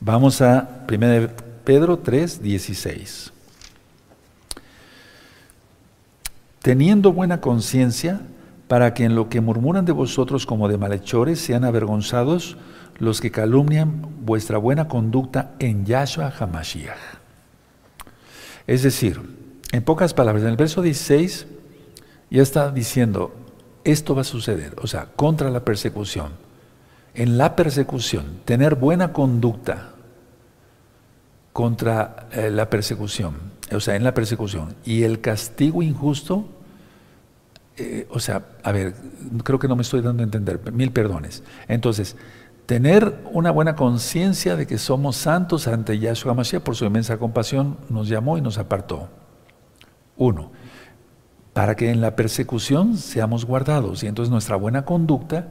Vamos 0.00 0.40
a 0.40 0.86
1 0.90 1.28
Pedro 1.64 1.98
3, 1.98 2.42
16. 2.42 3.32
Teniendo 6.62 7.12
buena 7.12 7.42
conciencia, 7.42 8.22
para 8.74 8.92
que 8.92 9.04
en 9.04 9.14
lo 9.14 9.28
que 9.28 9.40
murmuran 9.40 9.84
de 9.84 9.92
vosotros 9.92 10.46
como 10.46 10.66
de 10.66 10.78
malhechores 10.78 11.38
sean 11.38 11.64
avergonzados 11.64 12.56
los 12.98 13.20
que 13.20 13.30
calumnian 13.30 14.04
vuestra 14.26 14.58
buena 14.58 14.88
conducta 14.88 15.52
en 15.60 15.86
Yahshua 15.86 16.32
HaMashiach. 16.36 16.98
Es 18.66 18.82
decir, 18.82 19.20
en 19.70 19.84
pocas 19.84 20.12
palabras, 20.12 20.42
en 20.42 20.48
el 20.48 20.56
verso 20.56 20.82
16 20.82 21.46
ya 22.30 22.42
está 22.42 22.72
diciendo, 22.72 23.32
esto 23.84 24.16
va 24.16 24.22
a 24.22 24.24
suceder, 24.24 24.74
o 24.82 24.88
sea, 24.88 25.06
contra 25.14 25.50
la 25.50 25.64
persecución. 25.64 26.32
En 27.14 27.38
la 27.38 27.54
persecución, 27.54 28.40
tener 28.44 28.74
buena 28.74 29.12
conducta 29.12 29.90
contra 31.52 32.26
eh, 32.32 32.50
la 32.50 32.68
persecución, 32.68 33.36
o 33.70 33.78
sea, 33.78 33.94
en 33.94 34.02
la 34.02 34.14
persecución, 34.14 34.74
y 34.84 35.04
el 35.04 35.20
castigo 35.20 35.80
injusto 35.80 36.48
o 38.10 38.20
sea, 38.20 38.42
a 38.62 38.72
ver, 38.72 38.94
creo 39.42 39.58
que 39.58 39.68
no 39.68 39.76
me 39.76 39.82
estoy 39.82 40.00
dando 40.00 40.22
a 40.22 40.24
entender, 40.24 40.72
mil 40.72 40.92
perdones. 40.92 41.42
Entonces, 41.66 42.16
tener 42.66 43.20
una 43.32 43.50
buena 43.50 43.76
conciencia 43.76 44.56
de 44.56 44.66
que 44.66 44.78
somos 44.78 45.16
santos 45.16 45.66
ante 45.66 45.98
Yahshua 45.98 46.34
Mashiach 46.34 46.62
por 46.62 46.76
su 46.76 46.84
inmensa 46.84 47.18
compasión 47.18 47.76
nos 47.90 48.08
llamó 48.08 48.38
y 48.38 48.40
nos 48.40 48.58
apartó. 48.58 49.08
Uno, 50.16 50.52
para 51.52 51.74
que 51.74 51.90
en 51.90 52.00
la 52.00 52.16
persecución 52.16 52.96
seamos 52.96 53.44
guardados 53.44 54.02
y 54.02 54.06
entonces 54.06 54.30
nuestra 54.30 54.56
buena 54.56 54.84
conducta 54.84 55.48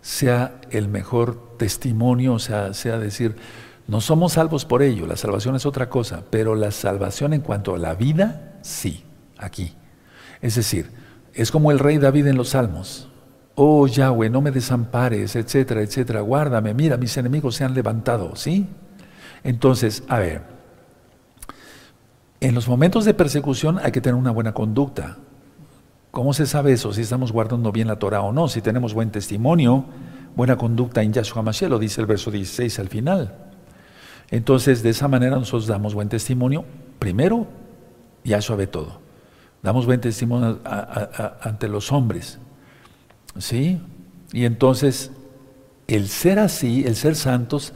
sea 0.00 0.60
el 0.70 0.88
mejor 0.88 1.56
testimonio, 1.56 2.34
o 2.34 2.38
sea, 2.38 2.74
sea 2.74 2.98
decir, 2.98 3.36
no 3.86 4.00
somos 4.00 4.34
salvos 4.34 4.64
por 4.64 4.82
ello, 4.82 5.06
la 5.06 5.16
salvación 5.16 5.56
es 5.56 5.66
otra 5.66 5.88
cosa, 5.88 6.24
pero 6.30 6.54
la 6.54 6.70
salvación 6.70 7.32
en 7.32 7.40
cuanto 7.40 7.74
a 7.74 7.78
la 7.78 7.94
vida, 7.94 8.58
sí, 8.62 9.04
aquí. 9.38 9.74
Es 10.40 10.54
decir, 10.54 10.90
es 11.34 11.50
como 11.50 11.70
el 11.70 11.78
rey 11.78 11.98
David 11.98 12.26
en 12.26 12.36
los 12.36 12.50
Salmos. 12.50 13.08
Oh 13.54 13.86
Yahweh, 13.86 14.30
no 14.30 14.40
me 14.40 14.50
desampares, 14.50 15.36
etcétera, 15.36 15.82
etcétera. 15.82 16.20
Guárdame, 16.20 16.74
mira, 16.74 16.96
mis 16.96 17.16
enemigos 17.16 17.56
se 17.56 17.64
han 17.64 17.74
levantado, 17.74 18.34
¿sí? 18.36 18.66
Entonces, 19.44 20.02
a 20.08 20.18
ver, 20.18 20.42
en 22.40 22.54
los 22.54 22.68
momentos 22.68 23.04
de 23.04 23.14
persecución 23.14 23.78
hay 23.78 23.92
que 23.92 24.00
tener 24.00 24.14
una 24.14 24.30
buena 24.30 24.54
conducta. 24.54 25.18
¿Cómo 26.10 26.32
se 26.32 26.46
sabe 26.46 26.72
eso? 26.72 26.92
Si 26.92 27.02
estamos 27.02 27.32
guardando 27.32 27.70
bien 27.70 27.86
la 27.86 27.98
Torah 27.98 28.22
o 28.22 28.32
no, 28.32 28.48
si 28.48 28.62
tenemos 28.62 28.94
buen 28.94 29.10
testimonio, 29.10 29.84
buena 30.34 30.56
conducta 30.56 31.02
en 31.02 31.12
Yahshua 31.12 31.42
Mashiach, 31.42 31.70
lo 31.70 31.78
dice 31.78 32.00
el 32.00 32.06
verso 32.06 32.30
16 32.30 32.78
al 32.78 32.88
final. 32.88 33.34
Entonces, 34.30 34.82
de 34.82 34.90
esa 34.90 35.06
manera 35.06 35.36
nosotros 35.36 35.66
damos 35.66 35.94
buen 35.94 36.08
testimonio. 36.08 36.64
Primero, 36.98 37.46
Yahshua 38.24 38.56
ve 38.56 38.66
todo. 38.66 39.09
Damos 39.62 39.86
buen 39.86 40.00
testimonio 40.00 40.60
ante 40.64 41.68
los 41.68 41.92
hombres. 41.92 42.38
¿Sí? 43.38 43.80
Y 44.32 44.44
entonces, 44.44 45.10
el 45.86 46.08
ser 46.08 46.38
así, 46.38 46.84
el 46.86 46.96
ser 46.96 47.14
santos, 47.16 47.72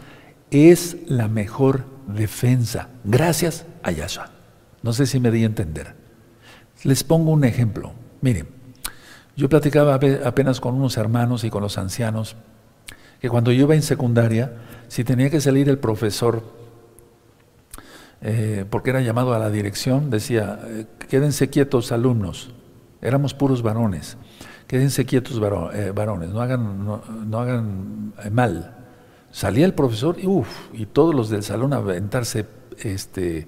es 0.51 0.97
la 1.07 1.29
mejor 1.29 1.85
defensa. 2.07 2.89
Gracias 3.05 3.67
a 3.83 3.91
Yahshua. 3.91 4.31
No 4.83 4.93
sé 4.93 5.07
si 5.07 5.21
me 5.21 5.31
di 5.31 5.43
a 5.43 5.47
entender. 5.47 5.95
Les 6.83 7.05
pongo 7.05 7.33
un 7.33 7.45
ejemplo. 7.45 7.93
Miren, 8.21 8.49
yo 9.37 9.49
platicaba 9.49 9.95
apenas 9.95 10.61
con 10.61 10.75
unos 10.75 10.97
hermanos 10.97 11.45
y 11.45 11.51
con 11.51 11.63
los 11.63 11.79
ancianos 11.79 12.37
que 13.21 13.29
cuando 13.29 13.53
yo 13.53 13.63
iba 13.63 13.75
en 13.75 13.83
secundaria, 13.83 14.53
si 14.89 15.03
tenía 15.03 15.31
que 15.31 15.41
salir 15.41 15.69
el 15.69 15.79
profesor, 15.79 16.43
eh, 18.27 18.65
porque 18.71 18.89
era 18.89 19.03
llamado 19.03 19.35
a 19.35 19.39
la 19.39 19.51
dirección, 19.51 20.09
decía, 20.09 20.59
eh, 20.65 20.87
quédense 21.11 21.51
quietos 21.51 21.93
alumnos, 21.93 22.55
éramos 23.03 23.35
puros 23.35 23.61
varones, 23.61 24.17
quédense 24.67 25.05
quietos 25.05 25.39
eh, 25.75 25.93
varones, 25.95 26.31
no 26.31 26.41
hagan, 26.41 26.87
no, 26.87 27.39
hagan 27.39 28.15
mal. 28.33 28.79
Salía 29.31 29.67
el 29.67 29.75
profesor 29.75 30.17
y, 30.19 30.27
y 30.73 30.87
todos 30.87 31.15
los 31.15 31.29
del 31.29 31.43
salón 31.43 31.75
a 31.75 31.77
aventarse 31.77 32.47
este, 32.79 33.47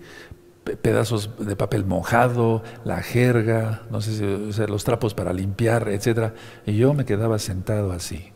pedazos 0.83 1.31
de 1.39 1.57
papel 1.57 1.87
mojado, 1.87 2.63
la 2.85 3.01
jerga, 3.01 3.81
no 3.91 4.03
sé 4.03 4.53
si 4.53 4.67
los 4.67 4.85
trapos 4.85 5.15
para 5.15 5.33
limpiar, 5.33 5.89
etcétera, 5.89 6.35
y 6.67 6.77
yo 6.77 6.93
me 6.93 7.07
quedaba 7.07 7.39
sentado 7.39 7.93
así. 7.93 8.31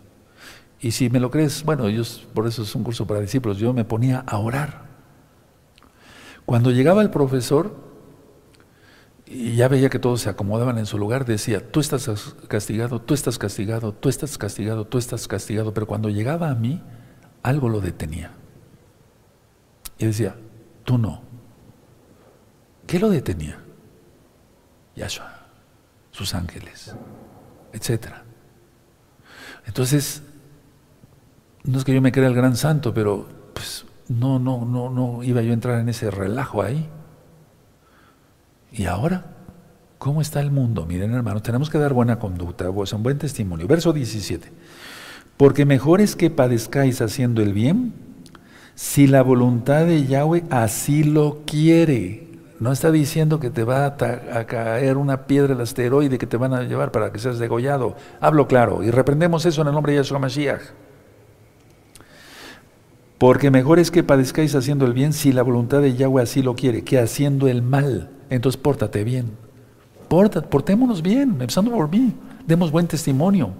Y 0.81 0.93
si 0.93 1.11
me 1.11 1.21
lo 1.21 1.31
crees, 1.31 1.65
bueno, 1.65 1.85
por 2.33 2.47
eso 2.47 2.63
es 2.63 2.75
un 2.75 2.83
curso 2.83 3.07
para 3.07 3.21
discípulos, 3.21 3.59
yo 3.59 3.75
me 3.75 3.85
ponía 3.85 4.21
a 4.21 4.39
orar. 4.39 4.90
Cuando 6.51 6.73
llegaba 6.73 7.01
el 7.03 7.11
profesor 7.11 7.77
y 9.25 9.55
ya 9.55 9.69
veía 9.69 9.89
que 9.89 10.01
todos 10.01 10.23
se 10.23 10.31
acomodaban 10.31 10.79
en 10.79 10.87
su 10.87 10.99
lugar, 10.99 11.25
decía, 11.25 11.71
tú 11.71 11.79
estás 11.79 12.35
castigado, 12.49 13.01
tú 13.01 13.15
estás 13.15 13.39
castigado, 13.39 13.93
tú 13.93 14.09
estás 14.09 14.37
castigado, 14.37 14.85
tú 14.85 14.99
estás 14.99 15.29
castigado, 15.29 15.73
pero 15.73 15.87
cuando 15.87 16.09
llegaba 16.09 16.51
a 16.51 16.57
mí, 16.57 16.83
algo 17.45 17.69
lo 17.69 17.81
detenía. 17.81 18.33
Y 19.97 20.07
decía, 20.07 20.35
tú 20.83 20.99
no. 20.99 21.23
¿Qué 22.85 22.99
lo 22.99 23.11
detenía? 23.11 23.61
Yahshua, 24.97 25.33
sus 26.11 26.35
ángeles, 26.35 26.93
etc. 27.73 28.09
Entonces, 29.67 30.25
no 31.63 31.79
es 31.79 31.85
que 31.85 31.95
yo 31.95 32.03
me 32.03 32.11
crea 32.11 32.27
el 32.27 32.35
gran 32.35 32.57
santo, 32.57 32.93
pero 32.93 33.29
pues 33.55 33.85
no, 34.11 34.41
no, 34.41 34.65
no, 34.65 34.91
no 34.91 35.23
iba 35.23 35.41
yo 35.41 35.51
a 35.51 35.55
entrar 35.55 35.79
en 35.79 35.89
ese 35.89 36.11
relajo 36.11 36.63
ahí. 36.63 36.89
Y 38.73 38.87
ahora, 38.87 39.25
¿cómo 39.99 40.21
está 40.21 40.41
el 40.41 40.51
mundo? 40.51 40.85
Miren, 40.85 41.15
hermanos, 41.15 41.45
tenemos 41.45 41.71
que 41.71 41.79
dar 41.79 41.93
buena 41.93 42.19
conducta, 42.19 42.71
pues, 42.73 42.93
un 42.93 43.05
buen 43.05 43.19
testimonio. 43.19 43.69
Verso 43.69 43.93
17. 43.93 44.51
Porque 45.37 45.65
mejor 45.65 46.01
es 46.01 46.17
que 46.17 46.29
padezcáis 46.29 47.01
haciendo 47.01 47.41
el 47.41 47.53
bien, 47.53 47.95
si 48.75 49.07
la 49.07 49.23
voluntad 49.23 49.87
de 49.87 50.05
Yahweh 50.05 50.43
así 50.51 51.05
lo 51.05 51.43
quiere. 51.47 52.29
No 52.59 52.73
está 52.73 52.91
diciendo 52.91 53.39
que 53.39 53.51
te 53.51 53.63
va 53.63 53.87
a, 53.87 54.45
caer 54.47 54.97
una 54.97 55.27
piedra 55.27 55.55
del 55.55 55.63
asteroide 55.63 56.19
que 56.19 56.27
te 56.27 56.37
van 56.37 56.53
a 56.53 56.63
llevar 56.65 56.91
para 56.91 57.13
que 57.13 57.21
seas 57.21 57.39
degollado. 57.39 57.95
Hablo 58.21 58.49
claro 58.49 58.83
y 58.83 58.91
reprendemos 58.91 59.47
eso 59.47 59.63
en 59.63 59.69
el 59.69 59.75
nombre 59.75 59.93
de 59.93 59.99
Yahshua 59.99 60.19
Mashiach. 60.19 60.90
Porque 63.21 63.51
mejor 63.51 63.79
es 63.79 63.91
que 63.91 64.03
padezcáis 64.03 64.55
haciendo 64.55 64.87
el 64.87 64.95
bien 64.95 65.13
si 65.13 65.31
la 65.35 65.43
voluntad 65.43 65.83
de 65.83 65.95
Yahweh 65.95 66.23
así 66.23 66.41
lo 66.41 66.55
quiere, 66.55 66.85
que 66.85 66.99
haciendo 66.99 67.49
el 67.49 67.61
mal. 67.61 68.09
Entonces 68.31 68.59
pórtate 68.59 69.05
bien. 69.05 69.37
portémonos 70.09 71.03
bien, 71.03 71.33
empezando 71.33 71.71
por 71.71 71.91
mí. 71.91 72.15
Demos 72.47 72.71
buen 72.71 72.87
testimonio. 72.87 73.51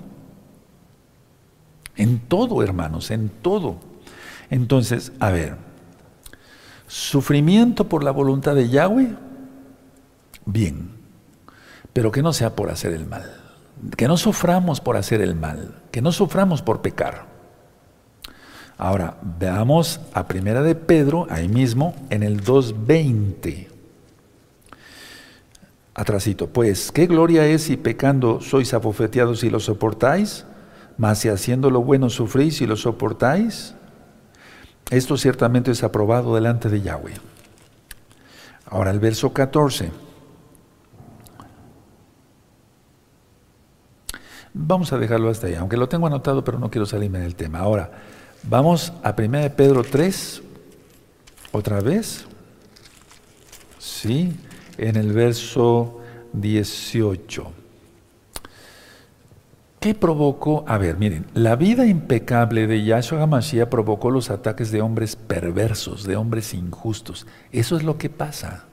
En 1.95 2.21
todo, 2.21 2.63
hermanos, 2.63 3.11
en 3.11 3.29
todo. 3.29 3.77
Entonces, 4.49 5.13
a 5.21 5.29
ver. 5.29 5.57
Sufrimiento 6.87 7.87
por 7.87 8.03
la 8.03 8.13
voluntad 8.13 8.55
de 8.55 8.71
Yahweh, 8.71 9.15
bien, 10.47 10.93
pero 11.93 12.11
que 12.11 12.23
no 12.23 12.33
sea 12.33 12.57
por 12.57 12.71
hacer 12.71 12.95
el 12.95 13.07
mal, 13.07 13.31
que 13.99 14.09
no 14.09 14.17
suframos 14.17 14.81
por 14.81 14.97
hacer 14.97 15.21
el 15.21 15.35
mal, 15.35 15.83
que 15.91 16.01
no 16.01 16.13
suframos 16.13 16.63
por 16.63 16.81
pecar. 16.81 17.40
Ahora, 18.83 19.19
veamos 19.39 20.01
a 20.15 20.27
Primera 20.27 20.63
de 20.63 20.75
Pedro, 20.75 21.27
ahí 21.29 21.49
mismo, 21.49 21.95
en 22.09 22.23
el 22.23 22.43
2.20. 22.43 23.69
Atrasito, 25.93 26.47
pues, 26.47 26.91
¿qué 26.91 27.07
gloria 27.07 27.45
es 27.45 27.65
si 27.65 27.77
pecando 27.77 28.41
sois 28.41 28.73
abofeteados 28.73 29.45
y 29.45 29.51
lo 29.51 29.61
soportáis? 29.61 30.47
Mas 30.97 31.19
si 31.19 31.29
haciendo 31.29 31.69
lo 31.69 31.83
bueno 31.83 32.09
sufrís 32.09 32.63
y 32.63 32.67
lo 32.67 32.75
soportáis, 32.75 33.75
esto 34.91 35.19
ciertamente 35.19 35.73
es 35.73 35.85
aprobado 35.85 36.35
delante 36.35 36.71
de 36.71 36.81
Yahweh. 36.81 37.17
Ahora 38.65 38.93
el 38.93 38.99
verso 38.99 39.35
14. 39.35 39.93
Vamos 44.55 44.91
a 44.95 44.99
dejarlo 44.99 45.29
hasta 45.29 45.49
ahí, 45.49 45.55
aunque 45.57 45.77
lo 45.77 45.87
tengo 45.87 46.07
anotado, 46.07 46.43
pero 46.43 46.59
no 46.59 46.71
quiero 46.71 46.87
salirme 46.87 47.19
del 47.19 47.35
tema. 47.35 47.59
Ahora, 47.59 47.91
vamos 48.43 48.93
a 49.03 49.15
1 49.17 49.39
de 49.39 49.51
Pedro 49.51 49.83
3, 49.83 50.43
otra 51.53 51.81
vez. 51.81 52.27
Sí, 53.79 54.37
en 54.77 54.97
el 54.97 55.13
verso 55.13 56.01
18. 56.33 57.53
¿Qué 59.81 59.95
provocó? 59.95 60.65
A 60.69 60.77
ver, 60.77 60.99
miren, 60.99 61.27
la 61.33 61.57
vida 61.57 61.87
impecable 61.87 62.67
de 62.67 62.85
Yahshua 62.85 63.23
HaMashiach 63.23 63.69
provocó 63.69 64.11
los 64.11 64.31
ataques 64.31 64.71
de 64.71 64.83
hombres 64.83 65.17
perversos, 65.17 66.05
de 66.05 66.17
hombres 66.17 66.53
injustos. 66.53 67.27
Eso 67.51 67.77
es 67.77 67.83
lo 67.83 67.97
que 67.97 68.11
pasa. 68.11 68.70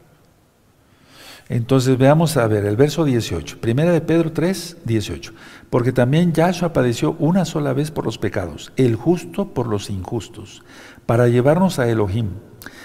Entonces 1.50 1.98
veamos 1.98 2.36
a 2.36 2.46
ver 2.48 2.66
el 2.66 2.76
verso 2.76 3.06
18, 3.06 3.62
primera 3.62 3.92
de 3.92 4.02
Pedro 4.02 4.34
3, 4.34 4.78
18. 4.84 5.34
Porque 5.70 5.94
también 5.94 6.34
Yahshua 6.34 6.74
padeció 6.74 7.16
una 7.20 7.46
sola 7.46 7.72
vez 7.74 7.90
por 7.90 8.06
los 8.06 8.18
pecados, 8.18 8.74
el 8.76 8.96
justo 8.96 9.54
por 9.54 9.68
los 9.68 9.90
injustos, 9.90 10.64
para 11.06 11.30
llevarnos 11.30 11.80
a 11.80 11.88
Elohim, 11.88 12.32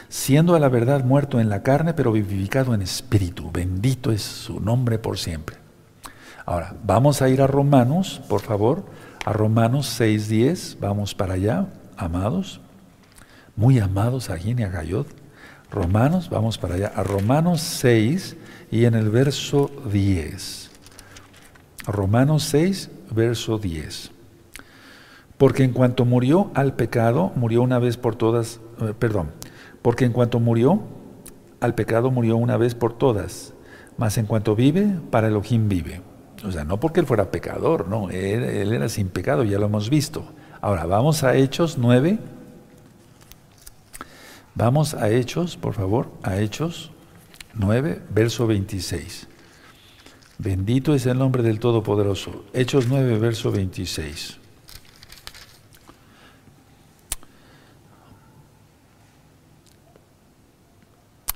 siendo 0.09 0.55
a 0.55 0.61
la 0.61 0.69
verdad 0.69 1.05
muerto 1.05 1.41
en 1.41 1.49
la 1.49 1.65
carne, 1.65 1.93
pero 1.93 2.13
vivificado 2.13 2.73
en 2.73 2.83
espíritu. 2.83 3.51
Bendito 3.53 4.13
es 4.13 4.23
su 4.23 4.61
nombre 4.61 4.99
por 4.99 5.19
siempre. 5.19 5.57
Ahora, 6.47 6.75
vamos 6.85 7.21
a 7.21 7.29
ir 7.29 7.43
a 7.43 7.49
Romanos, 7.49 8.21
por 8.29 8.43
favor, 8.43 8.85
a 9.25 9.33
Romanos 9.33 10.01
6.10, 10.01 10.79
vamos 10.81 11.15
para 11.15 11.35
allá, 11.35 11.67
amados, 11.97 12.61
muy 13.57 13.81
amados 13.81 14.31
a 14.31 14.37
Gini, 14.37 14.63
a 14.63 14.69
Gayot. 14.69 15.09
Romanos, 15.71 16.29
vamos 16.29 16.59
para 16.59 16.75
allá, 16.75 16.93
a 16.95 17.03
Romanos 17.03 17.61
6 17.61 18.37
y 18.73 18.87
en 18.87 18.95
el 18.95 19.11
verso 19.11 19.70
10. 19.93 20.70
Romanos 21.87 22.45
6, 22.45 22.91
verso 23.11 23.59
10. 23.59 24.11
Porque 25.37 25.62
en 25.62 25.73
cuanto 25.73 26.07
murió 26.07 26.51
al 26.55 26.75
pecado, 26.75 27.33
murió 27.37 27.62
una 27.62 27.79
vez 27.79 27.99
por 27.99 28.16
todas, 28.16 28.61
eh, 28.81 28.95
perdón, 28.99 29.29
porque 29.83 30.07
en 30.07 30.12
cuanto 30.12 30.41
murió 30.41 30.81
al 31.61 31.75
pecado, 31.75 32.11
murió 32.11 32.39
una 32.39 32.57
vez 32.57 32.75
por 32.75 32.97
todas, 32.97 33.53
mas 33.99 34.16
en 34.16 34.25
cuanto 34.25 34.57
vive, 34.57 34.97
para 35.11 35.29
Elohim 35.29 35.68
vive. 35.68 36.01
O 36.43 36.51
sea, 36.51 36.64
no 36.64 36.81
porque 36.81 37.01
él 37.01 37.07
fuera 37.07 37.31
pecador, 37.31 37.89
no, 37.89 38.09
él, 38.09 38.73
era 38.73 38.89
sin 38.89 39.09
pecado, 39.11 39.45
ya 39.45 39.59
lo 39.59 39.66
hemos 39.66 39.91
visto. 39.91 40.25
Ahora, 40.62 40.87
vamos 40.87 41.25
a 41.25 41.37
Hechos 41.37 41.77
9. 41.77 42.18
Vamos 44.55 44.95
a 44.95 45.11
Hechos, 45.11 45.59
por 45.59 45.75
favor, 45.75 46.09
a 46.23 46.39
Hechos 46.39 46.91
9, 47.55 48.03
verso 48.11 48.47
26. 48.47 49.29
Bendito 50.39 50.95
es 50.95 51.07
el 51.07 51.19
nombre 51.19 51.43
del 51.43 51.61
Todopoderoso. 51.61 52.45
Hechos 52.53 52.87
9, 52.89 53.19
verso 53.19 53.53
26. 53.53 54.39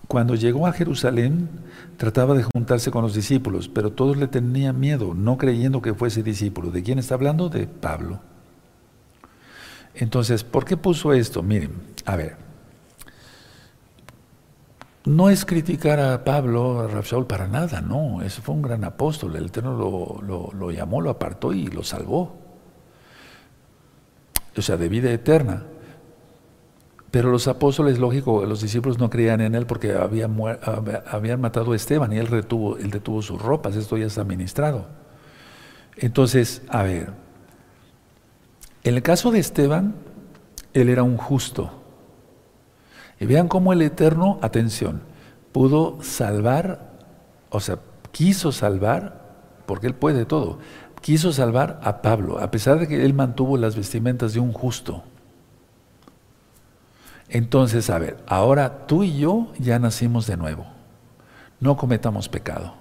Cuando 0.08 0.34
llegó 0.34 0.66
a 0.66 0.72
Jerusalén, 0.72 1.48
trataba 1.96 2.34
de 2.34 2.44
juntarse 2.44 2.90
con 2.90 3.02
los 3.02 3.14
discípulos, 3.14 3.68
pero 3.68 3.92
todos 3.92 4.16
le 4.16 4.28
tenían 4.28 4.80
miedo, 4.80 5.14
no 5.14 5.36
creyendo 5.36 5.82
que 5.82 5.94
fuese 5.94 6.22
discípulo. 6.22 6.70
¿De 6.70 6.82
quién 6.82 6.98
está 6.98 7.14
hablando? 7.14 7.48
De 7.48 7.66
Pablo. 7.66 8.20
Entonces, 9.94 10.44
¿por 10.44 10.64
qué 10.64 10.76
puso 10.76 11.12
esto? 11.12 11.42
Miren, 11.42 11.72
a 12.04 12.16
ver, 12.16 12.45
no 15.06 15.30
es 15.30 15.44
criticar 15.44 15.98
a 16.00 16.24
Pablo, 16.24 16.80
a 16.80 16.88
Rapsaul, 16.88 17.26
para 17.26 17.48
nada, 17.48 17.80
no, 17.80 18.22
ese 18.22 18.42
fue 18.42 18.54
un 18.54 18.62
gran 18.62 18.84
apóstol, 18.84 19.36
el 19.36 19.46
Eterno 19.46 19.76
lo, 20.22 20.50
lo 20.52 20.70
llamó, 20.70 21.00
lo 21.00 21.10
apartó 21.10 21.52
y 21.52 21.68
lo 21.68 21.82
salvó. 21.82 22.36
o 24.56 24.62
sea, 24.62 24.76
de 24.76 24.88
vida 24.88 25.10
eterna. 25.10 25.64
Pero 27.10 27.30
los 27.30 27.48
apóstoles, 27.48 27.98
lógico, 27.98 28.44
los 28.44 28.60
discípulos 28.60 28.98
no 28.98 29.08
creían 29.08 29.40
en 29.40 29.54
él 29.54 29.64
porque 29.64 29.94
habían, 29.94 30.36
matado 31.40 31.72
a 31.72 31.76
Esteban 31.76 32.12
y 32.12 32.18
él, 32.18 32.26
retuvo, 32.26 32.76
él 32.76 32.90
detuvo 32.90 33.22
sus 33.22 33.40
ropas, 33.40 33.76
esto 33.76 33.96
ya 33.96 34.06
está 34.06 34.20
administrado. 34.20 34.86
Entonces, 35.96 36.62
a 36.68 36.82
ver, 36.82 37.12
en 38.82 38.94
el 38.94 39.02
caso 39.02 39.30
de 39.30 39.38
Esteban, 39.38 39.94
él 40.74 40.88
era 40.88 41.04
un 41.04 41.16
justo. 41.16 41.85
Y 43.18 43.26
vean 43.26 43.48
cómo 43.48 43.72
el 43.72 43.82
Eterno, 43.82 44.38
atención, 44.42 45.02
pudo 45.52 45.98
salvar, 46.02 46.92
o 47.50 47.60
sea, 47.60 47.78
quiso 48.12 48.52
salvar, 48.52 49.24
porque 49.66 49.86
él 49.86 49.94
puede 49.94 50.24
todo, 50.24 50.58
quiso 51.00 51.32
salvar 51.32 51.80
a 51.82 52.02
Pablo, 52.02 52.38
a 52.38 52.50
pesar 52.50 52.78
de 52.78 52.88
que 52.88 53.04
él 53.04 53.14
mantuvo 53.14 53.56
las 53.56 53.76
vestimentas 53.76 54.34
de 54.34 54.40
un 54.40 54.52
justo. 54.52 55.02
Entonces, 57.28 57.90
a 57.90 57.98
ver, 57.98 58.18
ahora 58.26 58.86
tú 58.86 59.02
y 59.02 59.18
yo 59.18 59.52
ya 59.58 59.78
nacimos 59.78 60.26
de 60.26 60.36
nuevo. 60.36 60.66
No 61.58 61.76
cometamos 61.76 62.28
pecado. 62.28 62.74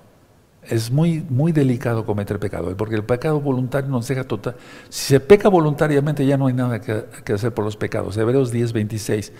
Es 0.64 0.92
muy, 0.92 1.24
muy 1.30 1.52
delicado 1.52 2.06
cometer 2.06 2.40
pecado, 2.40 2.76
porque 2.76 2.96
el 2.96 3.04
pecado 3.04 3.40
voluntario 3.40 3.90
nos 3.90 4.08
deja 4.08 4.24
total. 4.24 4.56
Si 4.90 5.14
se 5.14 5.20
peca 5.20 5.48
voluntariamente, 5.48 6.26
ya 6.26 6.38
no 6.38 6.48
hay 6.48 6.54
nada 6.54 6.82
que, 6.82 7.34
hacer 7.34 7.54
por 7.54 7.64
los 7.64 7.78
pecados. 7.78 8.18
Hebreos 8.18 8.52
10, 8.52 8.74
26. 8.74 9.32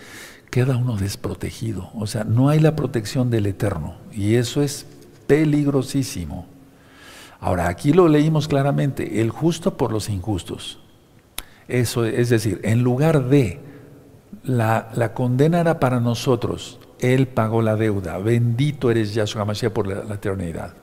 Queda 0.50 0.76
uno 0.76 0.96
desprotegido. 0.96 1.90
O 1.94 2.06
sea, 2.06 2.24
no 2.24 2.48
hay 2.48 2.60
la 2.60 2.76
protección 2.76 3.30
del 3.30 3.46
Eterno. 3.46 3.96
Y 4.12 4.34
eso 4.34 4.62
es 4.62 4.86
peligrosísimo. 5.26 6.46
Ahora, 7.40 7.68
aquí 7.68 7.92
lo 7.92 8.08
leímos 8.08 8.48
claramente: 8.48 9.20
el 9.20 9.30
justo 9.30 9.76
por 9.76 9.92
los 9.92 10.08
injustos. 10.08 10.78
Eso 11.68 12.04
es 12.04 12.28
decir, 12.28 12.60
en 12.62 12.82
lugar 12.82 13.24
de 13.28 13.60
la, 14.44 15.12
condena 15.14 15.60
era 15.60 15.80
para 15.80 16.00
nosotros. 16.00 16.78
Él 17.00 17.26
pagó 17.26 17.62
la 17.62 17.76
deuda. 17.76 18.18
Bendito 18.18 18.90
eres 18.90 19.14
Yahshua 19.14 19.44
Mashiach 19.44 19.72
por 19.72 19.86
la, 19.86 20.14
eternidad. 20.14 20.74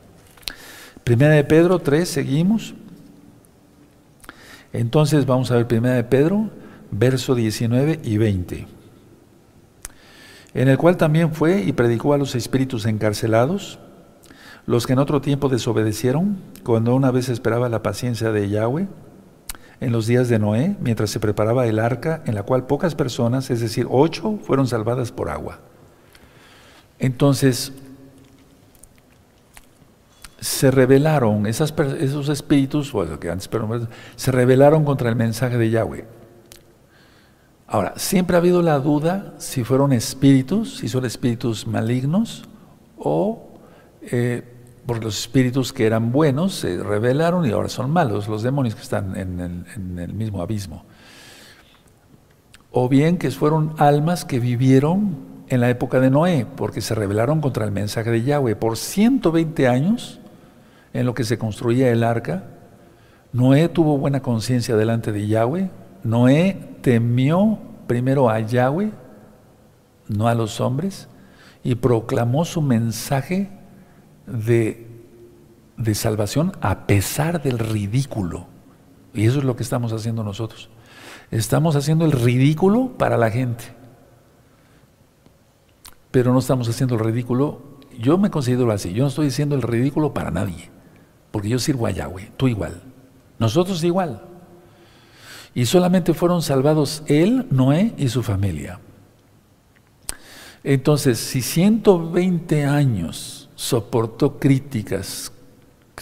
Primera 1.04 1.34
de 1.34 1.44
Pedro 1.44 1.80
3, 1.80 2.08
seguimos. 2.08 2.76
Entonces 4.72 5.26
vamos 5.26 5.52
a 5.52 5.56
ver 5.56 5.68
Primera 5.68 5.96
de 5.96 6.04
Pedro, 6.04 6.50
verso 6.92 7.36
19 7.36 8.00
y 8.04 8.18
20. 8.18 8.68
En 10.54 10.68
el 10.68 10.78
cual 10.78 10.98
también 10.98 11.34
fue 11.34 11.62
y 11.62 11.74
predicó 11.74 12.14
a 12.14 12.18
los 12.18 12.36
espíritus 12.36 12.86
encarcelados, 12.86 13.80
los 14.66 14.86
que 14.86 14.94
en 14.94 15.00
otro 15.00 15.20
tiempo 15.20 15.50
desobedecieron, 15.50 16.38
cuando 16.64 16.96
una 16.96 17.12
vez 17.12 17.30
esperaba 17.30 17.70
la 17.70 17.84
paciencia 17.84 18.32
de 18.32 18.50
Yahweh 18.50 18.88
en 19.82 19.92
los 19.92 20.08
días 20.08 20.30
de 20.30 20.40
Noé, 20.40 20.78
mientras 20.80 21.10
se 21.10 21.20
preparaba 21.20 21.68
el 21.68 21.80
arca, 21.80 22.22
en 22.26 22.36
la 22.36 22.44
cual 22.44 22.68
pocas 22.68 22.96
personas, 22.96 23.50
es 23.50 23.60
decir, 23.60 23.88
ocho, 23.90 24.40
fueron 24.44 24.68
salvadas 24.68 25.12
por 25.12 25.30
agua. 25.30 25.60
Entonces, 27.00 27.74
se 30.40 30.72
rebelaron, 30.72 31.48
esos 31.48 32.30
espíritus, 32.30 32.92
bueno, 32.94 33.20
que 33.20 33.30
antes, 33.30 33.48
pero, 33.48 33.88
se 34.16 34.32
rebelaron 34.32 34.86
contra 34.86 35.10
el 35.10 35.16
mensaje 35.16 35.58
de 35.58 35.70
Yahweh. 35.70 36.06
Ahora, 37.68 37.94
siempre 37.96 38.36
ha 38.36 38.40
habido 38.40 38.62
la 38.62 38.80
duda 38.80 39.34
si 39.38 39.64
fueron 39.64 39.94
espíritus, 39.94 40.78
si 40.78 40.88
son 40.88 41.06
espíritus 41.06 41.66
malignos 41.66 42.44
o 42.98 43.50
eh, 44.02 44.44
porque 44.86 45.06
los 45.06 45.18
espíritus 45.18 45.72
que 45.72 45.86
eran 45.86 46.12
buenos 46.12 46.56
se 46.56 46.82
rebelaron 46.84 47.46
y 47.46 47.52
ahora 47.52 47.70
son 47.70 47.90
malos, 47.90 48.28
los 48.28 48.44
demonios 48.44 48.76
que 48.76 48.82
están 48.82 49.16
en 49.16 49.98
el, 49.98 50.14
mismo 50.14 50.42
abismo. 50.42 50.84
O 52.72 52.90
bien 52.90 53.18
que 53.18 53.32
fueron 53.32 53.74
almas 53.78 54.26
que 54.26 54.40
vivieron 54.40 55.16
en 55.48 55.62
la 55.62 55.70
época 55.70 56.00
de 56.00 56.10
Noé, 56.10 56.46
porque 56.58 56.82
se 56.82 56.96
rebelaron 56.96 57.40
contra 57.40 57.66
el 57.66 57.72
mensaje 57.72 58.10
de 58.10 58.24
Yahweh. 58.24 58.56
Por 58.56 58.78
120 58.78 59.68
años, 59.68 60.20
en 60.92 61.06
lo 61.06 61.14
que 61.14 61.24
se 61.24 61.38
construía 61.38 61.90
el 61.90 62.04
arca, 62.04 62.44
Noé 63.32 63.70
tuvo 63.70 63.98
buena 63.98 64.22
conciencia 64.22 64.76
delante 64.76 65.12
de 65.12 65.28
Yahweh. 65.28 65.70
Noé 66.04 66.58
temió 66.84 67.58
primero 67.88 68.30
a 68.30 68.40
Yahweh, 68.40 68.92
no 70.10 70.28
a 70.28 70.36
los 70.36 70.62
hombres, 70.62 71.08
y 71.64 71.76
proclamó 71.76 72.46
su 72.46 72.62
mensaje 72.62 73.50
de, 74.28 74.90
salvación 75.96 76.52
a 76.62 76.86
pesar 76.86 77.42
del 77.42 77.58
ridículo. 77.58 78.48
Y 79.14 79.26
eso 79.26 79.40
es 79.40 79.46
lo 79.46 79.56
que 79.56 79.64
estamos 79.64 79.94
haciendo 79.94 80.24
nosotros. 80.24 80.70
Estamos 81.32 81.76
haciendo 81.76 82.06
el 82.06 82.12
ridículo 82.12 82.92
para 82.98 83.18
la 83.18 83.32
gente. 83.32 83.64
Pero 86.12 86.34
no 86.34 86.40
estamos 86.40 86.68
haciendo 86.68 86.96
el 86.96 87.02
ridículo, 87.02 87.80
yo 87.98 88.18
me 88.18 88.30
considero 88.30 88.72
así, 88.72 88.94
yo 88.94 89.04
no 89.04 89.10
estoy 89.10 89.26
diciendo 89.26 89.56
el 89.56 89.64
ridículo 89.64 90.14
para 90.14 90.30
nadie, 90.30 90.70
porque 91.32 91.50
yo 91.50 91.58
sirvo 91.58 91.88
a 91.88 91.92
Yahweh, 91.92 92.34
tú 92.38 92.48
igual, 92.48 92.84
nosotros 93.40 93.84
igual. 93.84 94.33
Y 95.56 95.66
solamente 95.66 96.14
fueron 96.14 96.42
salvados 96.42 97.04
él, 97.08 97.48
Noé 97.52 97.94
y 97.98 98.10
su 98.10 98.24
familia. 98.24 98.80
Entonces, 100.64 101.20
si 101.20 101.42
120 101.42 102.66
años 102.66 103.44
soportó 103.56 104.40
críticas. 104.40 105.32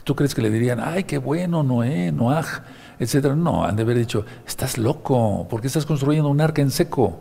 ¿Tú 0.03 0.15
crees 0.15 0.33
que 0.33 0.41
le 0.41 0.49
dirían, 0.49 0.79
ay, 0.79 1.03
qué 1.03 1.19
bueno, 1.19 1.61
Noé, 1.63 2.11
Noaj, 2.11 2.61
etcétera? 2.97 3.35
No, 3.35 3.63
han 3.65 3.75
de 3.75 3.83
haber 3.83 3.97
dicho, 3.97 4.25
estás 4.47 4.77
loco, 4.77 5.47
¿por 5.47 5.61
qué 5.61 5.67
estás 5.67 5.85
construyendo 5.85 6.29
un 6.29 6.41
arca 6.41 6.61
en 6.61 6.71
seco? 6.71 7.19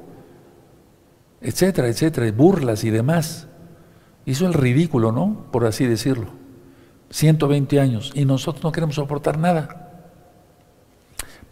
Etcétera, 1.43 1.89
etcétera, 1.89 2.31
burlas 2.33 2.85
y 2.85 2.91
demás. 2.91 3.49
Hizo 4.25 4.47
el 4.47 4.55
ridículo, 4.55 5.13
¿no? 5.13 5.47
Por 5.51 5.67
así 5.67 5.87
decirlo. 5.87 6.29
120 7.11 7.81
años 7.81 8.13
y 8.15 8.25
nosotros 8.25 8.63
no 8.63 8.73
queremos 8.73 8.95
soportar 8.95 9.37
nada. 9.39 9.90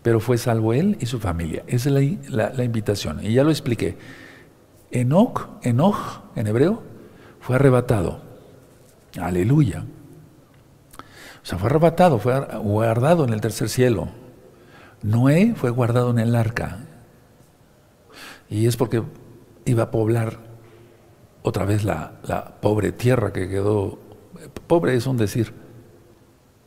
Pero 0.03 0.21
fue 0.21 0.39
salvo 0.39 0.73
él 0.73 0.97
y 1.01 1.07
su 1.07 1.19
familia. 1.19 1.65
Esa 1.67 1.91
es 1.91 2.31
la, 2.31 2.51
la 2.51 2.65
invitación. 2.65 3.25
Y 3.25 3.33
ya 3.33 3.45
lo 3.45 3.51
expliqué. 3.51 3.97
Enoch, 4.91 5.49
Enoch 5.63 6.23
en 6.37 6.47
hebreo, 6.47 6.83
fue 7.41 7.57
arrebatado 7.57 8.29
Aleluya. 9.17 9.85
O 11.43 11.47
sea, 11.49 11.59
fue 11.59 11.69
arrebatado, 11.69 12.19
fue 12.19 12.39
guardado 12.59 13.25
en 13.25 13.33
el 13.33 13.41
tercer 13.41 13.69
cielo. 13.69 14.09
Noé 15.03 15.55
fue 15.57 15.71
guardado 15.71 16.11
en 16.11 16.19
el 16.19 16.35
arca. 16.35 16.81
Y 18.51 18.67
es 18.67 18.77
porque 18.77 19.03
iba 19.65 19.85
a 19.85 19.91
poblar 19.91 20.39
otra 21.43 21.65
vez 21.65 21.85
la, 21.85 22.15
la 22.25 22.61
pobre 22.61 22.93
tierra 22.93 23.33
que 23.33 23.49
quedó, 23.49 23.99
pobre 24.67 24.95
es 24.95 25.07
un 25.07 25.17
decir, 25.17 25.55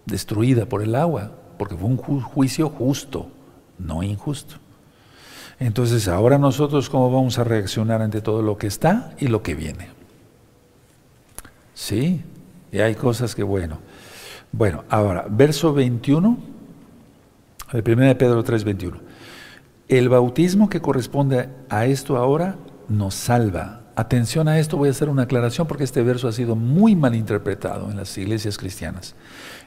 destruida 0.05 0.65
por 0.65 0.81
el 0.81 0.95
agua, 0.95 1.31
porque 1.61 1.75
fue 1.75 1.89
un 1.89 1.97
juicio 1.97 2.69
justo, 2.69 3.29
no 3.77 4.01
injusto. 4.01 4.55
Entonces, 5.59 6.07
ahora 6.07 6.39
nosotros 6.39 6.89
cómo 6.89 7.11
vamos 7.11 7.37
a 7.37 7.43
reaccionar 7.43 8.01
ante 8.01 8.19
todo 8.19 8.41
lo 8.41 8.57
que 8.57 8.65
está 8.65 9.13
y 9.19 9.27
lo 9.27 9.43
que 9.43 9.53
viene. 9.53 9.89
Sí, 11.75 12.23
y 12.71 12.79
hay 12.79 12.95
cosas 12.95 13.35
que, 13.35 13.43
bueno. 13.43 13.77
Bueno, 14.51 14.85
ahora, 14.89 15.27
verso 15.29 15.71
21, 15.71 16.35
el 17.73 17.83
1 17.85 18.05
de 18.05 18.15
Pedro 18.15 18.43
3, 18.43 18.63
21. 18.63 18.97
El 19.87 20.09
bautismo 20.09 20.67
que 20.67 20.81
corresponde 20.81 21.47
a 21.69 21.85
esto 21.85 22.17
ahora 22.17 22.55
nos 22.89 23.13
salva. 23.13 23.83
Atención 23.95 24.47
a 24.47 24.57
esto, 24.57 24.77
voy 24.77 24.87
a 24.87 24.93
hacer 24.93 25.09
una 25.09 25.23
aclaración 25.23 25.67
porque 25.67 25.83
este 25.83 26.01
verso 26.01 26.27
ha 26.27 26.31
sido 26.31 26.55
muy 26.55 26.95
mal 26.95 27.13
interpretado 27.13 27.91
en 27.91 27.97
las 27.97 28.17
iglesias 28.17 28.57
cristianas. 28.57 29.13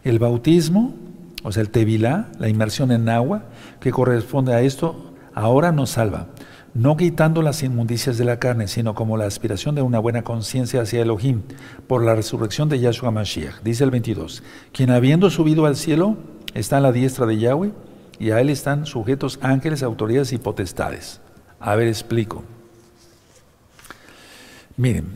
El 0.03 0.19
bautismo, 0.19 0.97
o 1.45 1.53
sea, 1.53 1.61
el 1.63 1.71
tevilá, 1.71 2.33
la 2.41 2.49
inmersión 2.49 2.91
en 2.91 3.09
agua, 3.09 3.45
que 3.79 3.93
corresponde 3.93 4.53
a 4.53 4.63
esto, 4.63 5.15
ahora 5.35 5.71
nos 5.71 5.91
salva 5.91 6.27
no 6.75 6.97
quitando 6.97 7.41
las 7.41 7.63
inmundicias 7.63 8.19
de 8.19 8.25
la 8.25 8.41
carne, 8.41 8.67
sino 8.67 8.95
como 8.97 9.17
la 9.17 9.27
aspiración 9.27 9.77
de 9.77 9.83
una 9.83 10.01
buena 10.01 10.23
conciencia 10.23 10.83
hacia 10.83 11.03
Elohim, 11.03 11.43
por 11.87 12.03
la 12.03 12.17
resurrección 12.17 12.69
de 12.69 12.81
Yahshua 12.81 13.13
Mashiach. 13.13 13.63
Dice 13.63 13.85
el 13.85 13.93
22, 13.93 14.43
quien 14.73 14.91
habiendo 14.91 15.31
subido 15.31 15.67
al 15.67 15.77
cielo 15.77 16.17
está 16.53 16.79
a 16.79 16.81
la 16.81 16.91
diestra 16.91 17.27
de 17.27 17.39
Yahweh, 17.39 17.73
y 18.19 18.31
a 18.31 18.41
él 18.41 18.51
están 18.51 18.87
sujetos 18.87 19.39
ángeles, 19.41 19.83
autoridades 19.83 20.33
y 20.33 20.39
potestades. 20.39 21.21
A 21.61 21.75
ver, 21.77 21.89
explico. 21.89 22.45
Miren, 24.77 25.07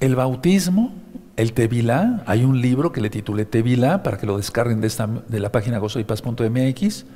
el 0.00 0.14
bautismo, 0.14 0.94
el 1.38 1.52
Tevilá, 1.52 2.22
hay 2.26 2.44
un 2.44 2.60
libro 2.60 2.90
que 2.92 3.00
le 3.00 3.10
titulé 3.10 3.44
Tevilá 3.44 4.02
para 4.02 4.18
que 4.18 4.26
lo 4.26 4.36
descarguen 4.36 4.80
de, 4.80 4.88
esta, 4.88 5.06
de 5.06 5.38
la 5.38 5.52
página 5.52 5.78
gozoypaz.mx. 5.78 7.06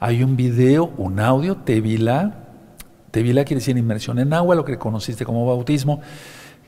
Hay 0.00 0.22
un 0.24 0.36
video, 0.36 0.92
un 0.96 1.20
audio, 1.20 1.58
Tevilá, 1.58 2.48
Tevilá 3.10 3.44
quiere 3.44 3.60
decir 3.60 3.76
inmersión 3.76 4.18
en 4.18 4.32
agua, 4.32 4.54
lo 4.54 4.64
que 4.64 4.78
conociste 4.78 5.24
como 5.24 5.46
bautismo. 5.46 6.00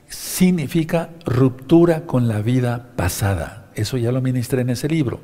Significa 0.07 1.09
ruptura 1.25 2.05
con 2.05 2.27
la 2.27 2.41
vida 2.41 2.91
pasada. 2.95 3.71
Eso 3.73 3.97
ya 3.97 4.11
lo 4.11 4.21
ministré 4.21 4.61
en 4.61 4.69
ese 4.69 4.87
libro. 4.87 5.21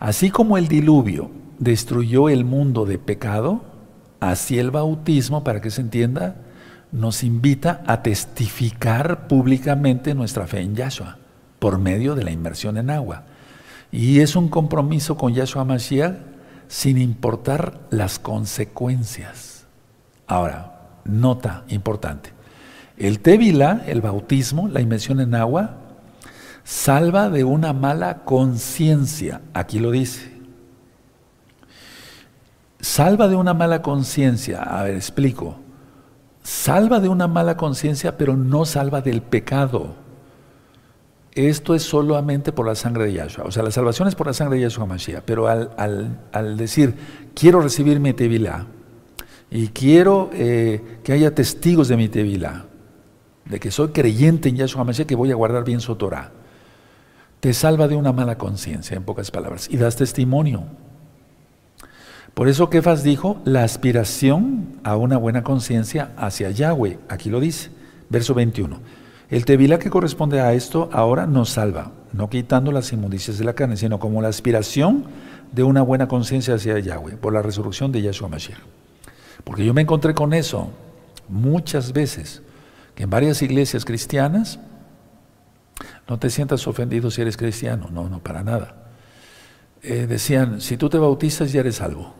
Así 0.00 0.30
como 0.30 0.58
el 0.58 0.66
diluvio 0.66 1.30
destruyó 1.58 2.28
el 2.28 2.44
mundo 2.44 2.86
de 2.86 2.98
pecado, 2.98 3.62
Así 4.20 4.58
el 4.58 4.70
bautismo, 4.70 5.42
para 5.42 5.62
que 5.62 5.70
se 5.70 5.80
entienda, 5.80 6.36
nos 6.92 7.22
invita 7.22 7.82
a 7.86 8.02
testificar 8.02 9.28
públicamente 9.28 10.14
nuestra 10.14 10.46
fe 10.46 10.60
en 10.60 10.74
Yahshua 10.74 11.18
por 11.58 11.78
medio 11.78 12.14
de 12.14 12.24
la 12.24 12.30
inmersión 12.30 12.76
en 12.78 12.90
agua. 12.90 13.24
Y 13.92 14.20
es 14.20 14.36
un 14.36 14.48
compromiso 14.48 15.16
con 15.16 15.34
Yahshua 15.34 15.64
Mashiach 15.64 16.14
sin 16.68 16.98
importar 16.98 17.80
las 17.90 18.18
consecuencias. 18.18 19.66
Ahora, 20.26 20.80
nota 21.04 21.64
importante. 21.68 22.32
El 22.96 23.20
Tevila, 23.20 23.82
el 23.86 24.00
bautismo, 24.00 24.68
la 24.68 24.80
inmersión 24.80 25.20
en 25.20 25.34
agua, 25.34 25.76
salva 26.64 27.30
de 27.30 27.44
una 27.44 27.72
mala 27.72 28.24
conciencia. 28.24 29.40
Aquí 29.54 29.78
lo 29.78 29.90
dice. 29.90 30.38
Salva 32.80 33.28
de 33.28 33.36
una 33.36 33.54
mala 33.54 33.82
conciencia. 33.82 34.62
A 34.62 34.84
ver, 34.84 34.94
explico. 34.94 35.58
Salva 36.50 36.98
de 36.98 37.08
una 37.08 37.28
mala 37.28 37.56
conciencia, 37.56 38.18
pero 38.18 38.36
no 38.36 38.64
salva 38.64 39.00
del 39.02 39.22
pecado. 39.22 39.94
Esto 41.32 41.76
es 41.76 41.84
solamente 41.84 42.50
por 42.50 42.66
la 42.66 42.74
sangre 42.74 43.04
de 43.04 43.12
Yahshua. 43.12 43.44
O 43.44 43.52
sea, 43.52 43.62
la 43.62 43.70
salvación 43.70 44.08
es 44.08 44.16
por 44.16 44.26
la 44.26 44.32
sangre 44.32 44.56
de 44.56 44.62
Yahshua 44.62 44.84
Mashiach. 44.84 45.22
Pero 45.24 45.46
al, 45.46 46.56
decir, 46.56 46.96
quiero 47.36 47.60
recibir 47.60 48.00
mi 48.00 48.14
Tevilá 48.14 48.66
y 49.48 49.68
quiero 49.68 50.28
eh, 50.32 50.98
que 51.04 51.12
haya 51.12 51.32
testigos 51.32 51.86
de 51.86 51.96
mi 51.96 52.08
Tevilá, 52.08 52.66
de 53.44 53.60
que 53.60 53.70
soy 53.70 53.90
creyente 53.90 54.48
en 54.48 54.56
Yahshua 54.56 54.82
Mashiach, 54.82 55.06
que 55.06 55.14
voy 55.14 55.30
a 55.30 55.36
guardar 55.36 55.62
bien 55.62 55.80
su 55.80 55.94
Torah. 55.94 56.32
Te 57.38 57.54
salva 57.54 57.86
de 57.86 57.94
una 57.94 58.12
mala 58.12 58.38
conciencia, 58.38 58.96
en 58.96 59.04
pocas 59.04 59.30
palabras, 59.30 59.68
y 59.70 59.76
das 59.76 59.94
testimonio. 59.94 60.64
Por 62.34 62.48
eso 62.48 62.70
Kefas 62.70 63.02
dijo 63.02 63.40
la 63.44 63.64
aspiración 63.64 64.80
a 64.82 64.96
una 64.96 65.16
buena 65.16 65.42
conciencia 65.42 66.12
hacia 66.16 66.50
Yahweh. 66.50 66.98
Aquí 67.08 67.28
lo 67.28 67.40
dice, 67.40 67.70
verso 68.08 68.34
21. 68.34 68.78
El 69.28 69.44
tevilá 69.44 69.78
que 69.78 69.90
corresponde 69.90 70.40
a 70.40 70.52
esto 70.54 70.88
ahora 70.92 71.26
nos 71.26 71.50
salva, 71.50 71.92
no 72.12 72.30
quitando 72.30 72.72
las 72.72 72.92
inmundicias 72.92 73.38
de 73.38 73.44
la 73.44 73.54
carne, 73.54 73.76
sino 73.76 73.98
como 73.98 74.22
la 74.22 74.28
aspiración 74.28 75.04
de 75.52 75.62
una 75.62 75.82
buena 75.82 76.08
conciencia 76.08 76.54
hacia 76.54 76.78
Yahweh, 76.78 77.16
por 77.16 77.32
la 77.32 77.42
resurrección 77.42 77.92
de 77.92 78.02
Yahshua 78.02 78.28
Mashiach. 78.28 78.58
Porque 79.44 79.64
yo 79.64 79.74
me 79.74 79.82
encontré 79.82 80.14
con 80.14 80.32
eso 80.32 80.70
muchas 81.28 81.92
veces 81.92 82.42
en 83.00 83.08
varias 83.08 83.40
iglesias 83.40 83.86
cristianas, 83.86 84.58
no 86.06 86.18
te 86.18 86.28
sientas 86.28 86.66
ofendido 86.66 87.10
si 87.10 87.22
eres 87.22 87.38
cristiano, 87.38 87.88
no, 87.90 88.10
no, 88.10 88.18
para 88.18 88.42
nada. 88.42 88.79
Eh, 89.82 90.06
decían, 90.06 90.60
si 90.60 90.76
tú 90.76 90.88
te 90.88 90.98
bautizas 90.98 91.52
ya 91.52 91.60
eres 91.60 91.76
salvo. 91.76 92.14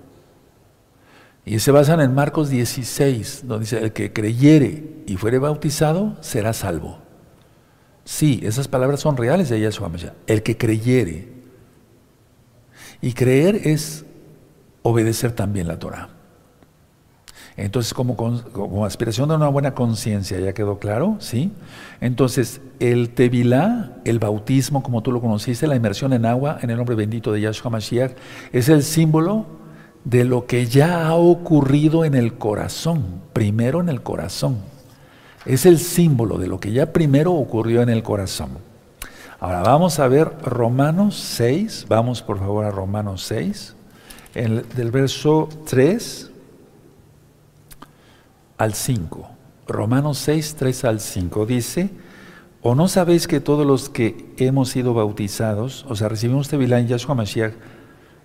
Y 1.45 1.59
se 1.59 1.71
basan 1.71 2.01
en 2.01 2.15
Marcos 2.15 2.49
16, 2.49 3.43
donde 3.47 3.65
dice, 3.65 3.79
el 3.79 3.93
que 3.93 4.13
creyere 4.13 5.03
y 5.07 5.17
fuere 5.17 5.39
bautizado 5.39 6.17
será 6.21 6.53
salvo. 6.53 6.99
Sí, 8.05 8.41
esas 8.43 8.69
palabras 8.69 9.01
son 9.01 9.17
reales 9.17 9.49
de 9.49 9.61
Yahshua 9.61 9.91
El 10.27 10.43
que 10.43 10.57
creyere. 10.57 11.29
Y 13.01 13.13
creer 13.13 13.69
es 13.69 14.05
obedecer 14.83 15.33
también 15.33 15.69
la 15.69 15.79
Torah. 15.79 16.20
Entonces, 17.61 17.93
como, 17.93 18.87
aspiración 18.87 19.29
de 19.29 19.35
una 19.35 19.49
buena 19.49 19.75
conciencia, 19.75 20.41
¿ya 20.41 20.55
quedó 20.55 20.79
claro? 20.79 21.17
¿Sí? 21.19 21.53
Entonces, 22.01 22.63
el 22.79 23.11
Tevilá, 23.11 23.99
el 24.07 24.19
bautismo, 24.19 24.83
como 24.83 25.03
tú 25.03 25.13
lo 25.13 25.21
conociste, 25.21 25.67
la 25.67 25.77
inmersión 25.77 26.15
en 26.15 26.25
agua 26.25 26.59
en 26.63 26.71
el 26.71 26.79
nombre 26.79 26.97
bendito 26.97 27.33
de 27.33 27.43
Yahshua 27.43 27.71
Mashiach, 27.71 28.13
es 28.53 28.71
el 28.71 28.83
símbolo 28.83 29.45
de 30.05 30.25
lo 30.25 30.47
que 30.47 30.65
ya 30.65 31.07
ha 31.07 31.15
ocurrido 31.15 32.07
en 32.07 32.15
el 32.15 32.39
corazón, 32.39 33.21
primero 33.35 33.83
en 33.83 33.91
el 33.91 34.01
corazón. 34.01 34.57
Es 35.45 35.67
el 35.67 35.79
símbolo 35.79 36.39
de 36.39 36.47
lo 36.47 36.61
que 36.61 36.73
ya 36.73 36.95
primero 36.95 37.35
ocurrió 37.35 37.83
en 37.83 37.91
el 37.91 38.03
corazón. 38.03 38.53
Ahora 39.39 39.61
vamos 39.61 39.99
a 39.99 40.09
ver 40.09 40.33
Romanos 40.43 41.15
6, 41.37 41.87
vamos 41.91 42.23
por 42.23 42.39
favor 42.39 42.65
a 42.65 42.71
Romanos 42.71 43.23
6, 43.25 43.75
del 44.33 44.91
verso 44.91 45.51
3 45.69 46.30
al 48.61 48.75
5. 48.75 49.27
Romanos 49.67 50.19
6, 50.19 50.57
3 50.59 50.85
al 50.85 51.01
5 51.01 51.47
dice, 51.47 51.89
¿o 52.61 52.75
no 52.75 52.89
sabéis 52.89 53.27
que 53.27 53.41
todos 53.41 53.67
los 53.67 53.89
que 53.89 54.35
hemos 54.37 54.69
sido 54.69 54.93
bautizados, 54.93 55.87
o 55.89 55.97
sea, 55.97 56.11
recibimos 56.11 56.49
Tevilá 56.49 56.79
en 56.79 56.87
Yahshua 56.87 57.15
Mashiach, 57.15 57.55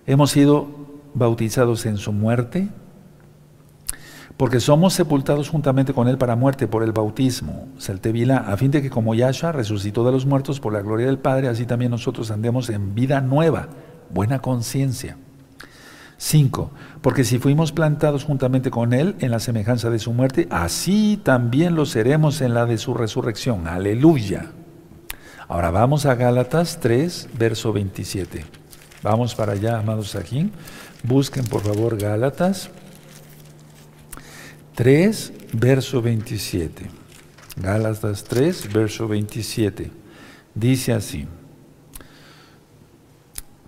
hemos 0.06 0.30
sido 0.30 0.66
bautizados 1.14 1.86
en 1.86 1.96
su 1.96 2.12
muerte? 2.12 2.68
Porque 4.36 4.60
somos 4.60 4.92
sepultados 4.92 5.48
juntamente 5.48 5.94
con 5.94 6.06
Él 6.06 6.18
para 6.18 6.36
muerte 6.36 6.68
por 6.68 6.82
el 6.82 6.92
bautismo, 6.92 7.68
o 7.74 7.80
sea, 7.80 7.94
el 7.94 8.30
a 8.30 8.56
fin 8.58 8.70
de 8.70 8.82
que 8.82 8.90
como 8.90 9.14
Yahshua 9.14 9.52
resucitó 9.52 10.04
de 10.04 10.12
los 10.12 10.26
muertos 10.26 10.60
por 10.60 10.74
la 10.74 10.82
gloria 10.82 11.06
del 11.06 11.18
Padre, 11.18 11.48
así 11.48 11.64
también 11.64 11.92
nosotros 11.92 12.30
andemos 12.30 12.68
en 12.68 12.94
vida 12.94 13.22
nueva, 13.22 13.68
buena 14.10 14.42
conciencia. 14.42 15.16
5. 16.18 16.70
Porque 17.02 17.24
si 17.24 17.38
fuimos 17.38 17.72
plantados 17.72 18.24
juntamente 18.24 18.70
con 18.70 18.92
Él 18.92 19.16
en 19.20 19.30
la 19.30 19.40
semejanza 19.40 19.90
de 19.90 19.98
su 19.98 20.12
muerte, 20.12 20.48
así 20.50 21.20
también 21.22 21.74
lo 21.74 21.86
seremos 21.86 22.40
en 22.40 22.54
la 22.54 22.66
de 22.66 22.78
su 22.78 22.94
resurrección. 22.94 23.68
Aleluya. 23.68 24.50
Ahora 25.48 25.70
vamos 25.70 26.06
a 26.06 26.14
Gálatas 26.14 26.80
3, 26.80 27.28
verso 27.38 27.72
27. 27.72 28.44
Vamos 29.02 29.34
para 29.34 29.52
allá, 29.52 29.78
amados 29.78 30.16
aquí. 30.16 30.50
Busquen 31.02 31.44
por 31.44 31.62
favor 31.62 31.96
Gálatas 31.98 32.70
3, 34.74 35.32
verso 35.52 36.02
27. 36.02 36.90
Gálatas 37.56 38.24
3, 38.24 38.72
verso 38.72 39.06
27. 39.06 39.92
Dice 40.54 40.92
así 40.92 41.28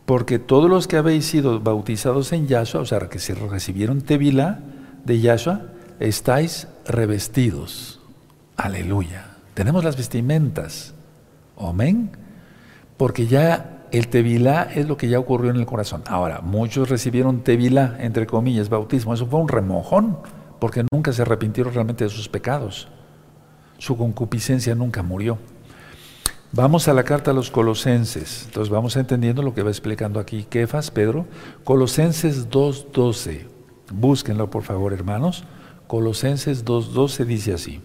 porque 0.09 0.39
todos 0.39 0.71
los 0.71 0.89
que 0.89 0.97
habéis 0.97 1.27
sido 1.27 1.61
bautizados 1.61 2.33
en 2.33 2.47
Yahshua, 2.47 2.81
o 2.81 2.87
sea, 2.87 2.99
que 3.11 3.19
se 3.19 3.35
recibieron 3.35 4.01
Tevila 4.01 4.61
de 5.05 5.21
Yahshua, 5.21 5.67
estáis 6.01 6.67
revestidos. 6.87 8.01
Aleluya. 8.57 9.37
Tenemos 9.53 9.85
las 9.85 9.99
vestimentas. 9.99 10.95
Amén. 11.59 12.13
Porque 12.97 13.27
ya 13.27 13.85
el 13.93 14.09
Tevilá 14.09 14.63
es 14.75 14.89
lo 14.89 14.97
que 14.97 15.11
ya 15.11 15.19
ocurrió 15.19 15.51
en 15.51 15.59
el 15.59 15.67
corazón. 15.67 16.03
Ahora, 16.07 16.41
muchos 16.41 16.89
recibieron 16.89 17.45
Tevilá, 17.45 17.99
entre 18.01 18.27
comillas, 18.27 18.71
bautismo. 18.71 19.13
Eso 19.13 19.27
fue 19.27 19.41
un 19.41 19.49
remojón, 19.49 20.21
porque 20.59 20.87
nunca 20.91 21.13
se 21.13 21.21
arrepintieron 21.21 21.75
realmente 21.75 22.05
de 22.05 22.11
sus 22.11 22.31
pecados. 22.31 22.89
Su 23.77 23.99
concupiscencia 23.99 24.75
nunca 24.75 25.03
murió. 25.03 25.37
Vamos 26.53 26.89
a 26.89 26.95
la 26.95 27.05
carta 27.05 27.33
a 27.33 27.35
los 27.35 27.51
colosenses. 27.51 28.45
Entonces 28.47 28.71
vamos 28.71 28.97
entendiendo 28.97 29.43
lo 29.43 29.53
que 29.55 29.63
va 29.63 29.69
explicando 29.69 30.19
aquí 30.19 30.45
Kefas, 30.49 30.91
Pedro. 30.91 31.27
Colosenses 31.63 32.49
2.12. 32.49 33.47
Búsquenlo 33.93 34.49
por 34.49 34.63
favor, 34.63 34.95
hermanos. 34.95 35.45
Colosenses 35.87 36.65
2.12 36.65 37.25
dice 37.27 37.53
así. 37.53 37.81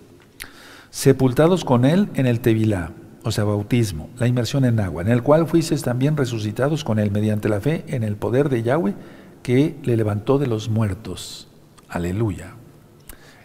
Sepultados 0.91 1.65
con 1.65 1.83
él 1.83 2.07
en 2.15 2.25
el 2.25 2.39
Tevilá, 2.39 2.91
o 3.23 3.31
sea, 3.31 3.43
bautismo, 3.43 4.09
la 4.17 4.27
inmersión 4.27 4.63
en 4.63 4.79
agua, 4.79 5.01
en 5.01 5.09
el 5.09 5.23
cual 5.23 5.47
fuisteis 5.47 5.81
también 5.81 6.15
resucitados 6.15 6.83
con 6.83 6.99
él 6.99 7.11
mediante 7.11 7.49
la 7.49 7.59
fe 7.59 7.83
en 7.87 8.03
el 8.03 8.15
poder 8.15 8.47
de 8.47 8.63
Yahweh 8.63 8.93
que 9.41 9.75
le 9.83 9.97
levantó 9.97 10.37
de 10.37 10.47
los 10.47 10.69
muertos. 10.69 11.49
Aleluya. 11.89 12.53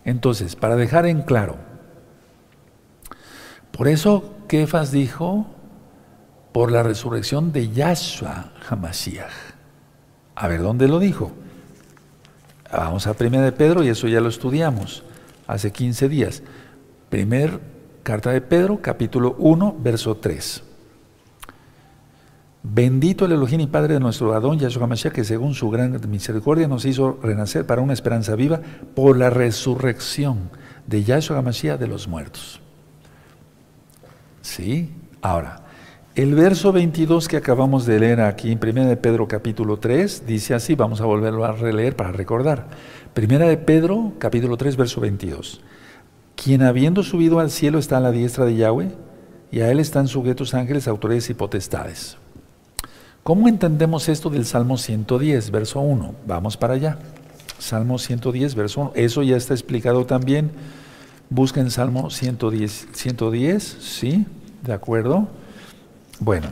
Entonces, 0.05 0.57
para 0.57 0.77
dejar 0.77 1.07
en 1.07 1.23
claro, 1.23 1.57
por 3.73 3.89
eso 3.89 4.38
Kefas 4.49 4.91
dijo, 4.91 5.47
por 6.53 6.73
la 6.73 6.83
resurrección 6.83 7.53
de 7.53 7.71
Yahshua 7.71 8.53
Hamashiach. 8.69 9.31
A 10.35 10.49
ver, 10.49 10.63
¿dónde 10.63 10.89
lo 10.89 10.99
dijo? 10.99 11.31
Vamos 12.73 13.07
a 13.07 13.15
Primera 13.15 13.45
de 13.45 13.53
Pedro 13.53 13.85
y 13.85 13.89
eso 13.89 14.09
ya 14.09 14.21
lo 14.21 14.29
estudiamos 14.29 15.05
hace 15.47 15.71
15 15.71 16.09
días. 16.09 16.43
Primer 17.11 17.61
carta 18.03 18.31
de 18.31 18.41
Pedro, 18.41 18.81
capítulo 18.83 19.37
1, 19.39 19.77
verso 19.81 20.17
3. 20.17 20.63
Bendito 22.63 23.25
el 23.25 23.33
Elohim 23.33 23.61
y 23.61 23.67
Padre 23.67 23.95
de 23.95 24.01
nuestro 24.01 24.35
Adón 24.35 24.59
Yahshua 24.59 24.85
Hamashiach, 24.85 25.13
que 25.13 25.25
según 25.25 25.55
su 25.55 25.71
gran 25.71 25.99
misericordia 26.11 26.69
nos 26.69 26.85
hizo 26.85 27.19
renacer 27.23 27.67
para 27.67 27.83
una 27.83 27.93
esperanza 27.93 28.35
viva 28.35 28.61
por 28.95 29.17
la 29.17 29.31
resurrección 29.31 30.51
de 30.87 31.05
Yahshua 31.05 31.39
Hamashiach 31.39 31.79
de 31.79 31.87
los 31.87 32.09
muertos. 32.09 32.61
¿Sí? 34.49 34.89
Ahora, 35.21 35.61
el 36.15 36.35
verso 36.35 36.73
22 36.73 37.29
que 37.29 37.37
acabamos 37.37 37.85
de 37.85 38.01
leer 38.01 38.23
aquí 38.23 38.51
en 38.51 38.59
1 38.59 38.87
de 38.87 38.97
Pedro 38.97 39.29
capítulo 39.29 39.79
3 39.79 40.25
dice 40.27 40.55
así, 40.55 40.75
vamos 40.75 41.03
a 41.03 41.05
volverlo 41.05 41.45
a 41.45 41.53
releer 41.53 41.95
para 41.95 42.13
recordar. 42.13 42.67
Primera 43.13 43.47
de 43.47 43.59
Pedro 43.59 44.15
capítulo 44.19 44.57
3 44.57 44.79
verso 44.79 45.03
22. 45.03 45.61
Quien 46.35 46.63
habiendo 46.63 47.03
subido 47.03 47.41
al 47.41 47.51
cielo 47.51 47.79
está 47.79 47.99
a 47.99 48.01
la 48.01 48.11
diestra 48.11 48.47
de 48.47 48.57
Yahweh 48.57 48.89
y 49.51 49.61
a 49.61 49.71
él 49.71 49.81
están 49.81 50.09
sujetos 50.09 50.55
ángeles, 50.55 50.89
autoridades 50.89 51.29
y 51.29 51.35
potestades. 51.35 52.17
¿Cómo 53.25 53.49
entendemos 53.49 54.09
esto 54.09 54.31
del 54.31 54.47
Salmo 54.47 54.79
110, 54.79 55.51
verso 55.51 55.81
1? 55.81 56.15
Vamos 56.27 56.57
para 56.57 56.73
allá. 56.73 56.99
Salmo 57.59 57.99
110, 57.99 58.55
verso 58.55 58.81
1. 58.81 58.93
Eso 58.95 59.23
ya 59.23 59.37
está 59.37 59.53
explicado 59.53 60.07
también. 60.07 60.53
Busquen 61.31 61.71
Salmo 61.71 62.11
110, 62.11 62.89
110, 62.93 63.63
¿sí? 63.81 64.27
¿De 64.63 64.73
acuerdo? 64.73 65.29
Bueno, 66.21 66.49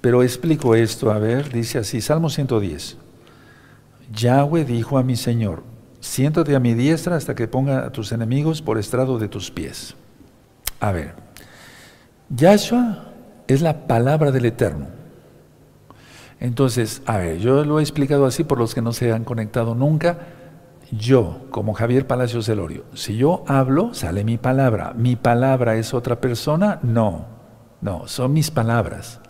pero 0.00 0.22
explico 0.22 0.74
esto, 0.74 1.10
a 1.10 1.18
ver, 1.18 1.52
dice 1.52 1.78
así, 1.78 2.00
Salmo 2.00 2.30
110. 2.30 2.96
Yahweh 4.14 4.64
dijo 4.64 4.96
a 4.96 5.02
mi 5.02 5.16
Señor, 5.16 5.62
siéntate 6.00 6.56
a 6.56 6.60
mi 6.60 6.74
diestra 6.74 7.16
hasta 7.16 7.34
que 7.34 7.48
ponga 7.48 7.84
a 7.84 7.92
tus 7.92 8.12
enemigos 8.12 8.62
por 8.62 8.78
estrado 8.78 9.18
de 9.18 9.28
tus 9.28 9.50
pies. 9.50 9.94
A 10.80 10.92
ver, 10.92 11.14
Yahshua 12.30 13.04
es 13.48 13.60
la 13.60 13.86
palabra 13.86 14.30
del 14.30 14.46
Eterno. 14.46 14.86
Entonces, 16.40 17.02
a 17.04 17.18
ver, 17.18 17.38
yo 17.38 17.64
lo 17.64 17.80
he 17.80 17.82
explicado 17.82 18.24
así 18.24 18.44
por 18.44 18.58
los 18.58 18.74
que 18.74 18.82
no 18.82 18.92
se 18.92 19.12
han 19.12 19.24
conectado 19.24 19.74
nunca. 19.74 20.18
Yo, 20.90 21.46
como 21.50 21.74
Javier 21.74 22.06
Palacios 22.06 22.46
Celorio, 22.46 22.84
si 22.94 23.16
yo 23.16 23.44
hablo, 23.46 23.92
sale 23.92 24.24
mi 24.24 24.38
palabra. 24.38 24.94
¿Mi 24.96 25.16
palabra 25.16 25.76
es 25.76 25.92
otra 25.92 26.20
persona? 26.20 26.78
No, 26.82 27.26
no, 27.80 28.08
son 28.08 28.32
mis 28.32 28.50
palabras. 28.50 29.20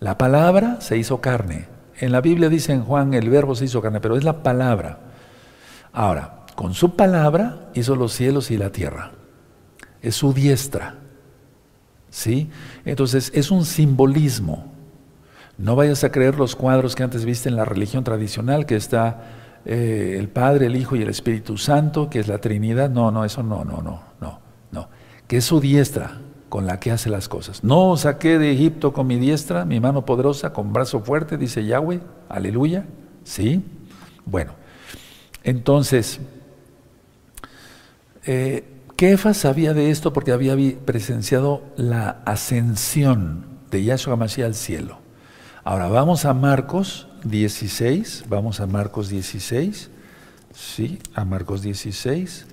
La 0.00 0.16
palabra 0.16 0.80
se 0.80 0.96
hizo 0.96 1.20
carne. 1.20 1.68
En 1.98 2.12
la 2.12 2.20
Biblia 2.20 2.48
dice 2.48 2.72
en 2.72 2.82
Juan, 2.82 3.14
el 3.14 3.28
verbo 3.28 3.54
se 3.54 3.66
hizo 3.66 3.82
carne, 3.82 4.00
pero 4.00 4.16
es 4.16 4.24
la 4.24 4.42
palabra. 4.42 5.00
Ahora, 5.92 6.44
con 6.54 6.72
su 6.72 6.96
palabra 6.96 7.70
hizo 7.74 7.94
los 7.96 8.12
cielos 8.12 8.50
y 8.50 8.56
la 8.56 8.70
tierra. 8.70 9.12
Es 10.00 10.14
su 10.14 10.32
diestra. 10.32 10.96
¿Sí? 12.08 12.50
Entonces, 12.86 13.30
es 13.34 13.50
un 13.50 13.66
simbolismo. 13.66 14.72
No 15.58 15.76
vayas 15.76 16.04
a 16.04 16.12
creer 16.12 16.36
los 16.36 16.56
cuadros 16.56 16.94
que 16.94 17.02
antes 17.02 17.24
viste 17.24 17.48
en 17.48 17.56
la 17.56 17.64
religión 17.64 18.04
tradicional, 18.04 18.66
que 18.66 18.76
está 18.76 19.22
eh, 19.68 20.16
el 20.16 20.28
Padre, 20.28 20.66
el 20.66 20.76
Hijo 20.76 20.94
y 20.94 21.02
el 21.02 21.08
Espíritu 21.08 21.58
Santo, 21.58 22.08
que 22.08 22.20
es 22.20 22.28
la 22.28 22.38
Trinidad. 22.38 22.88
No, 22.88 23.10
no, 23.10 23.24
eso 23.24 23.42
no, 23.42 23.64
no, 23.64 23.82
no, 23.82 24.00
no, 24.20 24.40
no. 24.70 24.88
Que 25.26 25.38
es 25.38 25.44
su 25.44 25.60
diestra 25.60 26.20
con 26.48 26.66
la 26.66 26.78
que 26.78 26.92
hace 26.92 27.10
las 27.10 27.28
cosas. 27.28 27.64
No 27.64 27.96
saqué 27.96 28.38
de 28.38 28.52
Egipto 28.52 28.92
con 28.92 29.08
mi 29.08 29.18
diestra, 29.18 29.64
mi 29.64 29.80
mano 29.80 30.04
poderosa, 30.04 30.52
con 30.52 30.72
brazo 30.72 31.00
fuerte, 31.00 31.36
dice 31.36 31.64
Yahweh. 31.66 32.00
Aleluya. 32.28 32.86
¿Sí? 33.24 33.64
Bueno, 34.24 34.52
entonces, 35.42 36.20
eh, 38.24 38.64
sabía 39.32 39.74
de 39.74 39.90
esto 39.90 40.12
porque 40.12 40.30
había 40.30 40.56
presenciado 40.84 41.62
la 41.76 42.22
ascensión 42.24 43.46
de 43.72 43.82
Yahshua 43.82 44.14
Mashiach 44.14 44.46
al 44.46 44.54
cielo. 44.54 44.98
Ahora 45.64 45.88
vamos 45.88 46.24
a 46.24 46.34
Marcos 46.34 47.05
16, 47.24 48.24
vamos 48.28 48.60
a 48.60 48.66
Marcos 48.66 49.08
16, 49.08 49.90
sí, 50.54 50.98
a 51.14 51.24
Marcos 51.24 51.62
16. 51.62 52.46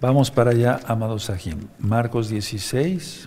Vamos 0.00 0.30
para 0.30 0.52
allá, 0.52 0.80
amados 0.86 1.24
Sahim. 1.24 1.68
Marcos 1.78 2.28
16. 2.28 3.26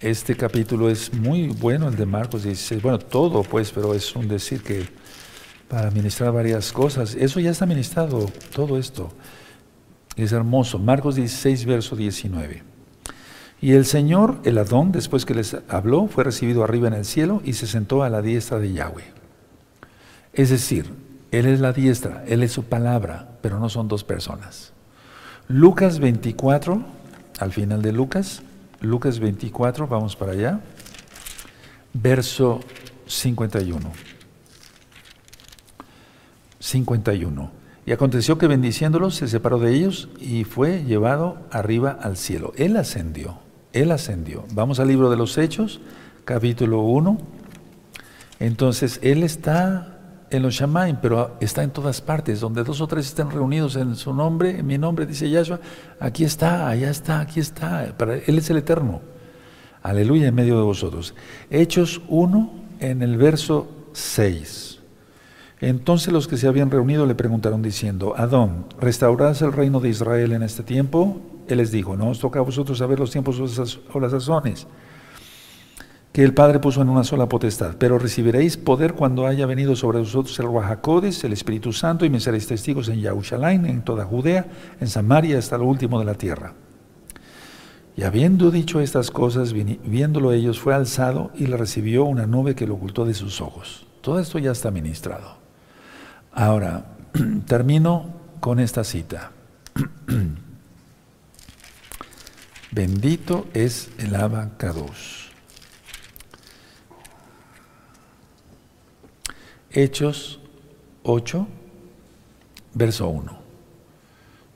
Este 0.00 0.36
capítulo 0.36 0.88
es 0.88 1.12
muy 1.12 1.48
bueno, 1.48 1.88
el 1.88 1.96
de 1.96 2.06
Marcos 2.06 2.44
16. 2.44 2.80
Bueno, 2.80 2.98
todo 2.98 3.42
pues, 3.42 3.70
pero 3.70 3.94
es 3.94 4.14
un 4.16 4.28
decir 4.28 4.62
que 4.62 4.88
para 5.68 5.90
ministrar 5.90 6.32
varias 6.32 6.72
cosas. 6.72 7.14
Eso 7.14 7.40
ya 7.40 7.50
está 7.50 7.66
ministrado, 7.66 8.30
todo 8.54 8.78
esto. 8.78 9.12
Es 10.16 10.32
hermoso. 10.32 10.78
Marcos 10.78 11.16
16, 11.16 11.66
verso 11.66 11.94
19. 11.94 12.62
Y 13.60 13.72
el 13.72 13.84
Señor, 13.84 14.38
el 14.44 14.58
Adón, 14.58 14.92
después 14.92 15.24
que 15.24 15.34
les 15.34 15.56
habló, 15.68 16.06
fue 16.06 16.24
recibido 16.24 16.62
arriba 16.62 16.88
en 16.88 16.94
el 16.94 17.04
cielo 17.04 17.42
y 17.44 17.54
se 17.54 17.66
sentó 17.66 18.02
a 18.02 18.10
la 18.10 18.22
diestra 18.22 18.58
de 18.58 18.72
Yahweh. 18.72 19.12
Es 20.32 20.50
decir, 20.50 20.92
Él 21.32 21.46
es 21.46 21.60
la 21.60 21.72
diestra, 21.72 22.24
Él 22.28 22.42
es 22.42 22.52
su 22.52 22.64
palabra, 22.64 23.30
pero 23.42 23.58
no 23.58 23.68
son 23.68 23.88
dos 23.88 24.04
personas. 24.04 24.72
Lucas 25.48 25.98
24, 25.98 26.84
al 27.40 27.52
final 27.52 27.82
de 27.82 27.92
Lucas, 27.92 28.42
Lucas 28.80 29.18
24, 29.18 29.88
vamos 29.88 30.14
para 30.14 30.32
allá, 30.32 30.60
verso 31.92 32.60
51. 33.06 33.90
51. 36.60 37.50
Y 37.86 37.92
aconteció 37.92 38.36
que 38.38 38.46
bendiciéndolos 38.46 39.14
se 39.14 39.28
separó 39.28 39.58
de 39.58 39.74
ellos 39.74 40.10
y 40.20 40.44
fue 40.44 40.84
llevado 40.84 41.38
arriba 41.50 41.90
al 41.90 42.16
cielo. 42.16 42.52
Él 42.56 42.76
ascendió, 42.76 43.38
él 43.72 43.92
ascendió. 43.92 44.44
Vamos 44.52 44.80
al 44.80 44.88
libro 44.88 45.10
de 45.10 45.16
los 45.16 45.36
Hechos, 45.36 45.80
capítulo 46.24 46.80
1. 46.80 47.18
Entonces, 48.40 48.98
Él 49.02 49.22
está 49.22 49.98
en 50.30 50.42
los 50.42 50.54
Shamaim, 50.54 50.98
pero 51.00 51.36
está 51.40 51.62
en 51.62 51.70
todas 51.70 52.00
partes, 52.00 52.40
donde 52.40 52.64
dos 52.64 52.80
o 52.80 52.86
tres 52.86 53.06
estén 53.06 53.30
reunidos 53.30 53.76
en 53.76 53.96
su 53.96 54.12
nombre, 54.14 54.58
en 54.58 54.66
mi 54.66 54.78
nombre, 54.78 55.06
dice 55.06 55.28
Yahshua, 55.28 55.60
aquí 56.00 56.24
está, 56.24 56.68
allá 56.68 56.90
está, 56.90 57.20
aquí 57.20 57.40
está, 57.40 57.94
para 57.96 58.16
Él 58.16 58.38
es 58.38 58.50
el 58.50 58.58
eterno. 58.58 59.00
Aleluya 59.82 60.28
en 60.28 60.34
medio 60.34 60.56
de 60.56 60.64
vosotros. 60.64 61.14
Hechos 61.50 62.02
1 62.08 62.52
en 62.80 63.02
el 63.02 63.16
verso 63.16 63.68
6. 63.92 64.80
Entonces 65.60 66.12
los 66.12 66.28
que 66.28 66.36
se 66.36 66.46
habían 66.46 66.70
reunido 66.70 67.06
le 67.06 67.14
preguntaron 67.14 67.62
diciendo, 67.62 68.14
Adón, 68.16 68.66
¿restaurarás 68.80 69.42
el 69.42 69.52
reino 69.52 69.80
de 69.80 69.88
Israel 69.88 70.32
en 70.32 70.42
este 70.42 70.62
tiempo? 70.62 71.20
Él 71.48 71.58
les 71.58 71.70
dijo, 71.70 71.96
no 71.96 72.08
os 72.08 72.18
toca 72.18 72.38
a 72.38 72.42
vosotros 72.42 72.78
saber 72.78 72.98
los 72.98 73.10
tiempos 73.10 73.38
o 73.92 74.00
las 74.00 74.10
sazones 74.12 74.66
que 76.12 76.24
el 76.24 76.34
Padre 76.34 76.58
puso 76.58 76.82
en 76.82 76.88
una 76.88 77.04
sola 77.04 77.28
potestad. 77.28 77.76
Pero 77.78 77.98
recibiréis 77.98 78.56
poder 78.56 78.94
cuando 78.94 79.26
haya 79.26 79.46
venido 79.46 79.76
sobre 79.76 79.98
vosotros 79.98 80.38
el 80.38 80.46
Ruajacodes, 80.46 81.22
el 81.24 81.32
Espíritu 81.32 81.72
Santo, 81.72 82.04
y 82.04 82.10
me 82.10 82.20
seréis 82.20 82.46
testigos 82.46 82.88
en 82.88 83.00
Yahushalain, 83.00 83.66
en 83.66 83.82
toda 83.82 84.04
Judea, 84.04 84.46
en 84.80 84.88
Samaria, 84.88 85.38
hasta 85.38 85.58
lo 85.58 85.66
último 85.66 85.98
de 85.98 86.04
la 86.04 86.14
tierra. 86.14 86.54
Y 87.96 88.02
habiendo 88.04 88.50
dicho 88.50 88.80
estas 88.80 89.10
cosas, 89.10 89.52
viéndolo 89.52 90.32
ellos, 90.32 90.60
fue 90.60 90.74
alzado 90.74 91.30
y 91.36 91.46
le 91.46 91.56
recibió 91.56 92.04
una 92.04 92.26
nube 92.26 92.54
que 92.54 92.66
lo 92.66 92.74
ocultó 92.74 93.04
de 93.04 93.14
sus 93.14 93.40
ojos. 93.40 93.86
Todo 94.00 94.20
esto 94.20 94.38
ya 94.38 94.52
está 94.52 94.70
ministrado. 94.70 95.36
Ahora, 96.32 96.96
termino 97.46 98.06
con 98.40 98.60
esta 98.60 98.84
cita. 98.84 99.32
Bendito 102.70 103.46
es 103.54 103.90
el 103.98 104.14
abacados. 104.14 105.30
Hechos 109.70 110.40
8, 111.02 111.46
verso 112.74 113.08
1. 113.08 113.38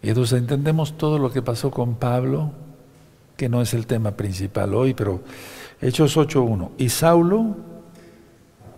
Y 0.03 0.09
entonces 0.09 0.39
entendemos 0.39 0.99
todo 0.99 1.19
lo 1.19 1.33
que 1.33 1.43
pasó 1.43 1.71
con 1.71 1.95
Pablo, 1.95 2.53
que 3.37 3.49
no 3.49 3.63
es 3.63 3.73
el 3.73 3.87
tema 3.87 4.13
principal 4.13 4.75
hoy, 4.75 4.95
pero 4.95 5.23
Hechos 5.81 6.17
8.1. 6.17 6.71
Y 6.77 6.91
Saulo, 6.91 7.57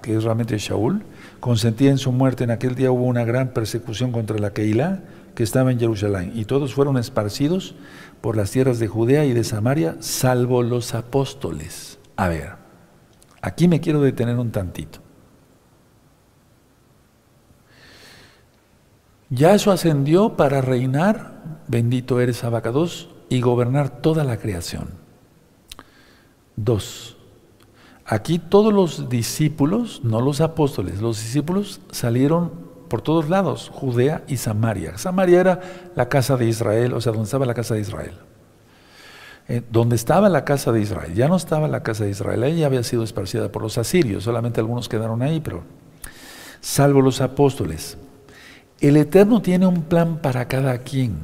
que 0.01 0.17
es 0.17 0.23
realmente 0.23 0.59
Shaul, 0.59 1.03
consentía 1.41 1.91
en 1.91 1.99
su 1.99 2.13
muerte. 2.13 2.45
En 2.45 2.51
aquel 2.51 2.75
día 2.75 2.93
hubo 2.93 3.05
una 3.05 3.25
gran 3.25 3.49
persecución 3.49 4.13
contra 4.13 4.39
la 4.39 4.53
Keilah 4.53 5.03
que 5.35 5.43
estaba 5.43 5.73
en 5.73 5.81
Jerusalén, 5.81 6.33
y 6.35 6.45
todos 6.45 6.75
fueron 6.75 6.97
esparcidos 6.97 7.75
por 8.21 8.37
las 8.37 8.51
tierras 8.51 8.79
de 8.79 8.89
Judea 8.89 9.25
y 9.25 9.33
de 9.33 9.45
Samaria, 9.45 9.97
salvo 10.01 10.63
los 10.63 10.95
apóstoles. 10.95 11.99
A 12.17 12.29
ver, 12.29 12.53
aquí 13.43 13.69
me 13.69 13.81
quiero 13.81 14.01
detener 14.01 14.37
un 14.37 14.51
tantito. 14.51 15.01
Yahshua 19.31 19.75
ascendió 19.75 20.37
para 20.37 20.61
reinar, 20.61 21.61
bendito 21.67 22.21
eres 22.21 22.45
Abacados, 22.45 23.11
y 23.29 23.41
gobernar 23.41 24.01
toda 24.01 24.23
la 24.23 24.37
creación. 24.37 24.91
Dos. 26.57 27.17
Aquí 28.07 28.39
todos 28.39 28.73
los 28.73 29.09
discípulos, 29.09 30.03
no 30.05 30.21
los 30.21 30.41
apóstoles, 30.41 31.01
los 31.01 31.19
discípulos 31.21 31.81
salieron 31.91 32.64
por 32.89 33.03
todos 33.03 33.29
lados, 33.29 33.71
Judea 33.73 34.23
y 34.29 34.37
Samaria. 34.37 34.99
Samaria 34.99 35.41
era 35.41 35.61
la 35.95 36.09
casa 36.09 36.37
de 36.37 36.47
Israel, 36.47 36.93
o 36.95 37.01
sea, 37.01 37.13
donde 37.13 37.25
estaba 37.25 37.47
la 37.47 37.55
casa 37.55 37.75
de 37.75 37.81
Israel. 37.81 38.13
Eh, 39.47 39.63
donde 39.71 39.97
estaba 39.97 40.29
la 40.31 40.45
casa 40.45 40.73
de 40.73 40.81
Israel, 40.81 41.15
ya 41.15 41.29
no 41.29 41.37
estaba 41.37 41.69
la 41.69 41.83
casa 41.83 42.05
de 42.05 42.11
Israel, 42.11 42.45
ella 42.45 42.65
había 42.65 42.83
sido 42.83 43.05
esparcida 43.05 43.53
por 43.53 43.61
los 43.61 43.77
asirios, 43.77 44.25
solamente 44.25 44.61
algunos 44.61 44.89
quedaron 44.89 45.21
ahí, 45.21 45.41
pero 45.41 45.65
salvo 46.63 47.03
los 47.03 47.21
apóstoles. 47.21 47.99
El 48.81 48.97
Eterno 48.97 49.43
tiene 49.43 49.67
un 49.67 49.83
plan 49.83 50.17
para 50.23 50.49
cada 50.49 50.79
quien 50.79 51.19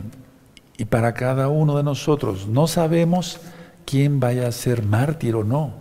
y 0.76 0.84
para 0.84 1.14
cada 1.14 1.48
uno 1.48 1.78
de 1.78 1.82
nosotros. 1.82 2.46
No 2.46 2.66
sabemos 2.66 3.40
quién 3.86 4.20
vaya 4.20 4.48
a 4.48 4.52
ser 4.52 4.84
mártir 4.84 5.34
o 5.34 5.42
no. 5.42 5.72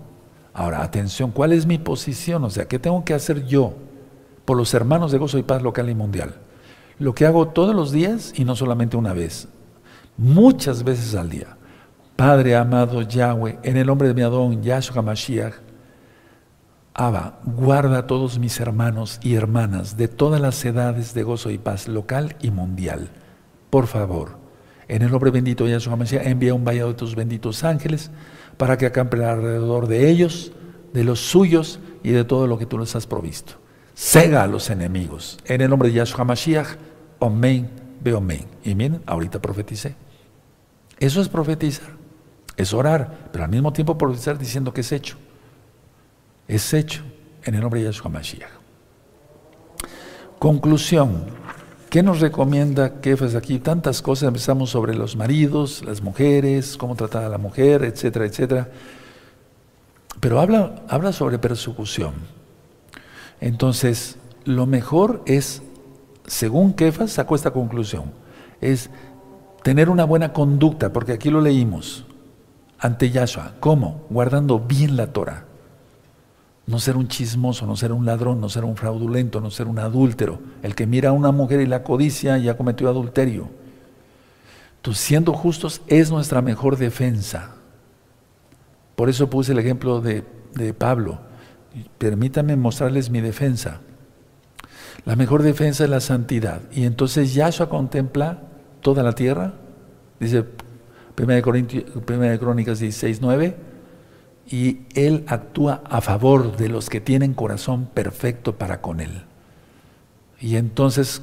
Ahora, 0.54 0.82
atención, 0.82 1.32
¿cuál 1.32 1.52
es 1.52 1.66
mi 1.66 1.78
posición? 1.78 2.44
O 2.46 2.50
sea, 2.50 2.68
¿qué 2.70 2.80
tengo 2.80 3.04
que 3.04 3.14
hacer 3.14 3.46
yo 3.46 3.74
por 4.50 4.58
los 4.58 4.74
hermanos 4.74 5.12
de 5.12 5.20
gozo 5.20 5.38
y 5.38 5.44
paz 5.44 5.62
local 5.62 5.92
y 5.92 5.94
mundial? 5.94 6.34
Lo 6.98 7.14
que 7.14 7.28
hago 7.28 7.50
todos 7.50 7.76
los 7.76 7.92
días 7.92 8.34
y 8.36 8.46
no 8.46 8.56
solamente 8.56 8.98
una 8.98 9.14
vez, 9.14 9.48
muchas 10.18 10.84
veces 10.84 11.14
al 11.14 11.30
día. 11.30 11.56
Padre 12.16 12.56
amado 12.56 13.04
Yahweh, 13.04 13.60
en 13.62 13.78
el 13.78 13.86
nombre 13.86 14.08
de 14.08 14.16
mi 14.16 14.24
Adón, 14.24 14.64
Yahshua 14.64 15.04
Mashiach, 15.04 15.54
Abba, 16.96 17.42
guarda 17.46 18.00
a 18.00 18.08
todos 18.08 18.40
mis 18.40 18.60
hermanos 18.60 19.20
y 19.22 19.36
hermanas 19.36 19.98
de 19.98 20.08
todas 20.08 20.42
las 20.42 20.66
edades 20.66 21.14
de 21.14 21.22
gozo 21.22 21.52
y 21.52 21.60
paz 21.60 21.88
local 21.88 22.36
y 22.42 22.50
mundial. 22.50 23.12
Por 23.70 23.86
favor, 23.86 24.40
en 24.88 25.04
el 25.04 25.12
nombre 25.12 25.30
bendito 25.30 25.66
de 25.66 25.74
Yahshua 25.74 25.96
Mashiach, 25.96 26.26
envía 26.26 26.56
un 26.56 26.66
vallado 26.66 26.88
de 26.88 26.96
tus 26.96 27.14
benditos 27.14 27.64
ángeles 27.64 28.10
para 28.58 28.80
que 28.80 28.88
acampen 28.88 29.22
alrededor 29.22 29.86
de 29.86 30.10
ellos, 30.10 30.54
de 30.92 31.04
los 31.04 31.20
suyos 31.20 31.80
y 32.02 32.10
de 32.10 32.24
todo 32.24 32.48
lo 32.48 32.58
que 32.58 32.66
tú 32.66 32.80
les 32.80 32.96
has 32.96 33.06
provisto. 33.06 33.59
Cega 34.02 34.44
a 34.44 34.48
los 34.48 34.70
enemigos. 34.70 35.38
En 35.44 35.60
el 35.60 35.70
nombre 35.70 35.90
de 35.90 35.96
Yahshua 35.96 36.24
Mashiach, 36.24 36.78
Omen, 37.20 37.70
Beomen. 38.00 38.46
Y 38.64 38.74
miren, 38.74 39.04
ahorita 39.06 39.42
profeticé. 39.42 39.94
Eso 40.98 41.20
es 41.20 41.28
profetizar, 41.28 41.90
es 42.56 42.74
orar, 42.74 43.28
pero 43.34 43.44
al 43.44 43.50
mismo 43.50 43.74
tiempo 43.74 43.98
profetizar 43.98 44.38
diciendo 44.38 44.74
que 44.74 44.82
es 44.82 44.94
hecho. 44.94 45.18
Es 46.48 46.74
hecho 46.74 47.04
en 47.44 47.56
el 47.56 47.62
nombre 47.62 47.82
de 47.82 47.88
Yahshua 47.88 48.10
Mashiach. 48.10 48.50
Conclusión. 50.40 51.26
¿Qué 51.90 52.02
nos 52.02 52.22
recomienda 52.22 53.02
Kefas 53.02 53.36
aquí? 53.36 53.60
Tantas 53.60 54.02
cosas, 54.02 54.30
empezamos 54.30 54.70
sobre 54.70 54.96
los 54.96 55.18
maridos, 55.18 55.84
las 55.84 56.02
mujeres, 56.02 56.78
cómo 56.78 56.96
tratar 56.96 57.26
a 57.26 57.30
la 57.30 57.38
mujer, 57.38 57.84
etcétera, 57.84 58.26
etcétera. 58.26 58.70
Pero 60.22 60.40
habla, 60.40 60.84
habla 60.88 61.12
sobre 61.12 61.38
persecución. 61.38 62.39
Entonces, 63.42 64.18
lo 64.46 64.66
mejor 64.66 65.22
es, 65.26 65.62
según 66.26 66.74
Kefas, 66.74 67.12
sacó 67.12 67.36
esta 67.36 67.52
conclusión, 67.52 68.12
es 68.62 68.90
tener 69.64 69.90
una 69.90 70.06
buena 70.06 70.34
conducta, 70.34 70.92
porque 70.92 71.14
aquí 71.14 71.30
lo 71.30 71.42
leímos, 71.42 72.06
ante 72.80 73.12
Yahshua. 73.12 73.54
¿Cómo? 73.60 74.06
Guardando 74.10 74.60
bien 74.60 74.98
la 74.98 75.12
Torah. 75.14 75.46
No 76.66 76.80
ser 76.80 76.98
un 76.98 77.08
chismoso, 77.08 77.66
no 77.66 77.76
ser 77.76 77.92
un 77.92 78.06
ladrón, 78.06 78.40
no 78.40 78.48
ser 78.48 78.64
un 78.64 78.76
fraudulento, 78.76 79.42
no 79.42 79.50
ser 79.50 79.68
un 79.68 79.80
adúltero. 79.80 80.40
El 80.62 80.76
que 80.76 80.86
mira 80.86 81.10
a 81.10 81.14
una 81.14 81.32
mujer 81.32 81.62
y 81.62 81.66
la 81.66 81.84
codicia 81.84 82.38
ya 82.38 82.56
cometió 82.56 82.88
adulterio. 82.90 83.50
Entonces, 84.78 85.04
siendo 85.04 85.34
justos 85.34 85.82
es 85.88 86.12
nuestra 86.12 86.42
mejor 86.42 86.78
defensa. 86.78 87.56
Por 88.96 89.10
eso 89.10 89.30
puse 89.30 89.52
el 89.52 89.60
ejemplo 89.60 90.00
de, 90.00 90.24
de 90.54 90.74
Pablo. 90.74 91.20
Permítame 91.98 92.56
mostrarles 92.56 93.10
mi 93.10 93.22
defensa. 93.22 93.82
La 95.06 95.16
mejor 95.16 95.44
defensa 95.44 95.84
es 95.84 95.90
la 95.90 96.02
santidad. 96.02 96.62
Y 96.72 96.84
entonces 96.84 97.34
Yahshua 97.34 97.70
contempla 97.70 98.42
toda 98.82 99.04
la 99.04 99.14
tierra, 99.14 99.54
dice 100.20 100.46
1 101.18 101.34
de, 101.34 102.40
Crónicas 102.40 102.80
16, 102.80 103.22
9, 103.22 103.56
y 104.50 104.82
Él 104.96 105.24
actúa 105.28 105.84
a 105.86 106.02
favor 106.02 106.58
de 106.58 106.70
los 106.70 106.90
que 106.90 107.02
tienen 107.02 107.34
corazón 107.34 107.88
perfecto 107.94 108.58
para 108.58 108.82
con 108.82 109.00
Él. 109.00 109.24
Y 110.40 110.56
entonces 110.56 111.22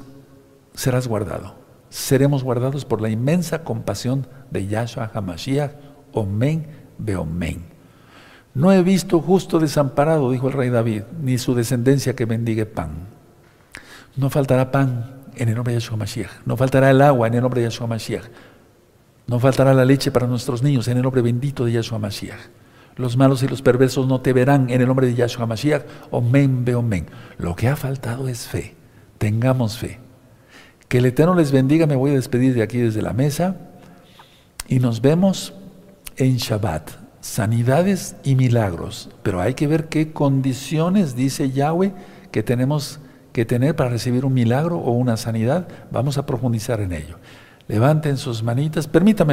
serás 0.75 1.09
guardado. 1.09 1.55
Seremos 1.89 2.45
guardados 2.45 2.85
por 2.85 3.01
la 3.01 3.09
inmensa 3.09 3.65
compasión 3.65 4.27
de 4.51 4.67
Yahshua 4.67 5.11
HaMashiach, 5.13 5.73
Omen 6.13 6.67
Beomen. 6.99 7.76
No 8.57 8.73
he 8.73 8.83
visto 8.83 9.21
justo 9.21 9.59
desamparado, 9.59 10.31
dijo 10.31 10.49
el 10.49 10.55
rey 10.55 10.71
David, 10.71 11.03
ni 11.21 11.37
su 11.37 11.55
descendencia 11.55 12.17
que 12.17 12.25
bendiga 12.25 12.65
pan. 12.65 13.07
No 14.17 14.31
faltará 14.31 14.73
pan 14.73 15.25
en 15.35 15.51
el 15.51 15.55
nombre 15.55 15.75
de 15.75 15.81
Yahshua 15.81 15.99
Mashiach. 15.99 16.31
No 16.47 16.57
faltará 16.57 16.91
el 16.91 17.03
agua 17.03 17.27
en 17.27 17.35
el 17.35 17.43
nombre 17.43 17.61
de 17.61 17.67
Yahshua 17.67 17.87
Mashiach. 17.87 18.25
No 19.27 19.39
faltará 19.41 19.75
la 19.75 19.85
leche 19.85 20.11
para 20.11 20.27
nuestros 20.27 20.63
niños 20.63 20.89
en 20.89 20.97
el 20.97 21.03
nombre 21.03 21.21
bendito 21.21 21.67
de 21.67 21.73
Yahshua 21.73 21.99
Mashiach. 21.99 22.41
Los 22.97 23.19
malos 23.19 23.43
y 23.43 23.49
los 23.49 23.61
perversos 23.61 24.07
no 24.07 24.23
te 24.23 24.33
verán 24.33 24.71
en 24.71 24.81
el 24.81 24.87
nombre 24.87 25.07
de 25.07 25.15
Yahshua 25.15 25.45
Mashiach. 25.45 25.83
Omen, 26.11 26.65
be 26.65 26.75
omen. 26.75 27.09
Lo 27.37 27.55
que 27.57 27.69
ha 27.69 27.77
faltado 27.77 28.27
es 28.27 28.49
fe. 28.49 28.75
Tengamos 29.19 29.77
fe. 29.77 30.01
Que 30.89 30.97
el 30.97 31.05
Eterno 31.05 31.35
les 31.35 31.53
bendiga. 31.53 31.87
Me 31.87 31.95
voy 31.95 32.13
a 32.13 32.15
despedir 32.15 32.55
de 32.55 32.63
aquí 32.63 32.79
desde 32.79 33.03
la 33.03 33.13
mesa. 33.13 33.55
Y 34.67 34.79
nos 34.79 35.03
vemos 35.03 35.53
en 36.17 36.39
Shabbat. 36.39 37.06
Sanidades 37.27 38.15
y 38.23 38.37
milagros. 38.37 39.11
Pero 39.25 39.41
hay 39.41 39.55
que 39.55 39.67
ver 39.67 39.89
qué 39.89 40.13
condiciones 40.13 41.17
dice 41.17 41.51
Yahweh 41.51 41.93
que 42.31 42.45
tenemos 42.45 43.01
que 43.33 43.45
tener 43.45 43.75
para 43.75 43.91
recibir 43.91 44.25
un 44.25 44.33
milagro 44.33 44.79
o 44.79 44.93
una 44.93 45.17
sanidad, 45.17 45.67
vamos 45.91 46.19
a 46.19 46.25
profundizar 46.25 46.81
en 46.81 46.93
ello. 46.93 47.19
Levanten 47.67 48.17
sus 48.17 48.45
manitas, 48.45 48.87
permítame. 48.87 49.25